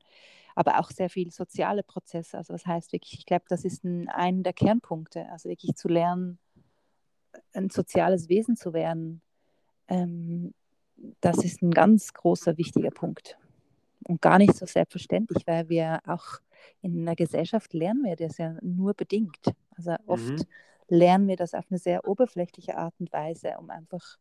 aber 0.56 0.80
auch 0.80 0.92
sehr 0.92 1.10
viel 1.10 1.32
soziale 1.32 1.84
Prozesse. 1.84 2.38
Also 2.38 2.54
das 2.54 2.66
heißt 2.66 2.94
wirklich, 2.94 3.20
ich 3.20 3.26
glaube, 3.26 3.46
das 3.50 3.66
ist 3.66 3.84
ein, 3.84 4.08
einer 4.10 4.44
der 4.44 4.54
Kernpunkte, 4.54 5.30
also 5.32 5.50
wirklich 5.50 5.76
zu 5.76 5.90
lernen, 5.90 6.40
ein 7.54 7.70
soziales 7.70 8.30
Wesen 8.30 8.56
zu 8.56 8.74
werden. 8.74 9.22
Ähm, 9.88 10.54
das 11.22 11.40
ist 11.40 11.62
ein 11.62 11.72
ganz 11.72 12.14
großer, 12.14 12.58
wichtiger 12.58 12.92
Punkt. 12.92 13.38
Und 14.08 14.22
gar 14.22 14.38
nicht 14.38 14.56
so 14.56 14.66
selbstverständlich, 14.66 15.46
weil 15.48 15.70
wir 15.70 16.00
auch 16.08 16.40
in 16.82 17.02
einer 17.02 17.16
Gesellschaft 17.16 17.74
lernen 17.74 18.04
wir 18.04 18.16
das 18.16 18.38
ja 18.38 18.56
nur 18.62 18.94
bedingt. 18.94 19.54
Also 19.78 19.96
oft 20.06 20.42
Mhm. 20.42 20.48
lernen 20.88 21.28
wir 21.28 21.36
das 21.38 21.54
auf 21.54 21.66
eine 21.70 21.80
sehr 21.80 22.08
oberflächliche 22.08 22.78
Art 22.78 22.94
und 23.00 23.12
Weise, 23.12 23.56
um 23.60 23.70
einfach 23.70 24.18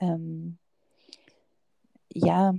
ähm, 0.00 0.58
ja, 2.14 2.54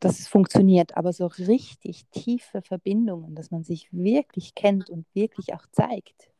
dass 0.00 0.18
es 0.18 0.28
funktioniert, 0.28 0.96
aber 0.96 1.12
so 1.12 1.26
richtig 1.26 2.06
tiefe 2.10 2.62
Verbindungen, 2.62 3.34
dass 3.34 3.50
man 3.50 3.64
sich 3.64 3.88
wirklich 3.92 4.54
kennt 4.54 4.90
und 4.90 5.06
wirklich 5.14 5.54
auch 5.54 5.66
zeigt, 5.70 6.30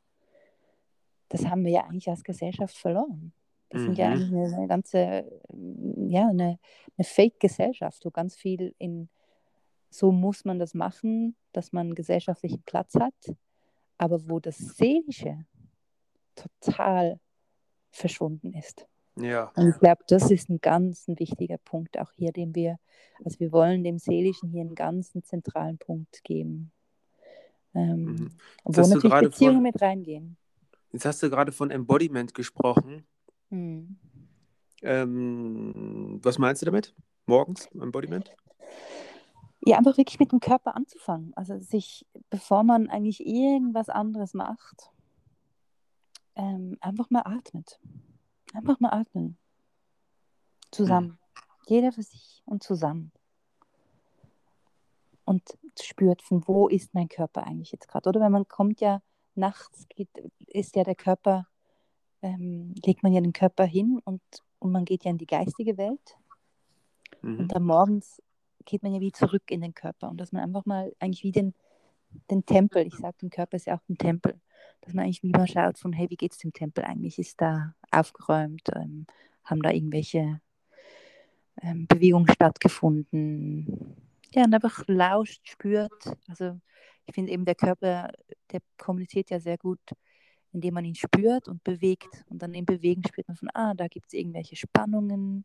das 1.28 1.46
haben 1.46 1.64
wir 1.64 1.72
ja 1.72 1.84
eigentlich 1.84 2.08
als 2.08 2.24
Gesellschaft 2.24 2.76
verloren. 2.76 3.32
Wir 3.70 3.80
sind 3.80 3.98
ja 3.98 4.06
Mhm. 4.06 4.12
eigentlich 4.12 4.32
eine, 4.32 4.56
eine 4.56 4.68
ganze, 4.68 5.42
ja, 6.08 6.28
eine, 6.28 6.58
eine 6.96 7.04
Fake-Gesellschaft, 7.04 8.04
wo 8.04 8.10
ganz 8.10 8.36
viel 8.36 8.74
in, 8.78 9.08
so 9.90 10.12
muss 10.12 10.44
man 10.44 10.58
das 10.58 10.74
machen, 10.74 11.36
dass 11.52 11.72
man 11.72 11.88
einen 11.88 11.94
gesellschaftlichen 11.94 12.62
Platz 12.62 12.94
hat, 12.94 13.36
aber 13.98 14.28
wo 14.28 14.38
das 14.38 14.56
Seelische 14.56 15.44
total 16.36 17.18
verschwunden 17.90 18.52
ist. 18.54 18.86
Ja. 19.18 19.50
Und 19.56 19.70
ich 19.70 19.78
glaube, 19.78 20.02
das 20.08 20.30
ist 20.30 20.50
ein 20.50 20.60
ganz 20.60 21.08
ein 21.08 21.18
wichtiger 21.18 21.56
Punkt 21.58 21.98
auch 21.98 22.12
hier, 22.12 22.32
den 22.32 22.54
wir, 22.54 22.78
also 23.24 23.40
wir 23.40 23.50
wollen 23.50 23.82
dem 23.82 23.98
Seelischen 23.98 24.50
hier 24.50 24.60
einen 24.60 24.74
ganz 24.74 25.14
einen 25.14 25.24
zentralen 25.24 25.78
Punkt 25.78 26.22
geben. 26.24 26.70
Ähm, 27.74 28.04
Mhm. 28.04 28.30
Wo 28.64 28.80
natürlich 28.80 29.20
Beziehungen 29.20 29.56
von- 29.56 29.62
mit 29.62 29.80
reingehen. 29.80 30.36
Jetzt 30.92 31.04
hast 31.04 31.22
du 31.22 31.30
gerade 31.30 31.52
von 31.52 31.70
Embodiment 31.70 32.32
gesprochen. 32.34 33.06
Hm. 33.50 33.96
Ähm, 34.82 36.20
was 36.22 36.38
meinst 36.38 36.62
du 36.62 36.66
damit? 36.66 36.94
Morgens 37.26 37.66
Embodiment? 37.74 38.34
Ja, 39.64 39.78
einfach 39.78 39.96
wirklich 39.98 40.18
mit 40.20 40.32
dem 40.32 40.40
Körper 40.40 40.76
anzufangen. 40.76 41.32
Also 41.34 41.58
sich, 41.58 42.06
bevor 42.30 42.62
man 42.62 42.88
eigentlich 42.88 43.26
irgendwas 43.26 43.88
anderes 43.88 44.32
macht, 44.32 44.90
ähm, 46.36 46.76
einfach 46.80 47.10
mal 47.10 47.22
atmet. 47.24 47.78
Einfach 48.54 48.78
mal 48.80 48.90
atmen. 48.90 49.36
Zusammen. 50.70 51.18
Jeder 51.66 51.92
für 51.92 52.02
sich 52.02 52.42
und 52.46 52.62
zusammen. 52.62 53.10
Und 55.24 55.42
spürt, 55.80 56.22
von 56.22 56.46
wo 56.46 56.68
ist 56.68 56.94
mein 56.94 57.08
Körper 57.08 57.44
eigentlich 57.44 57.72
jetzt 57.72 57.88
gerade. 57.88 58.08
Oder 58.08 58.20
wenn 58.20 58.32
man 58.32 58.46
kommt 58.46 58.80
ja 58.80 59.02
nachts, 59.34 59.88
geht, 59.88 60.08
ist 60.46 60.76
ja 60.76 60.84
der 60.84 60.94
Körper, 60.94 61.48
ähm, 62.22 62.74
legt 62.84 63.02
man 63.02 63.12
ja 63.12 63.20
den 63.20 63.32
Körper 63.32 63.64
hin 63.64 64.00
und, 64.04 64.22
und 64.58 64.70
man 64.70 64.84
geht 64.84 65.04
ja 65.04 65.10
in 65.10 65.18
die 65.18 65.26
geistige 65.26 65.76
Welt. 65.76 66.16
Mhm. 67.22 67.40
Und 67.40 67.48
dann 67.48 67.64
morgens 67.64 68.22
geht 68.64 68.82
man 68.82 68.94
ja 68.94 69.00
wie 69.00 69.12
zurück 69.12 69.50
in 69.50 69.60
den 69.60 69.74
Körper 69.74 70.08
und 70.08 70.18
dass 70.18 70.32
man 70.32 70.42
einfach 70.42 70.66
mal 70.66 70.94
eigentlich 70.98 71.22
wie 71.22 71.32
den, 71.32 71.54
den 72.30 72.44
Tempel, 72.46 72.86
ich 72.86 72.96
sage, 72.96 73.16
der 73.22 73.30
Körper 73.30 73.56
ist 73.56 73.66
ja 73.66 73.76
auch 73.76 73.88
ein 73.88 73.98
Tempel, 73.98 74.40
dass 74.80 74.94
man 74.94 75.04
eigentlich 75.04 75.22
mal 75.22 75.46
schaut 75.46 75.78
von, 75.78 75.92
hey, 75.92 76.08
wie 76.10 76.16
geht 76.16 76.32
es 76.32 76.38
dem 76.38 76.52
Tempel 76.52 76.84
eigentlich? 76.84 77.18
Ist 77.18 77.40
da 77.40 77.74
aufgeräumt? 77.90 78.62
Ähm, 78.74 79.06
haben 79.44 79.62
da 79.62 79.70
irgendwelche 79.70 80.40
ähm, 81.62 81.86
Bewegungen 81.86 82.28
stattgefunden? 82.28 83.96
Ja, 84.32 84.44
und 84.44 84.54
einfach 84.54 84.84
lauscht, 84.86 85.48
spürt. 85.48 86.16
Also 86.28 86.60
ich 87.06 87.14
finde 87.14 87.32
eben 87.32 87.44
der 87.44 87.54
Körper, 87.54 88.10
der 88.50 88.60
kommuniziert 88.76 89.30
ja 89.30 89.40
sehr 89.40 89.56
gut, 89.56 89.80
indem 90.52 90.74
man 90.74 90.84
ihn 90.84 90.94
spürt 90.94 91.48
und 91.48 91.62
bewegt. 91.64 92.24
Und 92.28 92.42
dann 92.42 92.54
im 92.54 92.66
Bewegen 92.66 93.02
spürt 93.06 93.28
man 93.28 93.36
von, 93.36 93.48
ah, 93.54 93.74
da 93.74 93.88
gibt 93.88 94.06
es 94.08 94.12
irgendwelche 94.12 94.56
Spannungen, 94.56 95.44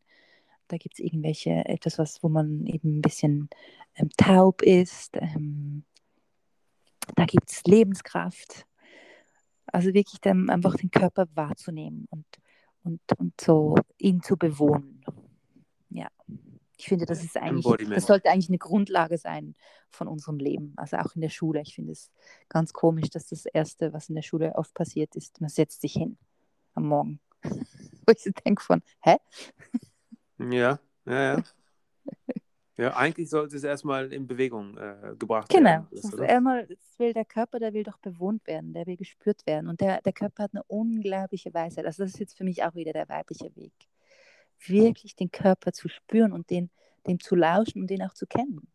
da 0.68 0.76
gibt 0.76 0.94
es 0.94 1.04
irgendwelche, 1.04 1.64
etwas, 1.66 1.98
was, 1.98 2.22
wo 2.22 2.28
man 2.28 2.66
eben 2.66 2.98
ein 2.98 3.02
bisschen 3.02 3.48
ähm, 3.96 4.10
taub 4.16 4.62
ist. 4.62 5.16
Ähm, 5.20 5.84
da 7.14 7.24
gibt 7.26 7.50
es 7.50 7.62
Lebenskraft. 7.64 8.66
Also 9.72 9.94
wirklich 9.94 10.20
dann 10.20 10.50
einfach 10.50 10.76
den 10.76 10.90
Körper 10.90 11.26
wahrzunehmen 11.34 12.06
und, 12.10 12.26
und, 12.84 13.00
und 13.18 13.40
so 13.40 13.76
ihn 13.98 14.22
zu 14.22 14.36
bewohnen. 14.36 15.02
Ja. 15.88 16.08
Ich 16.76 16.88
finde, 16.88 17.06
das 17.06 17.22
ist 17.22 17.36
eigentlich, 17.36 17.88
das 17.88 18.06
sollte 18.06 18.28
eigentlich 18.30 18.48
eine 18.48 18.58
Grundlage 18.58 19.16
sein 19.16 19.54
von 19.90 20.08
unserem 20.08 20.38
Leben. 20.38 20.72
Also 20.76 20.96
auch 20.96 21.14
in 21.14 21.20
der 21.20 21.28
Schule. 21.28 21.62
Ich 21.62 21.74
finde 21.74 21.92
es 21.92 22.10
ganz 22.48 22.72
komisch, 22.72 23.08
dass 23.10 23.28
das 23.28 23.46
Erste, 23.46 23.92
was 23.92 24.08
in 24.08 24.14
der 24.14 24.22
Schule 24.22 24.54
oft 24.56 24.74
passiert 24.74 25.14
ist, 25.16 25.40
man 25.40 25.50
setzt 25.50 25.80
sich 25.80 25.92
hin 25.92 26.18
am 26.74 26.88
Morgen. 26.88 27.20
Wo 27.42 28.12
ich 28.12 28.22
so 28.22 28.30
denke 28.44 28.62
von, 28.62 28.82
hä? 29.00 29.16
Ja, 30.38 30.80
ja, 31.06 31.36
ja. 31.36 31.42
Ja, 32.78 32.96
eigentlich 32.96 33.28
sollte 33.28 33.56
es 33.56 33.64
erstmal 33.64 34.12
in 34.12 34.26
Bewegung 34.26 34.78
äh, 34.78 35.14
gebracht 35.18 35.50
Genau. 35.50 35.86
werden. 35.92 36.20
Einmal, 36.22 36.66
das 36.66 36.98
will 36.98 37.12
der 37.12 37.26
Körper, 37.26 37.58
der 37.58 37.74
will 37.74 37.82
doch 37.82 37.98
bewohnt 37.98 38.46
werden, 38.46 38.72
der 38.72 38.86
will 38.86 38.96
gespürt 38.96 39.46
werden. 39.46 39.68
Und 39.68 39.80
der, 39.82 40.00
der 40.00 40.12
Körper 40.14 40.44
hat 40.44 40.54
eine 40.54 40.62
unglaubliche 40.64 41.52
Weisheit. 41.52 41.84
Also 41.84 42.02
das 42.02 42.14
ist 42.14 42.20
jetzt 42.20 42.36
für 42.36 42.44
mich 42.44 42.64
auch 42.64 42.74
wieder 42.74 42.94
der 42.94 43.08
weibliche 43.08 43.54
Weg. 43.56 43.74
Wirklich 44.66 45.14
den 45.16 45.30
Körper 45.30 45.72
zu 45.72 45.88
spüren 45.88 46.32
und 46.32 46.48
den, 46.48 46.70
dem 47.06 47.20
zu 47.20 47.34
lauschen 47.34 47.82
und 47.82 47.90
den 47.90 48.02
auch 48.02 48.14
zu 48.14 48.26
kennen. 48.26 48.66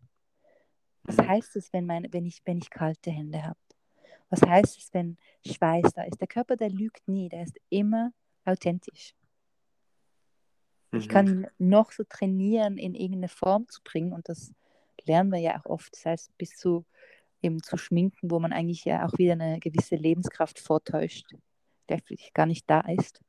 Was 1.04 1.18
heißt 1.18 1.56
es, 1.56 1.72
wenn, 1.74 1.86
meine, 1.86 2.12
wenn, 2.12 2.26
ich, 2.26 2.42
wenn 2.46 2.58
ich 2.58 2.70
kalte 2.70 3.10
Hände 3.10 3.44
habe? 3.44 3.58
Was 4.30 4.42
heißt 4.42 4.78
es, 4.78 4.94
wenn 4.94 5.18
Schweiß 5.46 5.94
da 5.96 6.04
ist? 6.04 6.20
Der 6.20 6.28
Körper, 6.28 6.56
der 6.56 6.70
lügt 6.70 7.08
nie, 7.08 7.30
der 7.30 7.44
ist 7.44 7.58
immer 7.70 8.12
authentisch. 8.46 9.16
Ich 10.92 11.08
Mhm. 11.08 11.12
kann 11.12 11.28
ihn 11.28 11.48
noch 11.58 11.92
so 11.92 12.04
trainieren, 12.04 12.78
in 12.78 12.96
irgendeine 12.96 13.30
Form 13.30 13.68
zu 13.68 13.82
bringen. 13.84 14.14
Und 14.14 14.30
das 14.30 14.54
lernen 15.06 15.32
wir 15.32 15.40
ja 15.40 15.60
auch 15.60 15.66
oft. 15.66 15.94
Das 15.94 16.06
heißt, 16.06 16.38
bis 16.38 16.58
zu 16.58 16.86
eben 17.42 17.62
zu 17.62 17.78
schminken, 17.78 18.32
wo 18.32 18.40
man 18.40 18.54
eigentlich 18.54 18.86
ja 18.86 19.06
auch 19.06 19.18
wieder 19.18 19.34
eine 19.34 19.60
gewisse 19.60 19.96
Lebenskraft 19.96 20.60
vortäuscht, 20.60 21.26
der 21.90 22.00
vielleicht 22.00 22.34
gar 22.34 22.46
nicht 22.46 22.70
da 22.70 22.82
ist. 22.82 23.22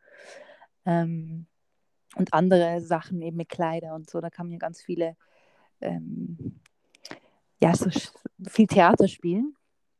Ähm, 0.86 1.46
und 2.16 2.32
andere 2.32 2.80
Sachen 2.80 3.20
eben 3.22 3.36
mit 3.36 3.48
Kleider 3.50 3.94
und 3.94 4.08
so. 4.08 4.20
Da 4.20 4.30
kann 4.30 4.46
man 4.46 4.52
ja 4.54 4.58
ganz 4.58 4.80
viele, 4.80 5.16
ähm, 5.80 6.60
ja, 7.60 7.74
so 7.74 7.90
viel 8.48 8.66
Theater 8.66 9.08
spielen. 9.08 9.54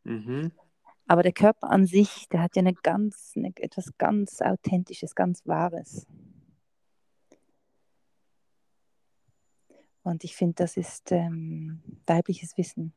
Mhm. 0.04 0.52
Aber 1.06 1.22
der 1.22 1.32
Körper 1.32 1.70
an 1.70 1.86
sich, 1.86 2.28
der 2.30 2.42
hat 2.42 2.56
ja 2.56 2.60
eine 2.60 2.74
ganz, 2.74 3.32
eine, 3.36 3.52
etwas 3.56 3.96
ganz 3.98 4.40
Authentisches, 4.40 5.14
ganz 5.14 5.46
Wahres. 5.46 6.06
Und 10.08 10.24
ich 10.24 10.34
finde, 10.34 10.54
das 10.54 10.76
ist 10.76 11.12
ähm, 11.12 11.82
weibliches 12.06 12.56
Wissen. 12.56 12.92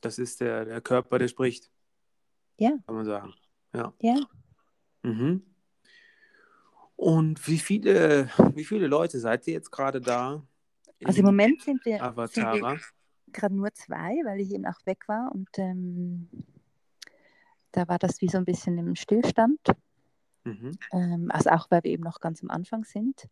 Das 0.00 0.18
ist 0.18 0.40
der, 0.40 0.64
der 0.64 0.80
Körper, 0.80 1.18
der 1.18 1.28
spricht. 1.28 1.70
Ja. 2.58 2.70
Kann 2.86 2.94
man 2.94 3.04
sagen. 3.04 3.34
Ja. 3.74 3.92
Ja, 4.00 4.20
Mhm. 5.04 5.42
Und 6.96 7.46
wie 7.46 7.58
viele, 7.58 8.30
wie 8.54 8.64
viele 8.64 8.86
Leute 8.86 9.20
seid 9.20 9.46
ihr 9.46 9.54
jetzt 9.54 9.70
gerade 9.70 10.00
da? 10.00 10.42
also 11.04 11.18
im 11.18 11.26
Moment 11.26 11.60
sind 11.60 11.84
wir, 11.84 12.00
wir 12.00 12.80
gerade 13.32 13.54
nur 13.54 13.72
zwei, 13.74 14.14
weil 14.24 14.40
ich 14.40 14.52
eben 14.52 14.64
auch 14.66 14.86
weg 14.86 15.06
war. 15.06 15.30
Und 15.32 15.48
ähm, 15.58 16.28
da 17.72 17.86
war 17.88 17.98
das 17.98 18.20
wie 18.20 18.28
so 18.28 18.38
ein 18.38 18.44
bisschen 18.44 18.78
im 18.78 18.94
Stillstand. 18.94 19.58
Mhm. 20.44 20.78
Ähm, 20.92 21.30
also 21.30 21.50
auch, 21.50 21.70
weil 21.70 21.82
wir 21.84 21.90
eben 21.90 22.04
noch 22.04 22.20
ganz 22.20 22.42
am 22.42 22.50
Anfang 22.50 22.84
sind. 22.84 23.28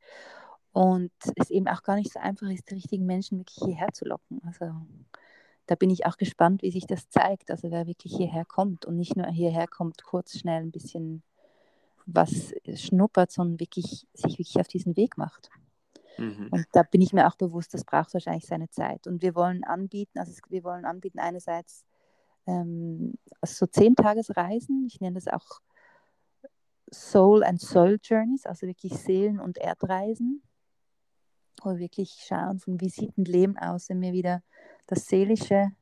Und 0.73 1.13
es 1.37 1.51
eben 1.51 1.69
auch 1.69 1.83
gar 1.83 1.97
nicht 1.97 2.13
so 2.13 2.19
einfach 2.19 2.49
ist, 2.49 2.71
die 2.71 2.75
richtigen 2.75 3.05
Menschen 3.05 3.39
wirklich 3.39 3.59
hierher 3.63 3.93
zu 3.93 4.07
locken. 4.07 4.41
Also 4.47 4.73
da 5.67 5.75
bin 5.75 5.91
ich 5.91 6.07
auch 6.07 6.17
gespannt, 6.17 6.63
wie 6.63 6.71
sich 6.71 6.87
das 6.87 7.11
zeigt. 7.11 7.51
Also 7.51 7.71
wer 7.71 7.87
wirklich 7.87 8.17
hierher 8.17 8.47
kommt 8.47 8.87
und 8.87 8.97
nicht 8.97 9.17
nur 9.17 9.27
hierher 9.27 9.67
kommt, 9.67 10.03
kurz 10.03 10.39
schnell 10.39 10.63
ein 10.63 10.73
bisschen 10.73 11.23
was 12.07 12.55
schnuppert, 12.75 13.31
sondern 13.31 13.61
wirklich 13.61 14.07
sich 14.15 14.39
wirklich 14.39 14.59
auf 14.59 14.69
diesen 14.69 14.97
Weg 14.97 15.19
macht. 15.19 15.51
Mhm. 16.19 16.49
Und 16.51 16.67
da 16.73 16.83
bin 16.83 17.01
ich 17.01 17.13
mir 17.13 17.27
auch 17.27 17.37
bewusst, 17.37 17.75
das 17.75 17.85
braucht 17.85 18.13
wahrscheinlich 18.15 18.47
seine 18.47 18.69
Zeit. 18.71 19.07
Und 19.07 19.23
wir 19.23 19.35
wollen 19.35 19.65
anbieten, 19.65 20.19
also 20.19 20.33
wir 20.49 20.65
wollen 20.65 20.85
anbieten 20.85 21.19
einerseits 21.19 21.85
ähm, 22.47 23.15
so 23.45 23.67
Zehntagesreisen, 23.67 24.85
ich 24.87 25.01
nenne 25.01 25.15
das 25.15 25.29
auch 25.29 25.61
Soul 26.93 27.43
and 27.43 27.61
Soul 27.61 27.99
Journeys, 28.03 28.47
also 28.47 28.67
wirklich 28.67 28.95
Seelen- 28.95 29.41
und 29.41 29.59
Erdreisen, 29.59 30.43
wo 31.63 31.71
wir 31.71 31.79
wirklich 31.79 32.25
schauen, 32.27 32.59
von 32.59 32.81
wie 32.81 32.91
sieht 32.91 33.17
ein 33.17 33.25
Leben 33.25 33.59
aus, 33.59 33.89
wenn 33.89 34.01
wir 34.01 34.13
wieder 34.13 34.43
das 34.87 35.07
Seelische 35.07 35.73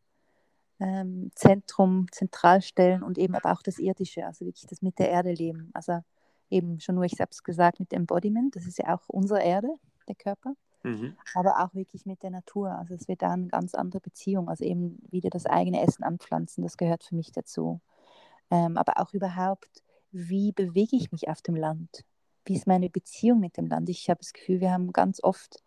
ähm, 0.79 1.31
Zentrum 1.35 2.07
zentral 2.11 2.63
stellen 2.63 3.03
und 3.03 3.19
eben 3.19 3.35
aber 3.35 3.53
auch 3.53 3.63
das 3.63 3.79
Irdische, 3.79 4.25
also 4.25 4.47
wirklich 4.47 4.67
das 4.67 4.83
mit 4.83 4.99
der 4.99 5.11
Erde 5.11 5.33
leben. 5.33 5.71
Also 5.75 6.01
eben 6.49 6.81
schon 6.81 6.95
nur, 6.95 7.05
ich 7.05 7.21
habe 7.21 7.31
es 7.31 7.43
gesagt, 7.43 7.81
mit 7.81 7.93
Embodiment, 7.93 8.57
das 8.57 8.67
ist 8.67 8.79
ja 8.79 8.95
auch 8.95 9.09
unsere 9.09 9.43
Erde, 9.43 9.69
der 10.09 10.15
Körper 10.15 10.55
Mhm. 10.83 11.17
aber 11.35 11.63
auch 11.63 11.75
wirklich 11.75 12.07
mit 12.07 12.23
der 12.23 12.31
Natur. 12.31 12.71
Also 12.71 12.95
es 12.95 13.07
wird 13.09 13.23
da 13.23 13.33
eine 13.33 13.49
ganz 13.49 13.75
andere 13.75 14.01
Beziehung. 14.01 14.49
Also 14.49 14.65
eben 14.65 14.99
wieder 15.11 15.31
das 15.31 15.47
eigene 15.47 15.83
Essen 15.83 16.05
anpflanzen, 16.05 16.63
das 16.63 16.77
gehört 16.77 17.05
für 17.05 17.15
mich 17.15 17.33
dazu. 17.33 17.81
Ähm, 18.51 18.77
aber 18.77 18.99
auch 18.99 19.13
überhaupt, 19.13 19.83
wie 20.13 20.53
bewege 20.53 20.97
ich 20.97 21.13
mich 21.13 21.29
auf 21.29 21.43
dem 21.43 21.57
Land? 21.57 22.05
Wie 22.45 22.55
ist 22.55 22.67
meine 22.67 22.91
Beziehung 22.91 23.41
mit 23.41 23.57
dem 23.57 23.67
Land? 23.67 23.89
Ich 23.89 24.09
habe 24.09 24.21
das 24.21 24.33
Gefühl, 24.33 24.61
wir 24.61 24.73
haben 24.73 24.93
ganz 24.93 25.23
oft 25.23 25.63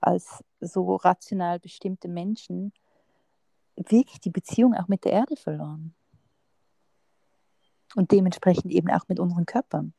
als 0.00 0.44
so 0.60 0.96
rational 0.96 1.58
bestimmte 1.58 2.08
Menschen 2.08 2.72
wirklich 3.76 4.20
die 4.20 4.30
Beziehung 4.30 4.74
auch 4.74 4.88
mit 4.88 5.04
der 5.04 5.12
Erde 5.12 5.36
verloren. 5.36 5.94
Und 7.94 8.10
dementsprechend 8.10 8.72
eben 8.72 8.90
auch 8.90 9.08
mit 9.08 9.20
unseren 9.20 9.46
Körpern. 9.46 9.92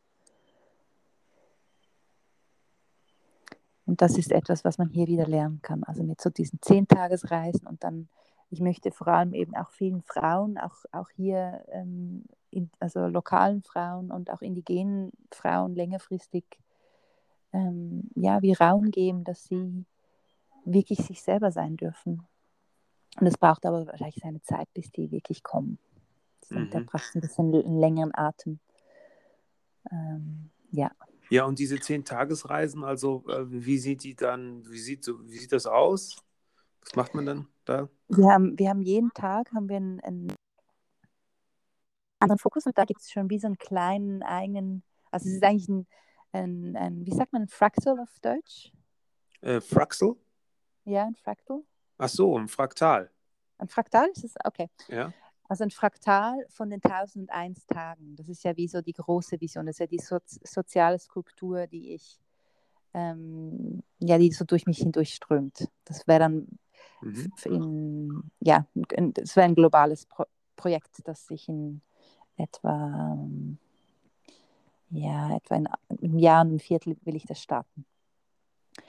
Und 3.85 4.01
das 4.01 4.17
ist 4.17 4.31
etwas, 4.31 4.63
was 4.63 4.77
man 4.77 4.89
hier 4.89 5.07
wieder 5.07 5.27
lernen 5.27 5.61
kann. 5.61 5.83
Also 5.83 6.03
mit 6.03 6.21
so 6.21 6.29
diesen 6.29 6.61
Zehntagesreisen 6.61 7.67
und 7.67 7.83
dann, 7.83 8.07
ich 8.49 8.61
möchte 8.61 8.91
vor 8.91 9.07
allem 9.07 9.33
eben 9.33 9.55
auch 9.55 9.71
vielen 9.71 10.01
Frauen, 10.01 10.57
auch, 10.57 10.85
auch 10.91 11.09
hier, 11.09 11.63
ähm, 11.69 12.25
in, 12.53 12.69
also 12.79 13.07
lokalen 13.07 13.61
Frauen 13.63 14.11
und 14.11 14.29
auch 14.29 14.41
indigenen 14.41 15.11
Frauen 15.31 15.75
längerfristig, 15.75 16.45
ähm, 17.51 18.09
ja, 18.15 18.41
wie 18.41 18.53
Raum 18.53 18.91
geben, 18.91 19.23
dass 19.23 19.45
sie 19.45 19.85
wirklich 20.65 20.99
sich 20.99 21.21
selber 21.21 21.51
sein 21.51 21.77
dürfen. 21.77 22.23
Und 23.19 23.27
es 23.27 23.37
braucht 23.37 23.65
aber 23.65 23.85
wahrscheinlich 23.85 24.21
seine 24.21 24.41
Zeit, 24.41 24.67
bis 24.73 24.91
die 24.91 25.11
wirklich 25.11 25.43
kommen. 25.43 25.77
Mhm. 26.49 26.69
Da 26.71 26.79
braucht 26.79 27.03
es 27.09 27.15
ein 27.15 27.21
bisschen 27.21 27.53
einen 27.53 27.79
längeren 27.79 28.13
Atem. 28.13 28.59
Ähm, 29.91 30.49
ja. 30.71 30.91
Ja, 31.29 31.45
und 31.45 31.59
diese 31.59 31.79
zehn 31.79 32.05
Tagesreisen, 32.05 32.83
also 32.83 33.23
äh, 33.27 33.45
wie 33.47 33.77
sieht 33.77 34.03
die 34.03 34.15
dann, 34.15 34.69
wie 34.69 34.79
sieht 34.79 35.03
so, 35.03 35.19
wie 35.27 35.37
sieht 35.37 35.51
das 35.51 35.65
aus? 35.65 36.17
Was 36.81 36.95
macht 36.95 37.15
man 37.15 37.25
dann 37.25 37.47
da? 37.65 37.89
Wir 38.09 38.29
haben, 38.29 38.57
wir 38.59 38.69
haben 38.69 38.81
jeden 38.81 39.11
Tag 39.13 39.51
haben 39.53 39.69
wir 39.69 39.77
einen, 39.77 39.99
einen 40.01 40.33
anderen 42.23 42.39
Fokus 42.39 42.65
und 42.65 42.77
da 42.77 42.85
gibt 42.85 43.01
es 43.01 43.11
schon 43.11 43.29
wie 43.29 43.39
so 43.39 43.47
einen 43.47 43.57
kleinen 43.57 44.23
eigenen, 44.23 44.83
also 45.11 45.27
es 45.27 45.35
ist 45.35 45.43
eigentlich 45.43 45.69
ein, 45.69 45.87
ein, 46.31 46.75
ein 46.75 47.05
wie 47.05 47.13
sagt 47.13 47.33
man, 47.33 47.43
ein 47.43 47.47
Fractal 47.47 47.99
auf 47.99 48.19
Deutsch? 48.21 48.71
Äh, 49.41 49.61
Fraxel? 49.61 50.15
Ja, 50.85 51.05
ein 51.05 51.15
Fractal. 51.15 51.61
Ach 51.97 52.09
so, 52.09 52.37
ein 52.37 52.47
Fraktal. 52.47 53.11
Ein 53.57 53.67
Fraktal 53.67 54.09
ist 54.09 54.23
es? 54.23 54.33
Okay. 54.43 54.69
Ja. 54.87 55.13
Also 55.47 55.63
ein 55.63 55.71
Fraktal 55.71 56.45
von 56.49 56.69
den 56.69 56.81
1001 56.81 57.65
Tagen. 57.67 58.15
Das 58.15 58.27
ist 58.27 58.43
ja 58.43 58.55
wie 58.57 58.67
so 58.67 58.81
die 58.81 58.93
große 58.93 59.39
Vision. 59.39 59.65
Das 59.65 59.75
ist 59.75 59.79
ja 59.79 59.87
die 59.87 59.99
so 59.99 60.17
soziale 60.43 60.97
Skulptur, 60.97 61.67
die 61.67 61.93
ich, 61.93 62.19
ähm, 62.93 63.83
ja, 63.99 64.17
die 64.17 64.31
so 64.31 64.45
durch 64.45 64.65
mich 64.65 64.79
hindurchströmt. 64.79 65.69
Das 65.85 66.07
wäre 66.07 66.19
dann 66.19 66.47
Mhm. 67.01 67.33
in, 67.45 68.31
ja, 68.39 68.65
es 69.15 69.35
wäre 69.35 69.45
ein 69.45 69.55
globales 69.55 70.05
Pro 70.05 70.25
Projekt, 70.55 71.01
das 71.05 71.25
sich 71.25 71.49
in 71.49 71.81
etwa, 72.37 73.17
ja, 74.89 75.35
etwa 75.35 75.55
in 75.55 75.67
einem 75.67 76.19
Jahr 76.19 76.41
und 76.41 76.49
einem 76.49 76.59
Viertel 76.59 76.97
will 77.03 77.15
ich 77.15 77.25
das 77.25 77.41
starten. 77.41 77.85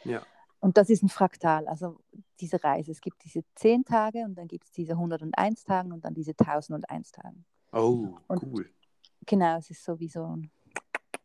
Ja. 0.04 0.22
Und 0.60 0.78
das 0.78 0.88
ist 0.88 1.02
ein 1.02 1.10
Fraktal, 1.10 1.66
also 1.68 2.00
diese 2.40 2.62
Reise. 2.64 2.90
Es 2.90 3.00
gibt 3.00 3.22
diese 3.24 3.44
10 3.54 3.84
Tage 3.84 4.24
und 4.24 4.34
dann 4.36 4.48
gibt 4.48 4.64
es 4.64 4.72
diese 4.72 4.92
101 4.92 5.64
Tage 5.64 5.92
und 5.92 6.04
dann 6.04 6.14
diese 6.14 6.34
1001 6.34 7.12
Tage. 7.12 7.36
Oh, 7.72 8.16
Und- 8.28 8.42
cool. 8.44 8.70
Genau, 9.26 9.56
es 9.56 9.70
ist 9.70 9.82
so 9.84 9.98
wie 10.00 10.08
so 10.08 10.24
ein 10.24 10.50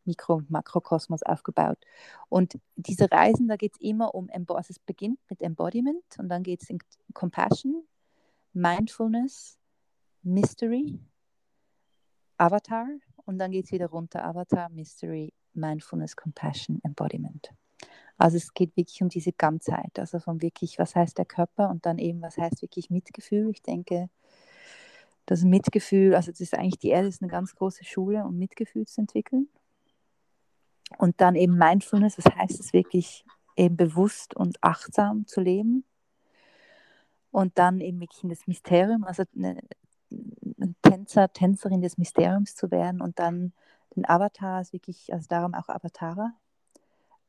Mikro- 0.05 0.35
und 0.35 0.49
Makrokosmos 0.49 1.21
aufgebaut. 1.23 1.77
Und 2.29 2.57
diese 2.77 3.11
Reisen, 3.11 3.47
da 3.47 3.57
geht 3.57 3.73
es 3.73 3.81
immer 3.81 4.15
um, 4.15 4.29
also 4.31 4.71
es 4.71 4.79
beginnt 4.79 5.19
mit 5.29 5.41
Embodiment 5.41 6.03
und 6.17 6.29
dann 6.29 6.43
geht 6.43 6.63
es 6.63 6.69
in 6.69 6.79
Compassion, 7.13 7.83
Mindfulness, 8.53 9.57
Mystery, 10.23 10.99
Avatar 12.39 12.87
und 13.25 13.37
dann 13.37 13.51
geht 13.51 13.65
es 13.65 13.71
wieder 13.71 13.87
runter, 13.87 14.25
Avatar, 14.25 14.69
Mystery, 14.69 15.33
Mindfulness, 15.53 16.15
Compassion, 16.15 16.79
Embodiment. 16.83 17.51
Also 18.17 18.37
es 18.37 18.53
geht 18.53 18.75
wirklich 18.75 19.01
um 19.01 19.09
diese 19.09 19.31
Ganzheit, 19.31 19.97
also 19.97 20.19
von 20.19 20.41
wirklich, 20.41 20.77
was 20.77 20.95
heißt 20.95 21.17
der 21.17 21.25
Körper 21.25 21.69
und 21.69 21.85
dann 21.85 21.97
eben, 21.97 22.21
was 22.21 22.37
heißt 22.37 22.61
wirklich 22.61 22.89
Mitgefühl. 22.89 23.49
Ich 23.49 23.61
denke, 23.61 24.09
das 25.25 25.43
Mitgefühl, 25.43 26.15
also 26.15 26.31
das 26.31 26.41
ist 26.41 26.53
eigentlich, 26.53 26.79
die 26.79 26.89
Erde 26.89 27.07
ist 27.07 27.21
eine 27.21 27.31
ganz 27.31 27.55
große 27.55 27.85
Schule, 27.85 28.25
um 28.25 28.37
Mitgefühl 28.37 28.87
zu 28.87 29.01
entwickeln. 29.01 29.47
Und 30.97 31.21
dann 31.21 31.35
eben 31.35 31.55
Mindfulness, 31.55 32.17
was 32.17 32.35
heißt 32.35 32.59
es 32.59 32.73
wirklich, 32.73 33.23
eben 33.55 33.77
bewusst 33.77 34.35
und 34.35 34.57
achtsam 34.61 35.27
zu 35.27 35.39
leben. 35.39 35.85
Und 37.31 37.59
dann 37.59 37.79
eben 37.79 37.99
wirklich 37.99 38.23
in 38.23 38.29
das 38.29 38.47
Mysterium, 38.47 39.03
also 39.03 39.23
eine, 39.35 39.61
ein 40.09 40.58
Tänzer, 40.89 41.31
Tänzerin 41.33 41.81
des 41.81 41.97
Mysteriums 41.97 42.55
zu 42.55 42.71
werden 42.71 43.01
und 43.01 43.19
dann 43.19 43.53
den 43.95 44.07
Avatar 44.07 44.61
ist 44.61 44.73
wirklich, 44.73 45.11
also 45.13 45.25
darum 45.27 45.53
auch 45.53 45.67
Avatara, 45.69 46.33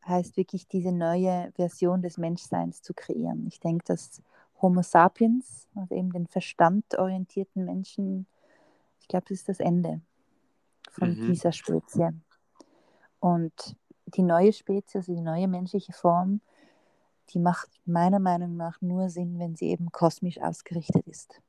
heißt 0.07 0.37
wirklich 0.37 0.67
diese 0.67 0.93
neue 0.93 1.53
Version 1.57 2.03
des 2.03 2.19
Menschseins 2.19 2.83
zu 2.83 2.95
kreieren. 2.95 3.47
Ich 3.47 3.61
denke, 3.61 3.85
dass 3.85 4.23
Homo 4.61 4.83
sapiens, 4.83 5.69
also 5.75 5.95
eben 5.95 6.13
den 6.13 6.27
verstandorientierten 6.27 7.65
Menschen, 7.65 8.27
ich 9.01 9.09
glaube, 9.09 9.27
das 9.29 9.39
ist 9.39 9.49
das 9.49 9.61
Ende 9.61 10.01
von 10.91 11.11
Mhm. 11.11 11.27
dieser 11.27 11.53
Spezie. 11.53 12.11
Und 13.21 13.77
die 14.07 14.23
neue 14.23 14.53
Spezies, 14.53 14.97
also 14.97 15.15
die 15.15 15.21
neue 15.21 15.49
menschliche 15.49 15.93
Form, 15.93 16.41
die 17.31 17.39
macht 17.39 17.69
meiner 17.85 18.19
Meinung 18.19 18.57
nach 18.57 18.81
nur 18.81 19.09
Sinn, 19.09 19.39
wenn 19.39 19.55
sie 19.55 19.69
eben 19.71 19.93
kosmisch 19.93 20.41
ausgerichtet 20.41 21.07
ist. 21.07 21.41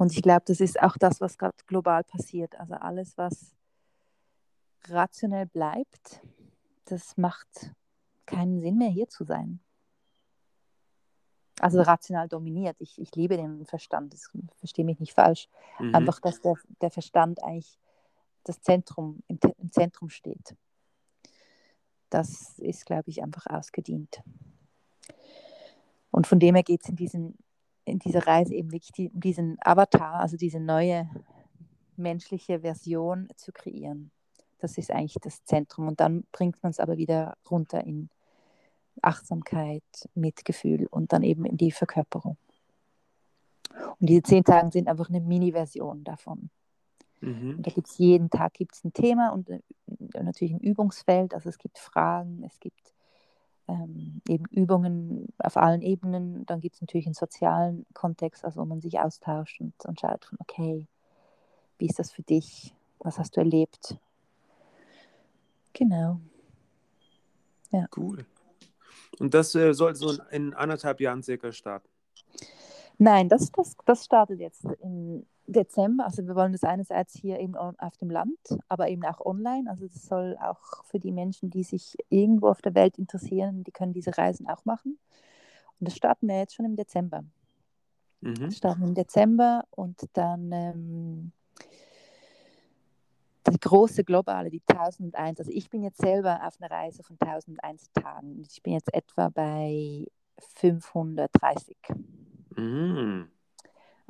Und 0.00 0.16
ich 0.16 0.22
glaube, 0.22 0.44
das 0.46 0.60
ist 0.60 0.80
auch 0.80 0.96
das, 0.96 1.20
was 1.20 1.36
gerade 1.36 1.58
global 1.66 2.04
passiert. 2.04 2.58
Also 2.58 2.72
alles, 2.72 3.18
was 3.18 3.54
rationell 4.88 5.44
bleibt, 5.44 6.22
das 6.86 7.18
macht 7.18 7.74
keinen 8.24 8.62
Sinn 8.62 8.78
mehr, 8.78 8.88
hier 8.88 9.08
zu 9.08 9.24
sein. 9.24 9.60
Also 11.60 11.82
rational 11.82 12.28
dominiert. 12.28 12.76
Ich, 12.78 12.98
ich 12.98 13.14
liebe 13.14 13.36
den 13.36 13.66
Verstand, 13.66 14.14
das 14.14 14.30
verstehe 14.54 14.86
mich 14.86 15.00
nicht 15.00 15.12
falsch. 15.12 15.50
Mhm. 15.78 15.94
Einfach, 15.94 16.18
dass 16.20 16.40
der, 16.40 16.54
der 16.80 16.90
Verstand 16.90 17.44
eigentlich 17.44 17.78
das 18.44 18.62
Zentrum, 18.62 19.22
im, 19.28 19.38
im 19.58 19.70
Zentrum 19.70 20.08
steht. 20.08 20.56
Das 22.08 22.58
ist, 22.58 22.86
glaube 22.86 23.10
ich, 23.10 23.22
einfach 23.22 23.44
ausgedient. 23.48 24.22
Und 26.10 26.26
von 26.26 26.40
dem 26.40 26.54
her 26.54 26.64
geht 26.64 26.84
es 26.84 26.88
in, 26.88 26.96
diesen, 26.96 27.36
in 27.90 27.98
dieser 27.98 28.26
Reise 28.26 28.54
eben 28.54 28.72
wirklich 28.72 28.92
die, 28.92 29.10
diesen 29.12 29.56
Avatar, 29.60 30.14
also 30.20 30.36
diese 30.36 30.60
neue 30.60 31.08
menschliche 31.96 32.60
Version 32.60 33.28
zu 33.36 33.52
kreieren. 33.52 34.10
Das 34.58 34.78
ist 34.78 34.90
eigentlich 34.90 35.18
das 35.20 35.44
Zentrum. 35.44 35.88
Und 35.88 36.00
dann 36.00 36.24
bringt 36.32 36.62
man 36.62 36.70
es 36.70 36.80
aber 36.80 36.96
wieder 36.96 37.36
runter 37.50 37.84
in 37.84 38.10
Achtsamkeit, 39.02 39.82
Mitgefühl 40.14 40.86
und 40.90 41.12
dann 41.12 41.22
eben 41.22 41.44
in 41.44 41.56
die 41.56 41.72
Verkörperung. 41.72 42.36
Und 43.98 44.08
diese 44.08 44.22
zehn 44.22 44.44
Tage 44.44 44.70
sind 44.72 44.88
einfach 44.88 45.08
eine 45.08 45.20
Mini-Version 45.20 46.04
davon. 46.04 46.50
Mhm. 47.20 47.56
Und 47.56 47.66
da 47.66 47.70
gibt 47.70 47.88
es 47.88 47.98
jeden 47.98 48.30
Tag 48.30 48.54
gibt's 48.54 48.84
ein 48.84 48.92
Thema 48.92 49.30
und 49.30 49.48
äh, 49.50 49.60
natürlich 50.14 50.54
ein 50.54 50.60
Übungsfeld. 50.60 51.34
Also 51.34 51.48
es 51.48 51.58
gibt 51.58 51.78
Fragen, 51.78 52.42
es 52.44 52.58
gibt 52.60 52.92
ähm, 53.70 54.20
eben 54.28 54.44
Übungen 54.46 55.28
auf 55.38 55.56
allen 55.56 55.82
Ebenen. 55.82 56.44
Dann 56.46 56.60
gibt 56.60 56.74
es 56.74 56.80
natürlich 56.80 57.06
einen 57.06 57.14
sozialen 57.14 57.86
Kontext, 57.94 58.44
also 58.44 58.60
wo 58.60 58.64
man 58.64 58.80
sich 58.80 58.98
austauscht 58.98 59.60
und, 59.60 59.72
und 59.84 60.00
schaut 60.00 60.24
von, 60.24 60.38
okay, 60.40 60.86
wie 61.78 61.86
ist 61.86 61.98
das 61.98 62.10
für 62.10 62.22
dich? 62.22 62.74
Was 62.98 63.18
hast 63.18 63.36
du 63.36 63.40
erlebt? 63.40 63.96
Genau. 65.72 66.20
Cool. 67.96 68.26
Und 69.18 69.34
das 69.34 69.54
äh, 69.54 69.72
soll 69.72 69.94
so 69.94 70.10
in, 70.10 70.18
in 70.30 70.54
anderthalb 70.54 71.00
Jahren 71.00 71.22
circa 71.22 71.52
starten. 71.52 71.88
Nein, 72.98 73.28
das, 73.28 73.50
das, 73.52 73.76
das 73.86 74.04
startet 74.04 74.40
jetzt 74.40 74.64
im 74.82 75.24
Dezember. 75.52 76.04
Also 76.04 76.26
wir 76.26 76.34
wollen 76.34 76.52
das 76.52 76.64
einerseits 76.64 77.14
hier 77.14 77.38
eben 77.40 77.56
auf 77.56 77.96
dem 77.98 78.10
Land, 78.10 78.38
aber 78.68 78.88
eben 78.88 79.04
auch 79.04 79.24
online. 79.24 79.68
Also 79.68 79.86
das 79.86 80.06
soll 80.06 80.36
auch 80.40 80.84
für 80.84 80.98
die 80.98 81.12
Menschen, 81.12 81.50
die 81.50 81.64
sich 81.64 81.96
irgendwo 82.08 82.48
auf 82.48 82.62
der 82.62 82.74
Welt 82.74 82.98
interessieren, 82.98 83.64
die 83.64 83.72
können 83.72 83.92
diese 83.92 84.16
Reisen 84.16 84.48
auch 84.48 84.64
machen. 84.64 84.98
Und 85.78 85.88
das 85.88 85.96
starten 85.96 86.28
wir 86.28 86.38
jetzt 86.38 86.54
schon 86.54 86.66
im 86.66 86.76
Dezember. 86.76 87.24
Mhm. 88.20 88.34
Das 88.34 88.56
starten 88.56 88.82
im 88.82 88.94
Dezember 88.94 89.64
und 89.70 90.04
dann 90.12 90.52
ähm, 90.52 91.32
die 93.48 93.58
große 93.58 94.04
globale, 94.04 94.50
die 94.50 94.62
1001. 94.66 95.40
Also 95.40 95.50
ich 95.50 95.70
bin 95.70 95.82
jetzt 95.82 96.00
selber 96.00 96.46
auf 96.46 96.60
einer 96.60 96.70
Reise 96.70 97.02
von 97.02 97.16
1001 97.18 97.92
Tagen. 97.92 98.40
Ich 98.40 98.62
bin 98.62 98.74
jetzt 98.74 98.92
etwa 98.92 99.30
bei 99.30 100.06
530. 100.38 101.76
Mhm. 102.56 103.30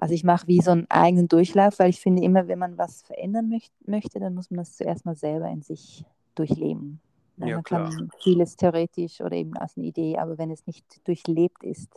Also 0.01 0.15
ich 0.15 0.25
mache 0.25 0.47
wie 0.47 0.63
so 0.63 0.71
einen 0.71 0.89
eigenen 0.89 1.29
Durchlauf, 1.29 1.79
weil 1.79 1.91
ich 1.91 2.01
finde 2.01 2.23
immer, 2.23 2.49
wenn 2.49 2.59
man 2.59 2.79
was 2.79 3.03
verändern 3.03 3.51
möcht 3.51 3.71
möchte, 3.87 4.19
dann 4.19 4.35
muss 4.35 4.51
man 4.51 4.57
das 4.57 4.75
zuerst 4.75 5.05
mal 5.05 5.15
selber 5.15 5.47
in 5.51 5.61
sich 5.61 6.07
durchleben. 6.35 7.03
Ja, 7.37 7.49
Ja, 7.49 7.55
man 7.57 7.65
klar. 7.65 7.85
kann 7.91 8.11
vieles 8.19 8.57
theoretisch 8.57 9.21
oder 9.21 9.37
eben 9.37 9.55
als 9.59 9.77
eine 9.77 9.85
Idee, 9.85 10.17
aber 10.17 10.39
wenn 10.39 10.51
es 10.51 10.67
nicht 10.67 10.87
durchlebt 11.07 11.63
ist, 11.65 11.95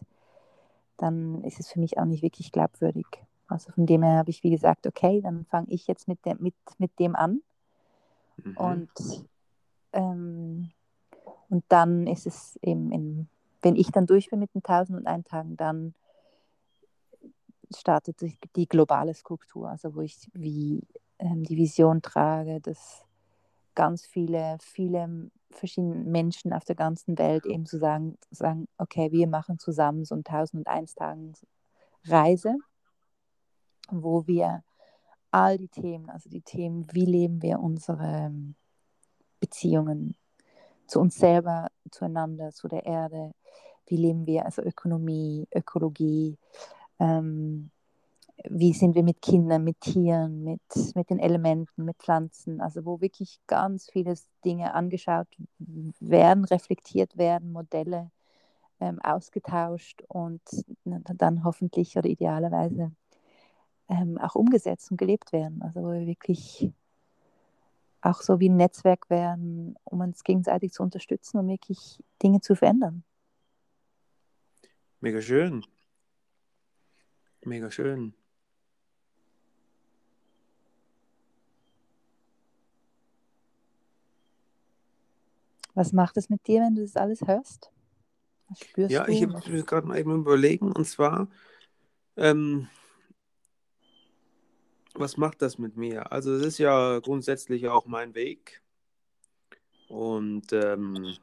dann 0.97 1.45
ist 1.45 1.61
es 1.61 1.71
für 1.71 1.79
mich 1.79 1.97
auch 1.97 2.03
nicht 2.03 2.23
wirklich 2.23 2.51
glaubwürdig. 2.51 3.05
Also 3.47 3.71
von 3.71 3.85
dem 3.85 4.03
her 4.03 4.17
habe 4.17 4.31
ich 4.31 4.43
wie 4.43 4.51
gesagt, 4.51 4.85
okay, 4.85 5.21
dann 5.21 5.45
fange 5.45 5.67
ich 5.69 5.87
jetzt 5.87 6.09
mit 6.09 6.25
dem, 6.25 6.39
mit, 6.41 6.55
mit 6.79 6.91
dem 6.99 7.15
an 7.15 7.41
Mhm. 8.35 8.57
und, 8.57 9.25
ähm, 9.93 10.71
und 11.49 11.63
dann 11.69 12.05
ist 12.07 12.27
es 12.27 12.59
eben, 12.61 12.91
in, 12.91 13.29
wenn 13.61 13.77
ich 13.77 13.91
dann 13.91 14.07
durch 14.07 14.29
bin 14.29 14.39
mit 14.39 14.53
den 14.53 14.61
1001 14.61 15.25
Tagen, 15.29 15.55
dann 15.55 15.93
startet 17.73 18.21
die, 18.55 18.67
globale 18.67 19.13
Skulptur, 19.13 19.69
also 19.69 19.95
wo 19.95 20.01
ich 20.01 20.29
wie 20.33 20.81
ähm, 21.19 21.43
die 21.43 21.57
Vision 21.57 22.01
trage, 22.01 22.59
dass 22.61 23.03
ganz 23.75 24.05
viele, 24.05 24.57
viele 24.61 25.31
verschiedene 25.51 25.95
Menschen 25.95 26.53
auf 26.53 26.65
der 26.65 26.75
ganzen 26.75 27.17
Welt 27.17 27.45
eben 27.45 27.65
zu 27.65 27.77
sagen, 27.77 28.17
sagen, 28.31 28.67
okay, 28.77 29.11
wir 29.11 29.27
machen 29.27 29.59
zusammen 29.59 30.05
so 30.05 30.15
ein 30.15 30.23
1001 30.25 30.95
Tagen 30.95 31.33
Reise, 32.05 32.55
wo 33.89 34.27
wir 34.27 34.63
all 35.31 35.57
die 35.57 35.69
Themen, 35.69 36.09
also 36.09 36.29
die 36.29 36.41
Themen, 36.41 36.87
wie 36.91 37.05
leben 37.05 37.41
wir 37.41 37.59
unsere 37.59 38.31
Beziehungen 39.39 40.15
zu 40.87 40.99
uns 40.99 41.15
selber, 41.15 41.67
zueinander, 41.91 42.51
zu 42.51 42.67
der 42.67 42.85
Erde, 42.85 43.33
wie 43.87 43.97
leben 43.97 44.25
wir, 44.25 44.45
also 44.45 44.61
Ökonomie, 44.61 45.47
Ökologie, 45.53 46.37
ähm, 47.03 47.69
wie 48.49 48.73
sind 48.73 48.95
wir 48.95 49.03
mit 49.03 49.21
Kindern, 49.21 49.63
mit 49.63 49.79
Tieren, 49.81 50.43
mit, 50.43 50.61
mit 50.95 51.09
den 51.09 51.19
Elementen, 51.19 51.85
mit 51.85 51.97
Pflanzen, 51.97 52.61
also 52.61 52.85
wo 52.85 53.01
wirklich 53.01 53.39
ganz 53.47 53.89
viele 53.91 54.15
Dinge 54.43 54.73
angeschaut 54.73 55.27
werden, 55.99 56.45
reflektiert 56.45 57.17
werden, 57.17 57.51
Modelle 57.51 58.09
ähm, 58.79 58.99
ausgetauscht 59.01 60.01
und 60.07 60.41
dann 60.83 61.43
hoffentlich 61.43 61.97
oder 61.97 62.09
idealerweise 62.09 62.91
ähm, 63.89 64.17
auch 64.17 64.35
umgesetzt 64.35 64.91
und 64.91 64.97
gelebt 64.97 65.31
werden. 65.31 65.61
Also 65.61 65.81
wo 65.81 65.91
wir 65.91 66.07
wirklich 66.07 66.71
auch 68.01 68.21
so 68.21 68.39
wie 68.39 68.49
ein 68.49 68.57
Netzwerk 68.57 69.09
werden, 69.09 69.75
um 69.83 70.01
uns 70.01 70.23
gegenseitig 70.23 70.73
zu 70.73 70.83
unterstützen 70.83 71.37
und 71.37 71.47
wirklich 71.47 72.03
Dinge 72.21 72.41
zu 72.41 72.55
verändern. 72.55 73.03
Mega 74.99 75.21
schön. 75.21 75.63
Mega 77.45 77.69
schön. 77.69 78.13
Was 85.75 85.91
macht 85.91 86.17
es 86.17 86.29
mit 86.29 86.45
dir, 86.47 86.61
wenn 86.61 86.75
du 86.75 86.81
das 86.81 86.95
alles 86.95 87.21
hörst? 87.21 87.71
Was 88.49 88.59
spürst 88.59 88.91
Ja, 88.91 89.05
du? 89.05 89.11
ich 89.11 89.23
habe 89.23 89.63
gerade 89.63 89.87
mal 89.87 89.97
eben 89.97 90.15
überlegen, 90.15 90.71
und 90.71 90.85
zwar, 90.85 91.27
ähm, 92.15 92.67
was 94.93 95.17
macht 95.17 95.41
das 95.41 95.57
mit 95.57 95.75
mir? 95.75 96.11
Also 96.11 96.33
es 96.35 96.45
ist 96.45 96.57
ja 96.59 96.99
grundsätzlich 96.99 97.67
auch 97.67 97.87
mein 97.87 98.13
Weg 98.13 98.61
und 99.87 100.53
ähm, 100.53 101.17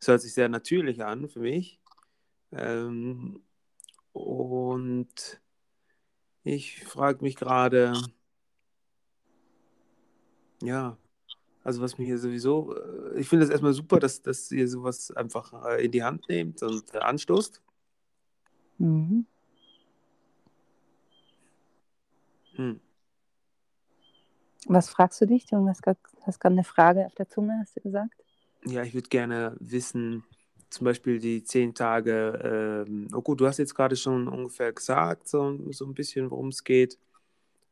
es 0.00 0.08
hört 0.08 0.22
sich 0.22 0.32
sehr 0.32 0.48
natürlich 0.48 1.04
an 1.04 1.28
für 1.28 1.40
mich. 1.40 1.80
Ähm, 2.52 3.42
und 4.12 5.40
ich 6.44 6.84
frage 6.84 7.22
mich 7.22 7.36
gerade, 7.36 7.92
ja, 10.62 10.96
also 11.62 11.82
was 11.82 11.98
mir 11.98 12.04
hier 12.04 12.18
sowieso, 12.18 12.74
äh, 12.74 13.20
ich 13.20 13.28
finde 13.28 13.44
es 13.44 13.50
erstmal 13.50 13.72
super, 13.72 13.98
dass, 13.98 14.22
dass 14.22 14.50
ihr 14.50 14.68
sowas 14.68 15.10
einfach 15.10 15.52
äh, 15.66 15.84
in 15.84 15.92
die 15.92 16.02
Hand 16.02 16.28
nehmt 16.28 16.62
und 16.62 16.94
äh, 16.94 16.98
anstoßt. 16.98 17.62
Mhm. 18.78 19.26
Hm. 22.54 22.80
Was 24.66 24.90
fragst 24.90 25.20
du 25.20 25.26
dich? 25.26 25.46
Du 25.46 25.66
hast 25.68 25.82
gerade 25.82 25.98
eine 26.42 26.64
Frage 26.64 27.06
auf 27.06 27.14
der 27.14 27.28
Zunge, 27.28 27.58
hast 27.60 27.76
du 27.76 27.80
gesagt? 27.80 28.14
Ja, 28.64 28.82
ich 28.82 28.94
würde 28.94 29.08
gerne 29.08 29.56
wissen, 29.58 30.24
zum 30.70 30.84
Beispiel 30.84 31.18
die 31.18 31.42
zehn 31.42 31.74
Tage, 31.74 32.84
ähm, 32.86 33.08
oh 33.14 33.20
gut, 33.20 33.40
du 33.40 33.46
hast 33.46 33.58
jetzt 33.58 33.74
gerade 33.74 33.96
schon 33.96 34.28
ungefähr 34.28 34.72
gesagt, 34.72 35.28
so, 35.28 35.58
so 35.72 35.84
ein 35.84 35.94
bisschen, 35.94 36.30
worum 36.30 36.48
es 36.48 36.64
geht. 36.64 36.98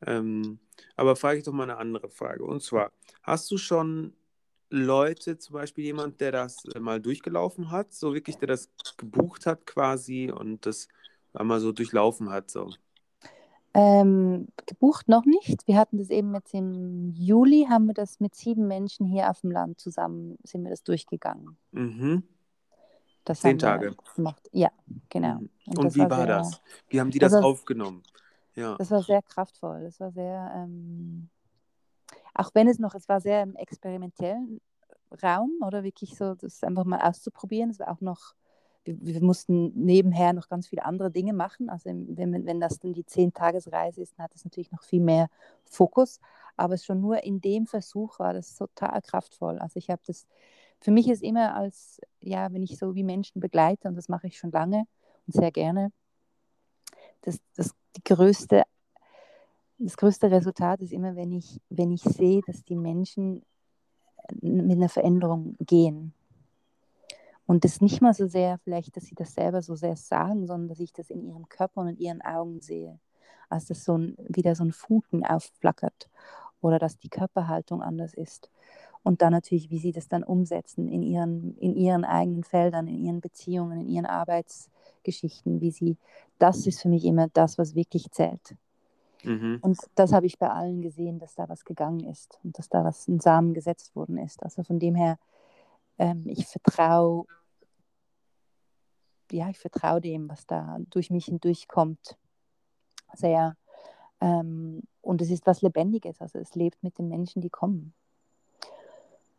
Ähm, 0.07 0.59
aber 0.97 1.17
frage 1.17 1.39
ich 1.39 1.45
doch 1.45 1.53
mal 1.53 1.65
eine 1.65 1.79
andere 1.79 2.09
Frage. 2.09 2.45
Und 2.45 2.63
zwar, 2.63 2.93
hast 3.23 3.51
du 3.51 3.57
schon 3.57 4.13
Leute, 4.71 5.39
zum 5.39 5.55
Beispiel 5.55 5.85
jemand, 5.85 6.21
der 6.21 6.33
das 6.33 6.65
äh, 6.67 6.81
mal 6.81 7.01
durchgelaufen 7.01 7.71
hat, 7.71 7.93
so 7.93 8.15
wirklich, 8.15 8.37
der 8.37 8.49
das 8.49 8.71
gebucht 8.97 9.47
hat 9.47 9.67
quasi 9.67 10.31
und 10.31 10.67
das 10.67 10.89
einmal 11.33 11.61
so 11.61 11.73
durchlaufen 11.73 12.31
hat, 12.31 12.51
so? 12.51 12.71
Ähm, 13.75 14.49
gebucht 14.67 15.09
noch 15.09 15.25
nicht. 15.25 15.67
Wir 15.67 15.79
hatten 15.79 15.99
das 15.99 16.11
eben 16.11 16.35
jetzt 16.35 16.53
im 16.55 17.13
Juli, 17.13 17.67
haben 17.69 17.87
wir 17.87 17.95
das 17.95 18.19
mit 18.19 18.35
sieben 18.35 18.67
Menschen 18.67 19.07
hier 19.07 19.31
auf 19.31 19.43
dem 19.43 19.51
Land 19.51 19.79
zusammen, 19.79 20.37
sind 20.43 20.65
wir 20.65 20.71
das 20.71 20.83
durchgegangen. 20.83 21.57
Mhm. 21.73 22.23
Das 23.29 23.41
Zehn 23.41 23.59
Tage. 23.59 23.95
gemacht. 24.15 24.49
Ja, 24.53 24.71
genau. 25.09 25.35
Mhm. 25.41 25.51
Und 25.67 25.79
Und, 25.79 25.95
wie 25.95 26.01
war 26.01 26.11
war 26.11 26.17
sehr- 26.19 26.27
das? 26.27 26.61
Wie 26.89 27.01
haben 27.01 27.11
die 27.11 27.19
das 27.19 27.33
das 27.33 27.43
war- 27.43 27.49
aufgenommen? 27.49 28.03
Ja. 28.55 28.75
Das 28.77 28.91
war 28.91 29.03
sehr 29.03 29.23
kraftvoll. 29.23 29.83
Das 29.85 30.01
war 30.01 30.11
sehr, 30.11 30.53
ähm, 30.57 31.29
auch 32.35 32.51
wenn 32.55 32.69
es 32.69 32.79
noch, 32.79 32.95
es 32.95 33.09
war 33.09 33.21
sehr 33.21 33.43
im 33.43 33.55
experimentellen 33.57 34.61
Raum 35.23 35.53
oder 35.65 35.83
wirklich 35.85 36.17
so, 36.17 36.35
das 36.35 36.63
einfach 36.65 36.85
mal 36.85 37.01
auszuprobieren. 37.01 37.71
Es 37.71 37.79
war 37.79 37.91
auch 37.91 38.01
noch, 38.01 38.35
wir, 38.85 38.97
wir 39.01 39.23
mussten 39.23 39.73
nebenher 39.75 40.33
noch 40.33 40.49
ganz 40.49 40.69
viele 40.69 40.85
andere 40.85 41.11
Dinge 41.11 41.33
machen. 41.35 41.69
Also 41.71 41.91
wenn, 41.91 42.47
wenn 42.47 42.61
das 42.61 42.79
dann 42.79 42.95
die 42.95 43.05
Zehn-Tagesreise 43.07 44.01
ist, 44.03 44.19
dann 44.19 44.25
hat 44.25 44.35
es 44.35 44.45
natürlich 44.45 44.73
noch 44.73 44.83
viel 44.83 45.01
mehr 45.03 45.29
Fokus. 45.65 46.21
Aber 46.57 46.77
schon 46.79 47.01
nur 47.01 47.23
in 47.23 47.41
dem 47.41 47.67
Versuch 47.67 48.19
war 48.19 48.33
das 48.33 48.57
total 48.57 49.01
kraftvoll. 49.03 49.59
Also 49.59 49.77
ich 49.79 49.91
habe 49.91 50.03
das, 50.07 50.27
für 50.81 50.91
mich 50.91 51.09
ist 51.09 51.23
immer 51.23 51.55
als, 51.55 52.01
ja, 52.21 52.53
wenn 52.53 52.63
ich 52.63 52.79
so 52.79 52.95
wie 52.95 53.05
Menschen 53.05 53.41
begleite, 53.41 53.89
und 53.89 53.97
das 53.97 54.09
mache 54.09 54.27
ich 54.27 54.39
schon 54.39 54.53
lange 54.53 54.85
und 55.27 55.35
sehr 55.35 55.51
gerne, 55.51 55.93
das, 57.23 57.41
das 57.57 57.75
die 57.97 58.03
größte, 58.05 58.63
das 59.79 59.97
größte 59.97 60.31
Resultat 60.31 60.81
ist 60.81 60.93
immer, 60.93 61.17
wenn 61.17 61.33
ich, 61.33 61.61
wenn 61.69 61.93
ich 61.93 62.03
sehe, 62.03 62.41
dass 62.47 62.65
die 62.65 62.77
Menschen 62.77 63.43
mit 64.41 64.77
einer 64.77 64.89
Veränderung 64.89 65.57
gehen. 65.61 66.13
Und 67.47 67.65
das 67.65 67.81
nicht 67.81 68.03
mal 68.03 68.13
so 68.13 68.27
sehr, 68.27 68.59
vielleicht, 68.59 68.97
dass 68.97 69.05
sie 69.05 69.15
das 69.15 69.35
selber 69.35 69.63
so 69.63 69.75
sehr 69.75 69.97
sagen, 69.97 70.47
sondern 70.47 70.69
dass 70.69 70.81
ich 70.81 70.93
das 70.93 71.11
in 71.11 71.23
ihrem 71.23 71.49
Körper 71.49 71.81
und 71.81 71.89
in 71.89 71.99
ihren 71.99 72.23
Augen 72.23 72.61
sehe. 72.61 72.99
Also 73.49 73.69
dass 73.69 73.85
so 73.85 73.97
ein, 73.97 74.17
wieder 74.19 74.55
so 74.55 74.65
ein 74.65 74.73
Funken 74.73 75.25
aufflackert 75.25 76.11
oder 76.61 76.79
dass 76.79 76.99
die 76.99 77.09
Körperhaltung 77.09 77.83
anders 77.83 78.13
ist. 78.13 78.51
Und 79.03 79.23
dann 79.23 79.33
natürlich, 79.33 79.71
wie 79.71 79.79
sie 79.79 79.93
das 79.93 80.09
dann 80.09 80.23
umsetzen 80.23 80.89
in 80.89 81.03
ihren, 81.03 81.57
in 81.59 81.75
ihren 81.75 82.05
eigenen 82.05 82.45
Feldern, 82.45 82.87
in 82.87 82.99
ihren 82.99 83.21
Beziehungen, 83.21 83.81
in 83.81 83.89
ihren 83.89 84.07
Arbeitsgeschichten, 84.07 85.61
wie 85.61 85.71
sie, 85.71 85.97
das 86.39 86.67
ist 86.67 86.83
für 86.83 86.89
mich 86.89 87.05
immer 87.05 87.29
das, 87.29 87.59
was 87.59 87.75
wirklich 87.75 88.11
zählt. 88.11 88.57
Mhm. 89.25 89.59
Und 89.61 89.79
das 89.95 90.13
habe 90.13 90.27
ich 90.27 90.39
bei 90.39 90.51
allen 90.51 90.81
gesehen, 90.83 91.19
dass 91.19 91.35
da 91.35 91.49
was 91.49 91.65
gegangen 91.65 92.01
ist 92.01 92.39
und 92.45 92.59
dass 92.59 92.69
da 92.69 92.85
was 92.85 93.09
ein 93.09 93.21
Samen 93.21 93.55
gesetzt 93.55 93.95
worden 93.97 94.19
ist. 94.19 94.43
Also 94.43 94.63
von 94.63 94.79
dem 94.79 94.95
her, 94.95 95.19
ähm, 95.99 96.25
ich 96.27 96.47
vertraue, 96.47 97.27
ja, 99.31 99.51
ich 99.51 99.59
vertraue 99.59 100.01
dem, 100.01 100.29
was 100.29 100.47
da 100.47 100.79
durch 100.91 101.11
mich 101.11 101.27
hindurchkommt, 101.27 102.17
sehr. 103.15 103.57
Ähm, 104.21 104.83
und 105.01 105.23
es 105.23 105.31
ist 105.31 105.47
was 105.47 105.63
Lebendiges, 105.63 106.21
also 106.21 106.39
es 106.39 106.55
lebt 106.55 106.83
mit 106.83 106.99
den 106.99 107.09
Menschen, 107.09 107.41
die 107.41 107.51
kommen. 107.51 107.95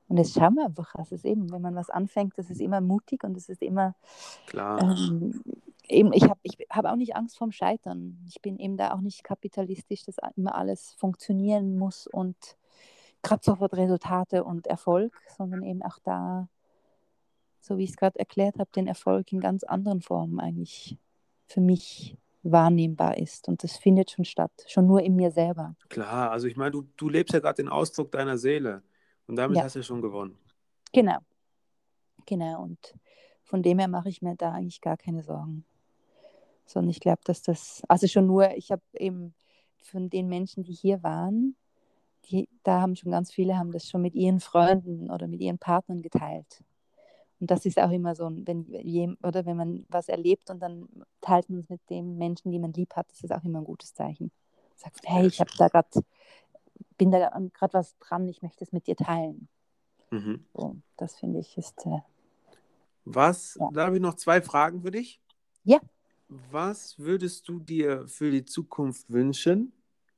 Und 0.10 0.18
jetzt 0.18 0.34
schauen 0.34 0.55
wir 0.55 0.66
einfach, 0.66 0.95
also 0.95 1.14
es 1.14 1.24
eben, 1.24 1.51
wenn 1.51 1.62
man 1.62 1.76
was 1.76 1.91
anfängt, 1.91 2.36
das 2.38 2.49
ist 2.49 2.60
immer 2.60 2.82
mutig 2.82 3.24
und 3.24 3.38
es 3.38 3.47
ist 3.47 3.62
immer, 3.62 3.95
Klar. 4.47 4.82
ähm, 4.82 5.43
eben, 5.88 6.12
ich 6.14 6.24
habe 6.24 6.39
ich 6.41 6.57
hab 6.72 6.86
auch 6.86 6.95
nicht 6.95 7.16
Angst 7.16 7.38
vorm 7.38 7.51
Scheitern. 7.51 8.18
Ich 8.28 8.41
bin 8.41 8.57
eben 8.57 8.76
da 8.76 8.91
auch 8.91 9.01
nicht 9.01 9.24
kapitalistisch, 9.24 10.03
dass 10.05 10.18
immer 10.36 10.55
alles 10.55 10.95
funktionieren 10.97 11.78
muss 11.78 12.07
und 12.07 12.36
gerade 13.22 13.43
sofort 13.43 13.76
Resultate 13.76 14.43
und 14.43 14.66
Erfolg, 14.66 15.14
sondern 15.38 15.62
eben 15.62 15.84
auch 15.84 15.99
da, 16.03 16.49
so 17.62 17.78
wie 17.78 17.84
ich 17.84 17.91
es 17.91 17.97
gerade 17.97 18.18
erklärt 18.18 18.57
habe, 18.57 18.72
den 18.76 18.88
Erfolg 18.88 19.32
in 19.32 19.39
ganz 19.39 19.64
anderen 19.64 20.01
Formen 20.01 20.39
eigentlich 20.39 20.97
für 21.45 21.62
mich 21.62 22.18
wahrnehmbar 22.41 23.20
ist. 23.20 23.47
Und 23.47 23.64
das 23.64 23.78
findet 23.78 24.10
schon 24.10 24.26
statt, 24.26 24.51
schon 24.68 24.88
nur 24.88 25.03
in 25.03 25.16
mir 25.16 25.30
selber. 25.30 25.76
Klar, 25.89 26.32
also 26.32 26.47
ich 26.47 26.55
meine, 26.55 26.72
du, 26.72 26.88
du 26.97 27.10
lebst 27.10 27.34
ja 27.34 27.41
gerade 27.41 27.62
den 27.62 27.70
Ausdruck 27.70 28.12
deiner 28.12 28.39
Seele 28.39 28.82
und 29.30 29.36
damit 29.36 29.57
Ja. 29.57 29.63
hast 29.63 29.75
du 29.75 29.84
schon 29.84 30.01
gewonnen. 30.01 30.38
Genau. 30.91 31.17
Genau. 32.25 32.63
Und 32.63 32.95
von 33.43 33.61
dem 33.63 33.80
her 33.80 33.88
mache 33.88 34.09
ich 34.09 34.21
mir 34.21 34.36
da 34.36 34.51
eigentlich 34.51 34.82
gar 34.82 34.97
keine 34.97 35.23
Sorgen. 35.23 35.63
Sondern 36.65 36.89
ich 36.89 36.99
glaube, 36.99 37.21
dass 37.23 37.41
das, 37.41 37.82
also 37.88 38.07
schon 38.07 38.27
nur, 38.27 38.51
ich 38.55 38.71
habe 38.71 38.82
eben 38.93 39.34
von 39.82 40.09
den 40.09 40.27
Menschen, 40.27 40.63
die 40.63 40.73
hier 40.73 41.01
waren, 41.03 41.55
die, 42.25 42.49
da 42.63 42.82
haben 42.82 42.95
schon 42.95 43.11
ganz 43.11 43.32
viele, 43.32 43.57
haben 43.57 43.71
das 43.71 43.88
schon 43.88 44.01
mit 44.01 44.13
ihren 44.13 44.39
Freunden 44.39 45.09
oder 45.09 45.27
mit 45.27 45.41
ihren 45.41 45.57
Partnern 45.57 46.01
geteilt. 46.01 46.63
Und 47.39 47.49
das 47.49 47.65
ist 47.65 47.80
auch 47.80 47.91
immer 47.91 48.15
so, 48.15 48.30
wenn, 48.32 48.65
oder 49.23 49.45
wenn 49.45 49.57
man 49.57 49.86
was 49.89 50.09
erlebt 50.09 50.49
und 50.49 50.59
dann 50.59 50.89
teilt 51.21 51.49
man 51.49 51.59
es 51.59 51.69
mit 51.69 51.82
den 51.89 52.17
Menschen, 52.17 52.51
die 52.51 52.59
man 52.59 52.73
lieb 52.73 52.95
hat, 52.95 53.09
das 53.11 53.23
ist 53.23 53.32
auch 53.32 53.43
immer 53.43 53.59
ein 53.59 53.65
gutes 53.65 53.93
Zeichen. 53.93 54.32
Sagt, 54.75 55.01
hey, 55.05 55.25
ich 55.27 55.39
habe 55.39 55.51
da 55.57 55.67
gerade, 55.69 55.88
bin 56.97 57.11
da 57.11 57.30
gerade 57.53 57.73
was 57.73 57.97
dran, 57.99 58.27
ich 58.27 58.41
möchte 58.41 58.63
es 58.63 58.71
mit 58.71 58.88
dir 58.88 58.95
teilen. 58.95 59.47
Mhm. 60.11 60.45
So, 60.53 60.75
das 60.97 61.15
finde 61.15 61.39
ich 61.39 61.57
ist 61.57 61.86
äh, 61.86 61.99
Was, 63.05 63.57
Ja. 63.59 63.69
da 63.73 63.86
habe 63.86 63.97
ich 63.97 64.01
noch 64.01 64.15
zwei 64.15 64.41
Fragen 64.41 64.82
für 64.82 64.91
dich. 64.91 65.21
Ja. 65.63 65.80
Was 66.27 66.99
würdest 66.99 67.47
du 67.49 67.59
dir 67.59 68.07
für 68.07 68.32
die 68.32 68.45
Zukunft 68.45 69.09
wünschen? 69.09 69.73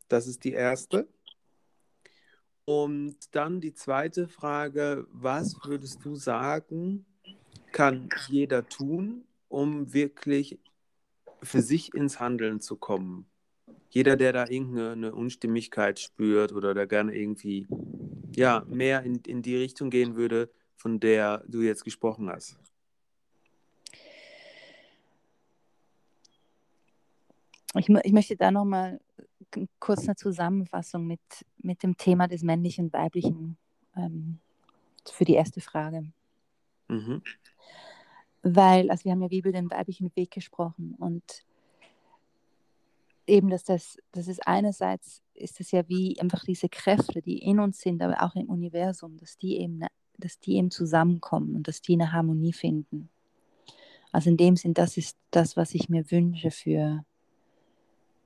Das 0.09 0.27
ist 0.27 0.43
die 0.43 0.51
erste. 0.51 1.07
Und 2.65 3.33
dann 3.35 3.61
die 3.61 3.73
zweite 3.73 4.27
Frage, 4.27 5.07
was 5.11 5.55
würdest 5.65 6.03
du 6.05 6.15
sagen, 6.15 7.05
kann 7.71 8.09
jeder 8.27 8.67
tun, 8.67 9.25
um 9.47 9.93
wirklich 9.93 10.59
für 11.41 11.61
sich 11.61 11.93
ins 11.93 12.19
Handeln 12.19 12.59
zu 12.59 12.75
kommen? 12.75 13.25
Jeder, 13.91 14.15
der 14.15 14.31
da 14.31 14.47
irgendeine 14.47 15.13
Unstimmigkeit 15.13 15.99
spürt 15.99 16.53
oder 16.53 16.73
der 16.73 16.87
gerne 16.87 17.13
irgendwie 17.13 17.67
ja, 18.33 18.63
mehr 18.67 19.03
in, 19.03 19.17
in 19.27 19.41
die 19.41 19.57
Richtung 19.57 19.89
gehen 19.89 20.15
würde, 20.15 20.49
von 20.77 21.01
der 21.01 21.43
du 21.47 21.61
jetzt 21.61 21.83
gesprochen 21.83 22.29
hast. 22.29 22.57
Ich, 27.75 27.89
ich 27.89 28.11
möchte 28.13 28.37
da 28.37 28.49
nochmal 28.49 29.01
kurz 29.79 30.05
eine 30.05 30.15
Zusammenfassung 30.15 31.05
mit, 31.05 31.19
mit 31.57 31.83
dem 31.83 31.97
Thema 31.97 32.29
des 32.29 32.43
männlichen 32.43 32.85
und 32.85 32.93
weiblichen 32.93 33.57
ähm, 33.97 34.39
für 35.05 35.25
die 35.25 35.33
erste 35.33 35.59
Frage. 35.59 36.05
Mhm. 36.87 37.21
Weil, 38.41 38.89
also 38.89 39.03
wir 39.03 39.11
haben 39.11 39.21
ja 39.21 39.29
wie 39.29 39.39
über 39.39 39.51
den 39.51 39.69
weiblichen 39.69 40.15
Weg 40.15 40.31
gesprochen 40.31 40.95
und 40.97 41.43
eben, 43.27 43.49
dass 43.49 43.63
das, 43.63 43.97
das 44.11 44.27
ist 44.27 44.45
einerseits, 44.47 45.21
ist 45.33 45.59
es 45.59 45.71
ja 45.71 45.87
wie 45.87 46.19
einfach 46.19 46.43
diese 46.43 46.69
Kräfte, 46.69 47.21
die 47.21 47.39
in 47.39 47.59
uns 47.59 47.79
sind, 47.79 48.01
aber 48.01 48.21
auch 48.23 48.35
im 48.35 48.49
Universum, 48.49 49.17
dass 49.17 49.37
die 49.37 49.59
eben, 49.59 49.77
ne- 49.79 49.87
dass 50.17 50.39
die 50.39 50.55
eben 50.55 50.71
zusammenkommen 50.71 51.55
und 51.55 51.67
dass 51.67 51.81
die 51.81 51.93
eine 51.93 52.11
Harmonie 52.11 52.53
finden. 52.53 53.09
Also 54.11 54.29
in 54.29 54.37
dem 54.37 54.55
Sinn, 54.55 54.73
das 54.73 54.97
ist 54.97 55.17
das, 55.31 55.55
was 55.55 55.73
ich 55.73 55.89
mir 55.89 56.11
wünsche 56.11 56.51
für, 56.51 57.05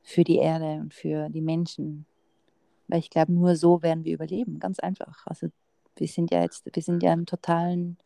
für 0.02 0.24
die 0.24 0.38
Erde 0.38 0.82
und 0.82 0.94
für 0.94 1.30
die 1.30 1.42
Menschen. 1.42 2.06
Weil 2.88 3.00
ich 3.00 3.10
glaube, 3.10 3.32
nur 3.32 3.56
so 3.56 3.82
werden 3.82 4.04
wir 4.04 4.14
überleben, 4.14 4.60
ganz 4.60 4.80
einfach. 4.80 5.26
Also 5.28 5.48
wir 5.96 6.08
sind 6.08 6.32
ja 6.32 6.42
jetzt, 6.42 6.66
wir 6.66 6.84
sind 6.84 7.04
ja 7.04 7.14
im 7.14 7.26
totalen 7.26 7.98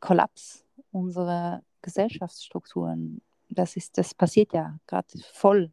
Kollaps 0.00 0.64
unserer 0.90 1.62
Gesellschaftsstrukturen. 1.82 3.22
Das 3.48 3.76
ist, 3.76 3.96
das 3.96 4.14
passiert 4.14 4.52
ja 4.52 4.78
gerade 4.86 5.06
voll, 5.32 5.70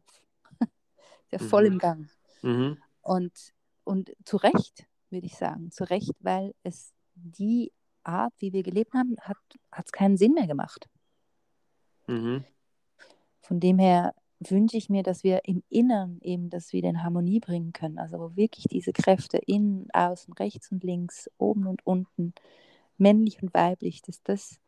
ja 1.30 1.38
voll 1.38 1.64
Mhm. 1.64 1.72
im 1.72 1.78
Gang. 1.78 2.10
Mhm. 2.42 2.78
Und, 3.02 3.52
und 3.84 4.12
zu 4.24 4.36
Recht, 4.36 4.86
würde 5.10 5.26
ich 5.26 5.36
sagen, 5.36 5.70
zu 5.70 5.84
Recht, 5.84 6.12
weil 6.20 6.54
es 6.62 6.92
die 7.14 7.72
Art, 8.02 8.32
wie 8.38 8.52
wir 8.52 8.62
gelebt 8.62 8.94
haben, 8.94 9.16
hat 9.20 9.36
es 9.84 9.92
keinen 9.92 10.16
Sinn 10.16 10.34
mehr 10.34 10.46
gemacht. 10.46 10.88
Mhm. 12.06 12.44
Von 13.40 13.60
dem 13.60 13.78
her 13.78 14.14
wünsche 14.38 14.76
ich 14.76 14.90
mir, 14.90 15.02
dass 15.02 15.24
wir 15.24 15.40
im 15.44 15.62
Innern 15.68 16.18
eben 16.20 16.50
das 16.50 16.72
wieder 16.72 16.88
in 16.88 17.02
Harmonie 17.02 17.40
bringen 17.40 17.72
können. 17.72 17.98
Also 17.98 18.18
wo 18.18 18.36
wirklich 18.36 18.66
diese 18.70 18.92
Kräfte 18.92 19.38
innen, 19.38 19.88
außen, 19.92 20.34
rechts 20.34 20.70
und 20.70 20.84
links, 20.84 21.30
oben 21.38 21.66
und 21.66 21.86
unten, 21.86 22.34
männlich 22.98 23.42
und 23.42 23.54
weiblich, 23.54 24.02
dass 24.02 24.22
das 24.22 24.60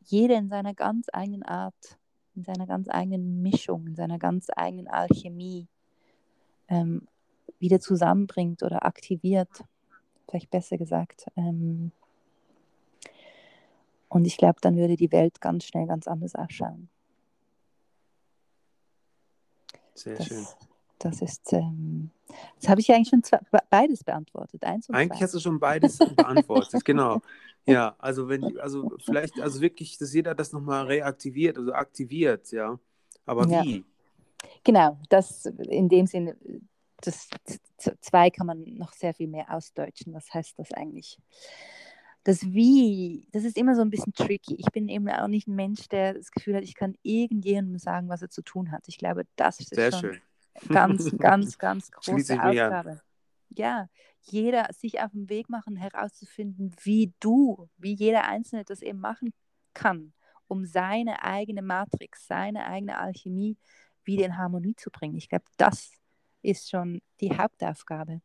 jeder 0.00 0.36
in 0.38 0.48
seiner 0.48 0.74
ganz 0.74 1.06
eigenen 1.12 1.42
Art, 1.42 1.98
in 2.34 2.44
seiner 2.44 2.66
ganz 2.66 2.88
eigenen 2.88 3.42
Mischung, 3.42 3.86
in 3.86 3.96
seiner 3.96 4.18
ganz 4.18 4.48
eigenen 4.54 4.88
Alchemie 4.88 5.68
ähm, 6.68 7.06
wieder 7.58 7.80
zusammenbringt 7.80 8.62
oder 8.62 8.84
aktiviert, 8.84 9.48
vielleicht 10.28 10.50
besser 10.50 10.76
gesagt. 10.78 11.26
Ähm, 11.36 11.92
und 14.08 14.24
ich 14.24 14.36
glaube, 14.36 14.58
dann 14.60 14.76
würde 14.76 14.96
die 14.96 15.12
Welt 15.12 15.40
ganz 15.40 15.64
schnell 15.64 15.86
ganz 15.86 16.06
anders 16.06 16.34
ausschauen. 16.34 16.88
Sehr 19.94 20.16
Das, 20.16 20.26
schön. 20.26 20.46
das 20.98 21.22
ist, 21.22 21.52
ähm, 21.52 22.10
das 22.60 22.68
habe 22.68 22.80
ich 22.80 22.88
ja 22.88 22.96
eigentlich 22.96 23.08
schon 23.08 23.22
zwei, 23.22 23.38
be- 23.50 23.62
beides 23.70 24.04
beantwortet. 24.04 24.62
Eins 24.64 24.88
und 24.88 24.94
Eigentlich 24.94 25.18
zwei. 25.18 25.24
hast 25.24 25.34
du 25.34 25.40
schon 25.40 25.58
beides 25.58 25.98
beantwortet, 25.98 26.84
genau. 26.84 27.20
Ja, 27.68 27.96
also 27.98 28.28
wenn, 28.28 28.56
also 28.60 28.88
vielleicht, 28.98 29.40
also 29.40 29.60
wirklich, 29.60 29.98
dass 29.98 30.14
jeder 30.14 30.36
das 30.36 30.52
nochmal 30.52 30.86
reaktiviert, 30.86 31.58
also 31.58 31.72
aktiviert, 31.72 32.52
ja. 32.52 32.78
Aber 33.24 33.50
Ja. 33.50 33.60
wie? 33.60 33.84
Genau, 34.64 34.98
das 35.08 35.46
in 35.46 35.88
dem 35.88 36.06
Sinne, 36.06 36.36
das 37.00 37.28
zwei 38.00 38.30
kann 38.30 38.46
man 38.46 38.64
noch 38.76 38.92
sehr 38.92 39.14
viel 39.14 39.28
mehr 39.28 39.52
ausdeutschen. 39.52 40.14
Was 40.14 40.32
heißt 40.32 40.58
das 40.58 40.72
eigentlich? 40.72 41.18
Das 42.24 42.42
Wie, 42.42 43.28
das 43.30 43.44
ist 43.44 43.56
immer 43.56 43.76
so 43.76 43.82
ein 43.82 43.90
bisschen 43.90 44.12
tricky. 44.12 44.56
Ich 44.58 44.72
bin 44.72 44.88
eben 44.88 45.08
auch 45.08 45.28
nicht 45.28 45.46
ein 45.46 45.54
Mensch, 45.54 45.88
der 45.88 46.14
das 46.14 46.32
Gefühl 46.32 46.56
hat, 46.56 46.64
ich 46.64 46.74
kann 46.74 46.96
irgendjemandem 47.02 47.78
sagen, 47.78 48.08
was 48.08 48.22
er 48.22 48.30
zu 48.30 48.42
tun 48.42 48.72
hat. 48.72 48.88
Ich 48.88 48.98
glaube, 48.98 49.26
das 49.36 49.60
ist 49.60 49.74
Sehr 49.74 49.92
schon 49.92 50.00
schön. 50.00 50.20
ganz, 50.68 51.08
ganz, 51.18 51.56
ganz 51.56 51.90
große 51.92 52.40
an. 52.40 52.50
Aufgabe. 52.50 53.00
Ja, 53.50 53.88
jeder 54.22 54.68
sich 54.72 55.00
auf 55.00 55.12
den 55.12 55.28
Weg 55.28 55.48
machen, 55.48 55.76
herauszufinden, 55.76 56.74
wie 56.82 57.12
du, 57.20 57.68
wie 57.76 57.94
jeder 57.94 58.26
Einzelne 58.26 58.64
das 58.64 58.82
eben 58.82 58.98
machen 58.98 59.32
kann, 59.72 60.12
um 60.48 60.64
seine 60.64 61.22
eigene 61.22 61.62
Matrix, 61.62 62.26
seine 62.26 62.66
eigene 62.66 62.98
Alchemie 62.98 63.56
wieder 64.06 64.26
in 64.26 64.38
Harmonie 64.38 64.74
zu 64.76 64.90
bringen. 64.90 65.16
Ich 65.16 65.28
glaube, 65.28 65.44
das 65.56 65.92
ist 66.42 66.70
schon 66.70 67.00
die 67.20 67.36
Hauptaufgabe. 67.36 68.20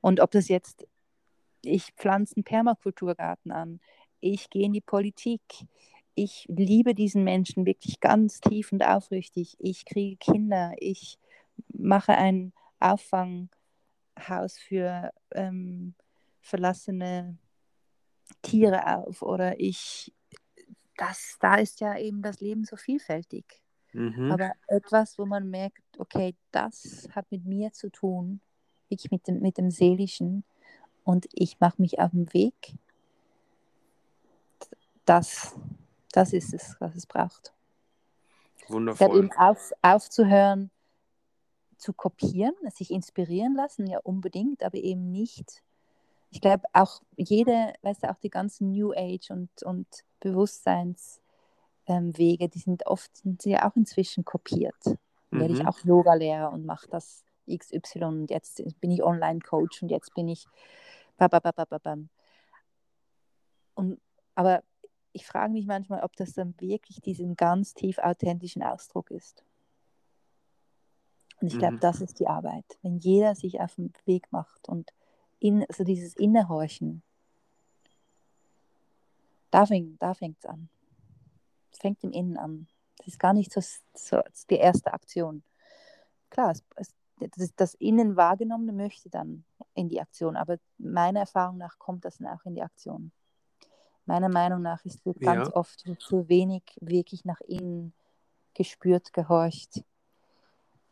Und 0.00 0.20
ob 0.20 0.30
das 0.30 0.48
jetzt, 0.48 0.86
ich 1.62 1.92
pflanze 1.96 2.36
einen 2.36 2.44
Permakulturgarten 2.44 3.50
an, 3.50 3.80
ich 4.20 4.50
gehe 4.50 4.66
in 4.66 4.72
die 4.72 4.80
Politik, 4.80 5.42
ich 6.14 6.46
liebe 6.48 6.94
diesen 6.94 7.24
Menschen 7.24 7.66
wirklich 7.66 8.00
ganz 8.00 8.40
tief 8.40 8.72
und 8.72 8.84
aufrichtig, 8.84 9.56
ich 9.58 9.84
kriege 9.84 10.16
Kinder, 10.16 10.74
ich 10.78 11.18
mache 11.68 12.12
ein 12.12 12.52
Auffanghaus 12.80 14.58
für 14.58 15.10
ähm, 15.32 15.94
verlassene 16.40 17.38
Tiere 18.42 18.96
auf 18.96 19.22
oder 19.22 19.60
ich, 19.60 20.12
das, 20.96 21.36
da 21.40 21.56
ist 21.56 21.80
ja 21.80 21.98
eben 21.98 22.22
das 22.22 22.40
Leben 22.40 22.64
so 22.64 22.76
vielfältig. 22.76 23.62
Mhm. 23.96 24.30
Aber 24.30 24.52
etwas, 24.66 25.18
wo 25.18 25.24
man 25.24 25.48
merkt, 25.48 25.82
okay, 25.96 26.34
das 26.50 27.08
hat 27.12 27.24
mit 27.30 27.46
mir 27.46 27.72
zu 27.72 27.88
tun, 27.88 28.40
wirklich 28.90 29.10
mit 29.10 29.26
dem, 29.26 29.40
mit 29.40 29.56
dem 29.56 29.70
Seelischen 29.70 30.44
und 31.02 31.26
ich 31.32 31.60
mache 31.60 31.80
mich 31.80 31.98
auf 31.98 32.10
den 32.10 32.30
Weg, 32.34 32.74
das, 35.06 35.56
das 36.12 36.34
ist 36.34 36.52
es, 36.52 36.76
was 36.78 36.94
es 36.94 37.06
braucht. 37.06 37.54
Wundervoll. 38.68 39.16
eben 39.16 39.32
auf, 39.32 39.72
aufzuhören, 39.80 40.70
zu 41.78 41.94
kopieren, 41.94 42.54
sich 42.74 42.90
inspirieren 42.90 43.54
lassen, 43.54 43.86
ja 43.86 43.98
unbedingt, 44.00 44.62
aber 44.62 44.76
eben 44.76 45.10
nicht. 45.10 45.62
Ich 46.30 46.42
glaube, 46.42 46.64
auch 46.74 47.00
jede, 47.16 47.72
weißt 47.80 48.02
du, 48.02 48.10
auch 48.10 48.18
die 48.18 48.28
ganzen 48.28 48.72
New 48.72 48.92
Age 48.92 49.30
und, 49.30 49.62
und 49.62 49.86
Bewusstseinswege, 50.20 51.25
ähm, 51.86 52.16
Wege, 52.16 52.48
die 52.48 52.58
sind 52.58 52.86
oft, 52.86 53.16
sind 53.16 53.42
sie 53.42 53.50
ja 53.50 53.68
auch 53.68 53.76
inzwischen 53.76 54.24
kopiert. 54.24 54.76
Dann 54.84 55.40
werde 55.40 55.52
ich 55.54 55.60
Mhm. 55.60 55.68
auch 55.68 55.78
Yoga-Lehrer 55.84 56.52
und 56.52 56.66
mache 56.66 56.88
das 56.88 57.24
XY 57.48 58.04
und 58.04 58.30
jetzt 58.30 58.62
bin 58.80 58.90
ich 58.90 59.02
Online-Coach 59.02 59.82
und 59.82 59.90
jetzt 59.90 60.14
bin 60.14 60.28
ich 60.28 60.46
bababababam. 61.16 62.08
Und, 63.74 64.00
aber 64.34 64.62
ich 65.12 65.26
frage 65.26 65.52
mich 65.52 65.66
manchmal, 65.66 66.02
ob 66.02 66.16
das 66.16 66.32
dann 66.34 66.54
wirklich 66.60 67.00
diesen 67.00 67.36
ganz 67.36 67.74
tief 67.74 67.98
authentischen 67.98 68.62
Ausdruck 68.62 69.10
ist. 69.10 69.44
Und 71.40 71.48
ich 71.48 71.58
glaube, 71.58 71.76
Mhm. 71.76 71.80
das 71.80 72.00
ist 72.00 72.18
die 72.18 72.26
Arbeit. 72.26 72.64
Wenn 72.82 72.98
jeder 72.98 73.34
sich 73.34 73.60
auf 73.60 73.74
den 73.76 73.92
Weg 74.06 74.30
macht 74.32 74.68
und 74.68 74.92
in, 75.38 75.64
also 75.68 75.84
dieses 75.84 76.16
Innehorchen, 76.16 77.02
da 79.50 79.64
fängt 79.66 80.38
es 80.38 80.46
an. 80.46 80.68
Fängt 81.78 82.02
im 82.04 82.12
Innen 82.12 82.36
an. 82.36 82.68
Das 82.98 83.08
ist 83.08 83.18
gar 83.18 83.32
nicht 83.32 83.52
so, 83.52 83.60
so 83.94 84.20
die 84.50 84.56
erste 84.56 84.92
Aktion. 84.92 85.42
Klar, 86.30 86.50
es, 86.52 86.64
es, 86.76 86.94
das, 87.36 87.54
das 87.56 87.74
Innen 87.74 88.16
wahrgenommene 88.16 88.72
möchte 88.72 89.08
dann 89.10 89.44
in 89.74 89.88
die 89.88 90.00
Aktion, 90.00 90.36
aber 90.36 90.58
meiner 90.78 91.20
Erfahrung 91.20 91.58
nach 91.58 91.78
kommt 91.78 92.04
das 92.04 92.18
dann 92.18 92.28
auch 92.28 92.44
in 92.44 92.54
die 92.54 92.62
Aktion. 92.62 93.12
Meiner 94.06 94.28
Meinung 94.28 94.62
nach 94.62 94.84
ist 94.84 95.04
wird 95.04 95.20
ganz 95.20 95.48
Ja. 95.48 95.56
oft 95.56 95.84
zu 95.98 96.28
wenig 96.28 96.62
wirklich 96.80 97.24
nach 97.24 97.40
innen 97.40 97.92
gespürt, 98.54 99.12
gehorcht 99.12 99.84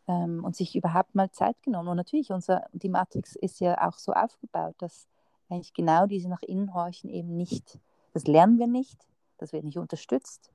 ähm, 0.07 0.43
und 0.43 0.55
sich 0.55 0.75
überhaupt 0.75 1.15
mal 1.15 1.31
Zeit 1.31 1.61
genommen. 1.63 1.89
Und 1.89 1.97
natürlich, 1.97 2.31
unser, 2.31 2.67
die 2.73 2.89
Matrix 2.89 3.35
ist 3.35 3.59
ja 3.59 3.87
auch 3.87 3.97
so 3.97 4.13
aufgebaut, 4.13 4.75
dass 4.79 5.07
eigentlich 5.49 5.73
genau 5.73 6.07
diese 6.07 6.29
nach 6.29 6.41
innen 6.43 6.73
horchen 6.73 7.09
eben 7.09 7.35
nicht, 7.37 7.79
das 8.13 8.27
lernen 8.27 8.59
wir 8.59 8.67
nicht, 8.67 9.07
das 9.37 9.53
wird 9.53 9.63
nicht 9.63 9.77
unterstützt. 9.77 10.51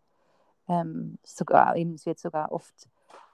Ähm, 0.71 1.19
sogar, 1.25 1.75
eben, 1.77 1.95
es 1.95 2.07
wird 2.07 2.21
sogar 2.21 2.53
oft 2.53 2.89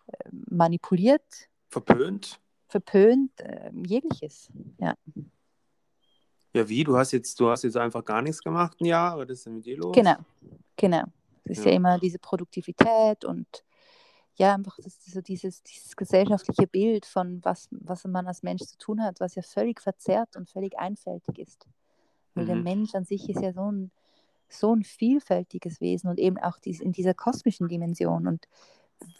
äh, 0.06 0.30
manipuliert, 0.48 1.50
Verpönt? 1.68 2.40
verpönt, 2.68 3.38
äh, 3.40 3.70
jegliches. 3.86 4.50
Ja. 4.78 4.94
Ja, 6.54 6.66
wie? 6.68 6.82
Du 6.84 6.96
hast 6.96 7.12
jetzt, 7.12 7.38
du 7.38 7.50
hast 7.50 7.64
jetzt 7.64 7.76
einfach 7.76 8.02
gar 8.04 8.22
nichts 8.22 8.42
gemacht 8.42 8.80
ein 8.80 8.86
Jahr, 8.86 9.18
was 9.18 9.28
ist 9.28 9.44
denn 9.44 9.56
mit 9.56 9.66
dir 9.66 9.76
los? 9.76 9.94
Genau, 9.94 10.16
genau. 10.76 11.04
Es 11.44 11.58
ist 11.58 11.64
ja. 11.66 11.72
Ja. 11.72 11.76
immer 11.76 11.98
diese 11.98 12.18
Produktivität 12.18 13.24
und 13.26 13.46
ja, 14.36 14.54
einfach 14.54 14.78
das, 14.82 15.04
so 15.04 15.20
dieses, 15.20 15.62
dieses 15.62 15.94
gesellschaftliche 15.96 16.66
Bild 16.66 17.04
von 17.06 17.40
was, 17.42 17.68
was 17.70 18.04
man 18.04 18.26
als 18.26 18.42
Mensch 18.42 18.62
zu 18.62 18.78
tun 18.78 19.02
hat, 19.02 19.20
was 19.20 19.34
ja 19.34 19.42
völlig 19.42 19.80
verzerrt 19.80 20.36
und 20.36 20.48
völlig 20.48 20.78
einfältig 20.78 21.38
ist. 21.38 21.66
Weil 22.34 22.46
der 22.46 22.56
Mhm. 22.56 22.62
Mensch 22.62 22.94
an 22.94 23.04
sich 23.04 23.28
ist 23.28 23.40
ja 23.42 23.52
so 23.52 23.70
ein, 23.70 23.90
so 24.48 24.74
ein 24.74 24.84
vielfältiges 24.84 25.80
Wesen 25.80 26.08
und 26.08 26.18
eben 26.18 26.38
auch 26.38 26.58
dies, 26.58 26.80
in 26.80 26.92
dieser 26.92 27.14
kosmischen 27.14 27.68
Dimension. 27.68 28.26
Und 28.26 28.46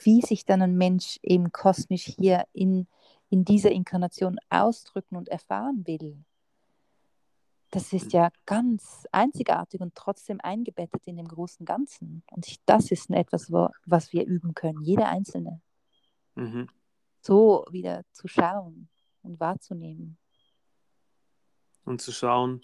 wie 0.02 0.22
sich 0.22 0.44
dann 0.44 0.62
ein 0.62 0.76
Mensch 0.76 1.18
eben 1.22 1.52
kosmisch 1.52 2.04
hier 2.04 2.44
in, 2.52 2.86
in 3.28 3.44
dieser 3.44 3.70
Inkarnation 3.70 4.38
ausdrücken 4.48 5.16
und 5.16 5.28
erfahren 5.28 5.86
will, 5.86 6.24
das 7.70 7.92
ist 7.92 8.12
ja 8.12 8.30
ganz 8.46 9.06
einzigartig 9.12 9.80
und 9.80 9.94
trotzdem 9.94 10.40
eingebettet 10.40 11.06
in 11.06 11.16
dem 11.16 11.28
großen 11.28 11.66
Ganzen. 11.66 12.22
Und 12.30 12.46
ich, 12.46 12.58
das 12.64 12.90
ist 12.90 13.10
etwas, 13.10 13.50
wo, 13.50 13.68
was 13.84 14.12
wir 14.12 14.24
üben 14.24 14.54
können, 14.54 14.82
jeder 14.82 15.08
Einzelne, 15.08 15.60
Mhm. 16.36 16.68
so 17.20 17.64
wieder 17.70 18.04
zu 18.12 18.28
schauen 18.28 18.88
und 19.22 19.40
wahrzunehmen 19.40 20.18
Und 21.84 22.02
zu 22.02 22.12
schauen, 22.12 22.62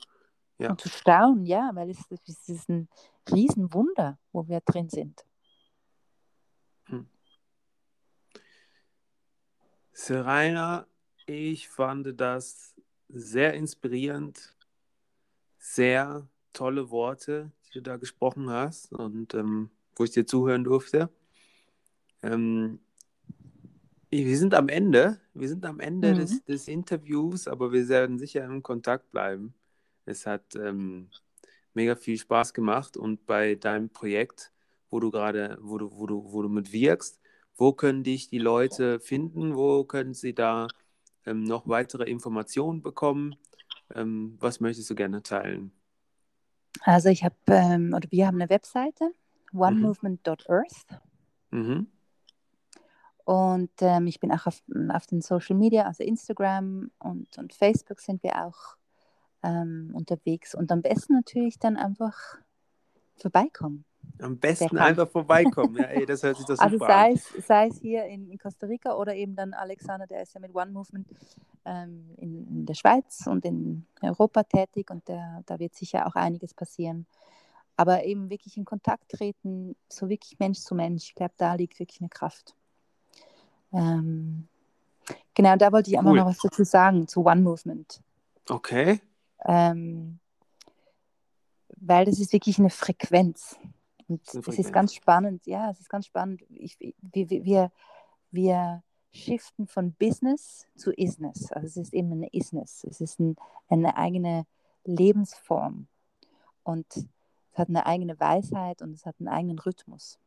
Ja. 0.62 0.70
und 0.70 0.80
zu 0.80 0.88
staunen, 0.88 1.44
ja, 1.44 1.70
weil 1.74 1.90
es, 1.90 1.98
es 2.10 2.48
ist 2.48 2.68
ein 2.68 2.88
Riesenwunder, 3.30 4.18
wo 4.32 4.46
wir 4.48 4.60
drin 4.60 4.88
sind. 4.88 5.24
Serena, 9.92 10.86
ich 11.26 11.68
fand 11.68 12.18
das 12.20 12.74
sehr 13.08 13.54
inspirierend, 13.54 14.56
sehr 15.58 16.26
tolle 16.52 16.90
Worte, 16.90 17.52
die 17.68 17.74
du 17.74 17.82
da 17.82 17.96
gesprochen 17.98 18.50
hast 18.50 18.92
und 18.92 19.34
ähm, 19.34 19.70
wo 19.94 20.04
ich 20.04 20.10
dir 20.10 20.26
zuhören 20.26 20.64
durfte. 20.64 21.10
Ähm, 22.22 22.80
wir 24.10 24.38
sind 24.38 24.54
am 24.54 24.68
Ende, 24.68 25.20
wir 25.34 25.48
sind 25.48 25.64
am 25.64 25.78
Ende 25.80 26.12
Mhm. 26.12 26.16
des, 26.16 26.44
des 26.44 26.68
Interviews, 26.68 27.46
aber 27.46 27.72
wir 27.72 27.88
werden 27.88 28.18
sicher 28.18 28.44
in 28.44 28.62
Kontakt 28.62 29.10
bleiben. 29.10 29.54
Es 30.04 30.26
hat 30.26 30.54
ähm, 30.56 31.10
mega 31.74 31.96
viel 31.96 32.18
Spaß 32.18 32.54
gemacht 32.54 32.96
und 32.96 33.26
bei 33.26 33.54
deinem 33.54 33.88
Projekt, 33.88 34.52
wo 34.90 35.00
du 35.00 35.10
gerade, 35.10 35.58
wo 35.60 35.78
du, 35.78 35.90
wo 35.92 36.06
du, 36.06 36.32
wo 36.32 36.42
du 36.42 36.48
mitwirkst, 36.48 37.20
wo 37.56 37.72
können 37.72 38.02
dich 38.02 38.28
die 38.28 38.38
Leute 38.38 39.00
finden? 39.00 39.54
Wo 39.54 39.84
können 39.84 40.14
sie 40.14 40.34
da 40.34 40.68
ähm, 41.26 41.44
noch 41.44 41.68
weitere 41.68 42.04
Informationen 42.04 42.82
bekommen? 42.82 43.36
Ähm, 43.94 44.36
was 44.40 44.60
möchtest 44.60 44.90
du 44.90 44.94
gerne 44.94 45.22
teilen? 45.22 45.72
Also 46.80 47.10
ich 47.10 47.24
habe, 47.24 47.36
ähm, 47.48 47.92
oder 47.94 48.10
wir 48.10 48.26
haben 48.26 48.40
eine 48.40 48.50
Webseite, 48.50 49.12
onemovement.earth. 49.52 50.86
Mhm. 51.50 51.86
Und 53.24 53.70
ähm, 53.80 54.06
ich 54.06 54.18
bin 54.18 54.32
auch 54.32 54.46
auf, 54.46 54.62
auf 54.88 55.06
den 55.06 55.20
Social 55.20 55.56
Media, 55.56 55.84
also 55.84 56.02
Instagram 56.02 56.90
und, 56.98 57.38
und 57.38 57.52
Facebook 57.52 58.00
sind 58.00 58.22
wir 58.22 58.44
auch 58.44 58.76
ähm, 59.42 59.90
unterwegs. 59.94 60.54
Und 60.54 60.70
am 60.72 60.82
besten 60.82 61.14
natürlich 61.14 61.58
dann 61.58 61.76
einfach 61.76 62.38
vorbeikommen. 63.16 63.84
Am 64.20 64.36
besten 64.38 64.78
einfach 64.78 65.08
vorbeikommen. 65.08 65.76
Ja, 65.76 65.84
ey, 65.84 66.06
das 66.06 66.22
hört 66.22 66.36
sich 66.36 66.46
super 66.46 66.62
Also 66.62 66.78
sei 66.78 67.10
an. 67.10 67.12
es, 67.12 67.46
sei 67.46 67.66
es 67.68 67.78
hier 67.80 68.04
in, 68.06 68.30
in 68.30 68.38
Costa 68.38 68.66
Rica 68.66 68.94
oder 68.94 69.14
eben 69.14 69.34
dann 69.36 69.54
Alexander, 69.54 70.06
der 70.06 70.22
ist 70.22 70.34
ja 70.34 70.40
mit 70.40 70.54
One 70.54 70.70
Movement 70.72 71.06
ähm, 71.64 72.14
in, 72.16 72.46
in 72.48 72.66
der 72.66 72.74
Schweiz 72.74 73.26
und 73.26 73.44
in 73.44 73.86
Europa 74.00 74.42
tätig 74.44 74.90
und 74.90 75.06
der, 75.08 75.42
da 75.46 75.58
wird 75.58 75.74
sicher 75.74 76.06
auch 76.06 76.14
einiges 76.14 76.54
passieren. 76.54 77.06
Aber 77.76 78.04
eben 78.04 78.28
wirklich 78.28 78.56
in 78.56 78.64
Kontakt 78.64 79.08
treten, 79.10 79.76
so 79.88 80.08
wirklich 80.08 80.38
Mensch 80.38 80.58
zu 80.58 80.74
Mensch, 80.74 81.04
ich 81.04 81.14
glaube, 81.14 81.34
da 81.36 81.54
liegt 81.54 81.78
wirklich 81.78 82.00
eine 82.00 82.10
Kraft. 82.10 82.54
Ähm, 83.72 84.46
genau, 85.34 85.56
da 85.56 85.72
wollte 85.72 85.90
ich 85.90 85.98
einfach 85.98 86.10
Cool. 86.10 86.18
noch 86.18 86.26
was 86.26 86.38
dazu 86.38 86.64
sagen, 86.64 87.08
zu 87.08 87.24
One 87.24 87.40
Movement. 87.40 88.00
Okay. 88.48 89.00
Ähm, 89.44 90.18
weil 91.76 92.04
das 92.04 92.20
ist 92.20 92.32
wirklich 92.32 92.58
eine 92.58 92.70
Frequenz. 92.70 93.56
Und 94.08 94.20
Eine 94.28 94.40
es 94.40 94.44
Frequenz. 94.44 94.58
ist 94.58 94.72
ganz 94.72 94.94
spannend, 94.94 95.46
ja, 95.46 95.70
es 95.70 95.80
ist 95.80 95.88
ganz 95.88 96.06
spannend. 96.06 96.42
Ich, 96.50 96.78
wir, 96.78 97.28
wir, 97.30 97.72
wir 98.30 98.82
shiften 99.12 99.66
von 99.66 99.92
Business 99.92 100.66
zu 100.76 100.92
Isness. 100.92 101.52
Also 101.52 101.66
es 101.66 101.76
ist 101.76 101.94
eben 101.94 102.12
eine 102.12 102.28
Isness. 102.32 102.84
Es 102.84 103.00
ist 103.00 103.20
ein, 103.20 103.36
eine 103.68 103.96
eigene 103.96 104.46
Lebensform 104.84 105.86
und 106.62 106.86
es 106.96 107.58
hat 107.58 107.68
eine 107.68 107.86
eigene 107.86 108.18
Weisheit 108.18 108.82
und 108.82 108.92
es 108.92 109.04
hat 109.04 109.16
einen 109.18 109.28
eigenen 109.28 109.58
Rhythmus. 109.58 110.18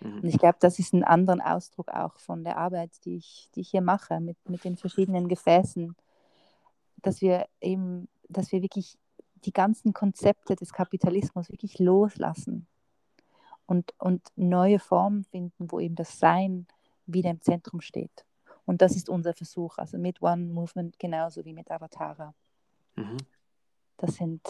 Mhm. 0.00 0.20
Und 0.20 0.24
ich 0.24 0.38
glaube, 0.38 0.56
das 0.60 0.78
ist 0.78 0.94
ein 0.94 1.04
anderer 1.04 1.54
Ausdruck 1.54 1.90
auch 1.90 2.18
von 2.18 2.44
der 2.44 2.56
Arbeit, 2.56 2.90
die 3.04 3.16
ich, 3.16 3.48
die 3.54 3.60
ich 3.60 3.70
hier 3.70 3.82
mache, 3.82 4.20
mit, 4.20 4.36
mit 4.48 4.64
den 4.64 4.76
verschiedenen 4.76 5.28
Gefäßen, 5.28 5.94
dass 7.02 7.20
wir 7.20 7.46
eben, 7.60 8.08
dass 8.32 8.52
wir 8.52 8.62
wirklich 8.62 8.98
die 9.44 9.52
ganzen 9.52 9.92
Konzepte 9.92 10.56
des 10.56 10.72
Kapitalismus 10.72 11.50
wirklich 11.50 11.78
loslassen 11.78 12.66
und, 13.66 13.94
und 13.98 14.22
neue 14.36 14.78
Formen 14.78 15.24
finden, 15.24 15.70
wo 15.70 15.80
eben 15.80 15.94
das 15.94 16.18
Sein 16.18 16.66
wieder 17.06 17.30
im 17.30 17.40
Zentrum 17.40 17.80
steht. 17.80 18.24
Und 18.64 18.82
das 18.82 18.94
ist 18.96 19.08
unser 19.08 19.34
Versuch, 19.34 19.78
also 19.78 19.98
mit 19.98 20.22
One 20.22 20.46
Movement 20.52 20.98
genauso 20.98 21.44
wie 21.44 21.52
mit 21.52 21.70
Avatara. 21.70 22.34
Mhm. 22.96 23.16
Das 23.96 24.14
sind, 24.14 24.40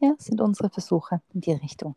ja, 0.00 0.14
sind 0.18 0.40
unsere 0.40 0.70
Versuche 0.70 1.20
in 1.32 1.40
die 1.40 1.52
Richtung. 1.52 1.94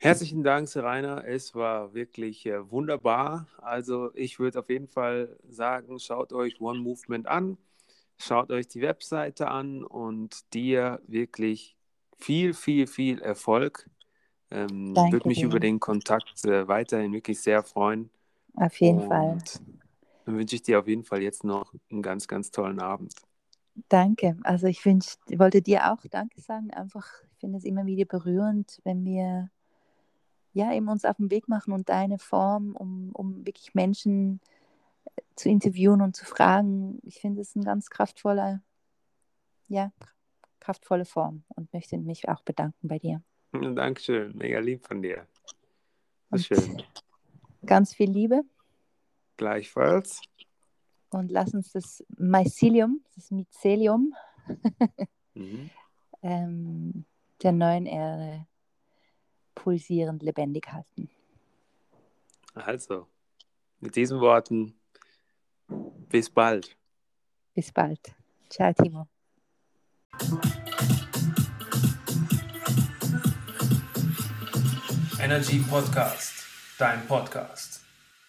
Herzlichen 0.00 0.44
Dank, 0.44 0.68
Serena. 0.68 1.24
Es 1.24 1.54
war 1.56 1.92
wirklich 1.92 2.46
äh, 2.46 2.70
wunderbar. 2.70 3.48
Also 3.58 4.14
ich 4.14 4.38
würde 4.38 4.60
auf 4.60 4.70
jeden 4.70 4.86
Fall 4.86 5.36
sagen, 5.48 5.98
schaut 5.98 6.32
euch 6.32 6.60
One 6.60 6.78
Movement 6.78 7.26
an, 7.26 7.58
schaut 8.18 8.50
euch 8.50 8.68
die 8.68 8.82
Webseite 8.82 9.48
an 9.48 9.84
und 9.84 10.52
dir 10.52 11.00
wirklich 11.06 11.76
viel, 12.18 12.52
viel, 12.52 12.86
viel 12.86 13.20
Erfolg. 13.20 13.88
Ähm, 14.50 14.96
würde 14.96 15.28
mich 15.28 15.38
dir. 15.38 15.46
über 15.46 15.60
den 15.60 15.78
Kontakt 15.78 16.44
äh, 16.44 16.66
weiterhin 16.66 17.12
wirklich 17.12 17.40
sehr 17.40 17.62
freuen. 17.62 18.10
Auf 18.54 18.80
jeden 18.80 19.00
Und 19.00 19.08
Fall. 19.08 19.38
Dann 20.24 20.36
wünsche 20.36 20.56
ich 20.56 20.62
dir 20.62 20.78
auf 20.78 20.88
jeden 20.88 21.04
Fall 21.04 21.22
jetzt 21.22 21.44
noch 21.44 21.72
einen 21.90 22.02
ganz, 22.02 22.26
ganz 22.26 22.50
tollen 22.50 22.80
Abend. 22.80 23.14
Danke. 23.88 24.36
Also 24.42 24.66
ich 24.66 24.84
wünsch, 24.84 25.16
wollte 25.28 25.62
dir 25.62 25.92
auch 25.92 25.98
Danke 26.10 26.40
sagen. 26.40 26.70
Einfach, 26.72 27.06
ich 27.32 27.38
finde 27.38 27.58
es 27.58 27.64
immer 27.64 27.86
wieder 27.86 28.04
berührend, 28.04 28.80
wenn 28.84 29.04
wir 29.04 29.50
ja 30.54 30.72
eben 30.72 30.88
uns 30.88 31.04
auf 31.04 31.16
den 31.18 31.30
Weg 31.30 31.48
machen 31.48 31.72
und 31.72 31.88
deine 31.88 32.18
Form, 32.18 32.74
um, 32.74 33.10
um 33.12 33.46
wirklich 33.46 33.74
Menschen 33.74 34.40
äh, 34.42 34.57
zu 35.36 35.48
interviewen 35.48 36.00
und 36.02 36.16
zu 36.16 36.24
fragen. 36.24 36.98
Ich 37.02 37.20
finde 37.20 37.42
es 37.42 37.54
eine 37.54 37.64
ganz 37.64 37.90
kraftvolle, 37.90 38.62
ja, 39.68 39.92
kraftvolle 40.60 41.04
Form 41.04 41.44
und 41.48 41.72
möchte 41.72 41.98
mich 41.98 42.28
auch 42.28 42.42
bedanken 42.42 42.88
bei 42.88 42.98
dir. 42.98 43.22
Dankeschön, 43.52 44.36
mega 44.36 44.58
lieb 44.58 44.86
von 44.86 45.02
dir. 45.02 45.26
Schön. 46.36 46.82
Ganz 47.64 47.94
viel 47.94 48.10
Liebe. 48.10 48.42
Gleichfalls. 49.36 50.20
Und 51.10 51.30
lass 51.30 51.54
uns 51.54 51.72
das 51.72 52.04
Mycelium, 52.18 53.02
das 53.14 53.30
Mycelium 53.30 54.14
mhm. 55.34 55.70
ähm, 56.22 57.04
der 57.42 57.52
neuen 57.52 57.86
Erde 57.86 58.46
pulsierend 59.54 60.22
lebendig 60.22 60.70
halten. 60.70 61.08
Also, 62.54 63.06
mit 63.80 63.96
diesen 63.96 64.20
Worten, 64.20 64.77
bis 66.08 66.30
bald. 66.30 66.76
Bis 67.54 67.72
bald. 67.72 68.00
Ciao, 68.48 68.72
Timo. 68.72 69.08
Energy 75.20 75.58
Podcast, 75.68 76.46
dein 76.78 77.06
Podcast. 77.06 77.67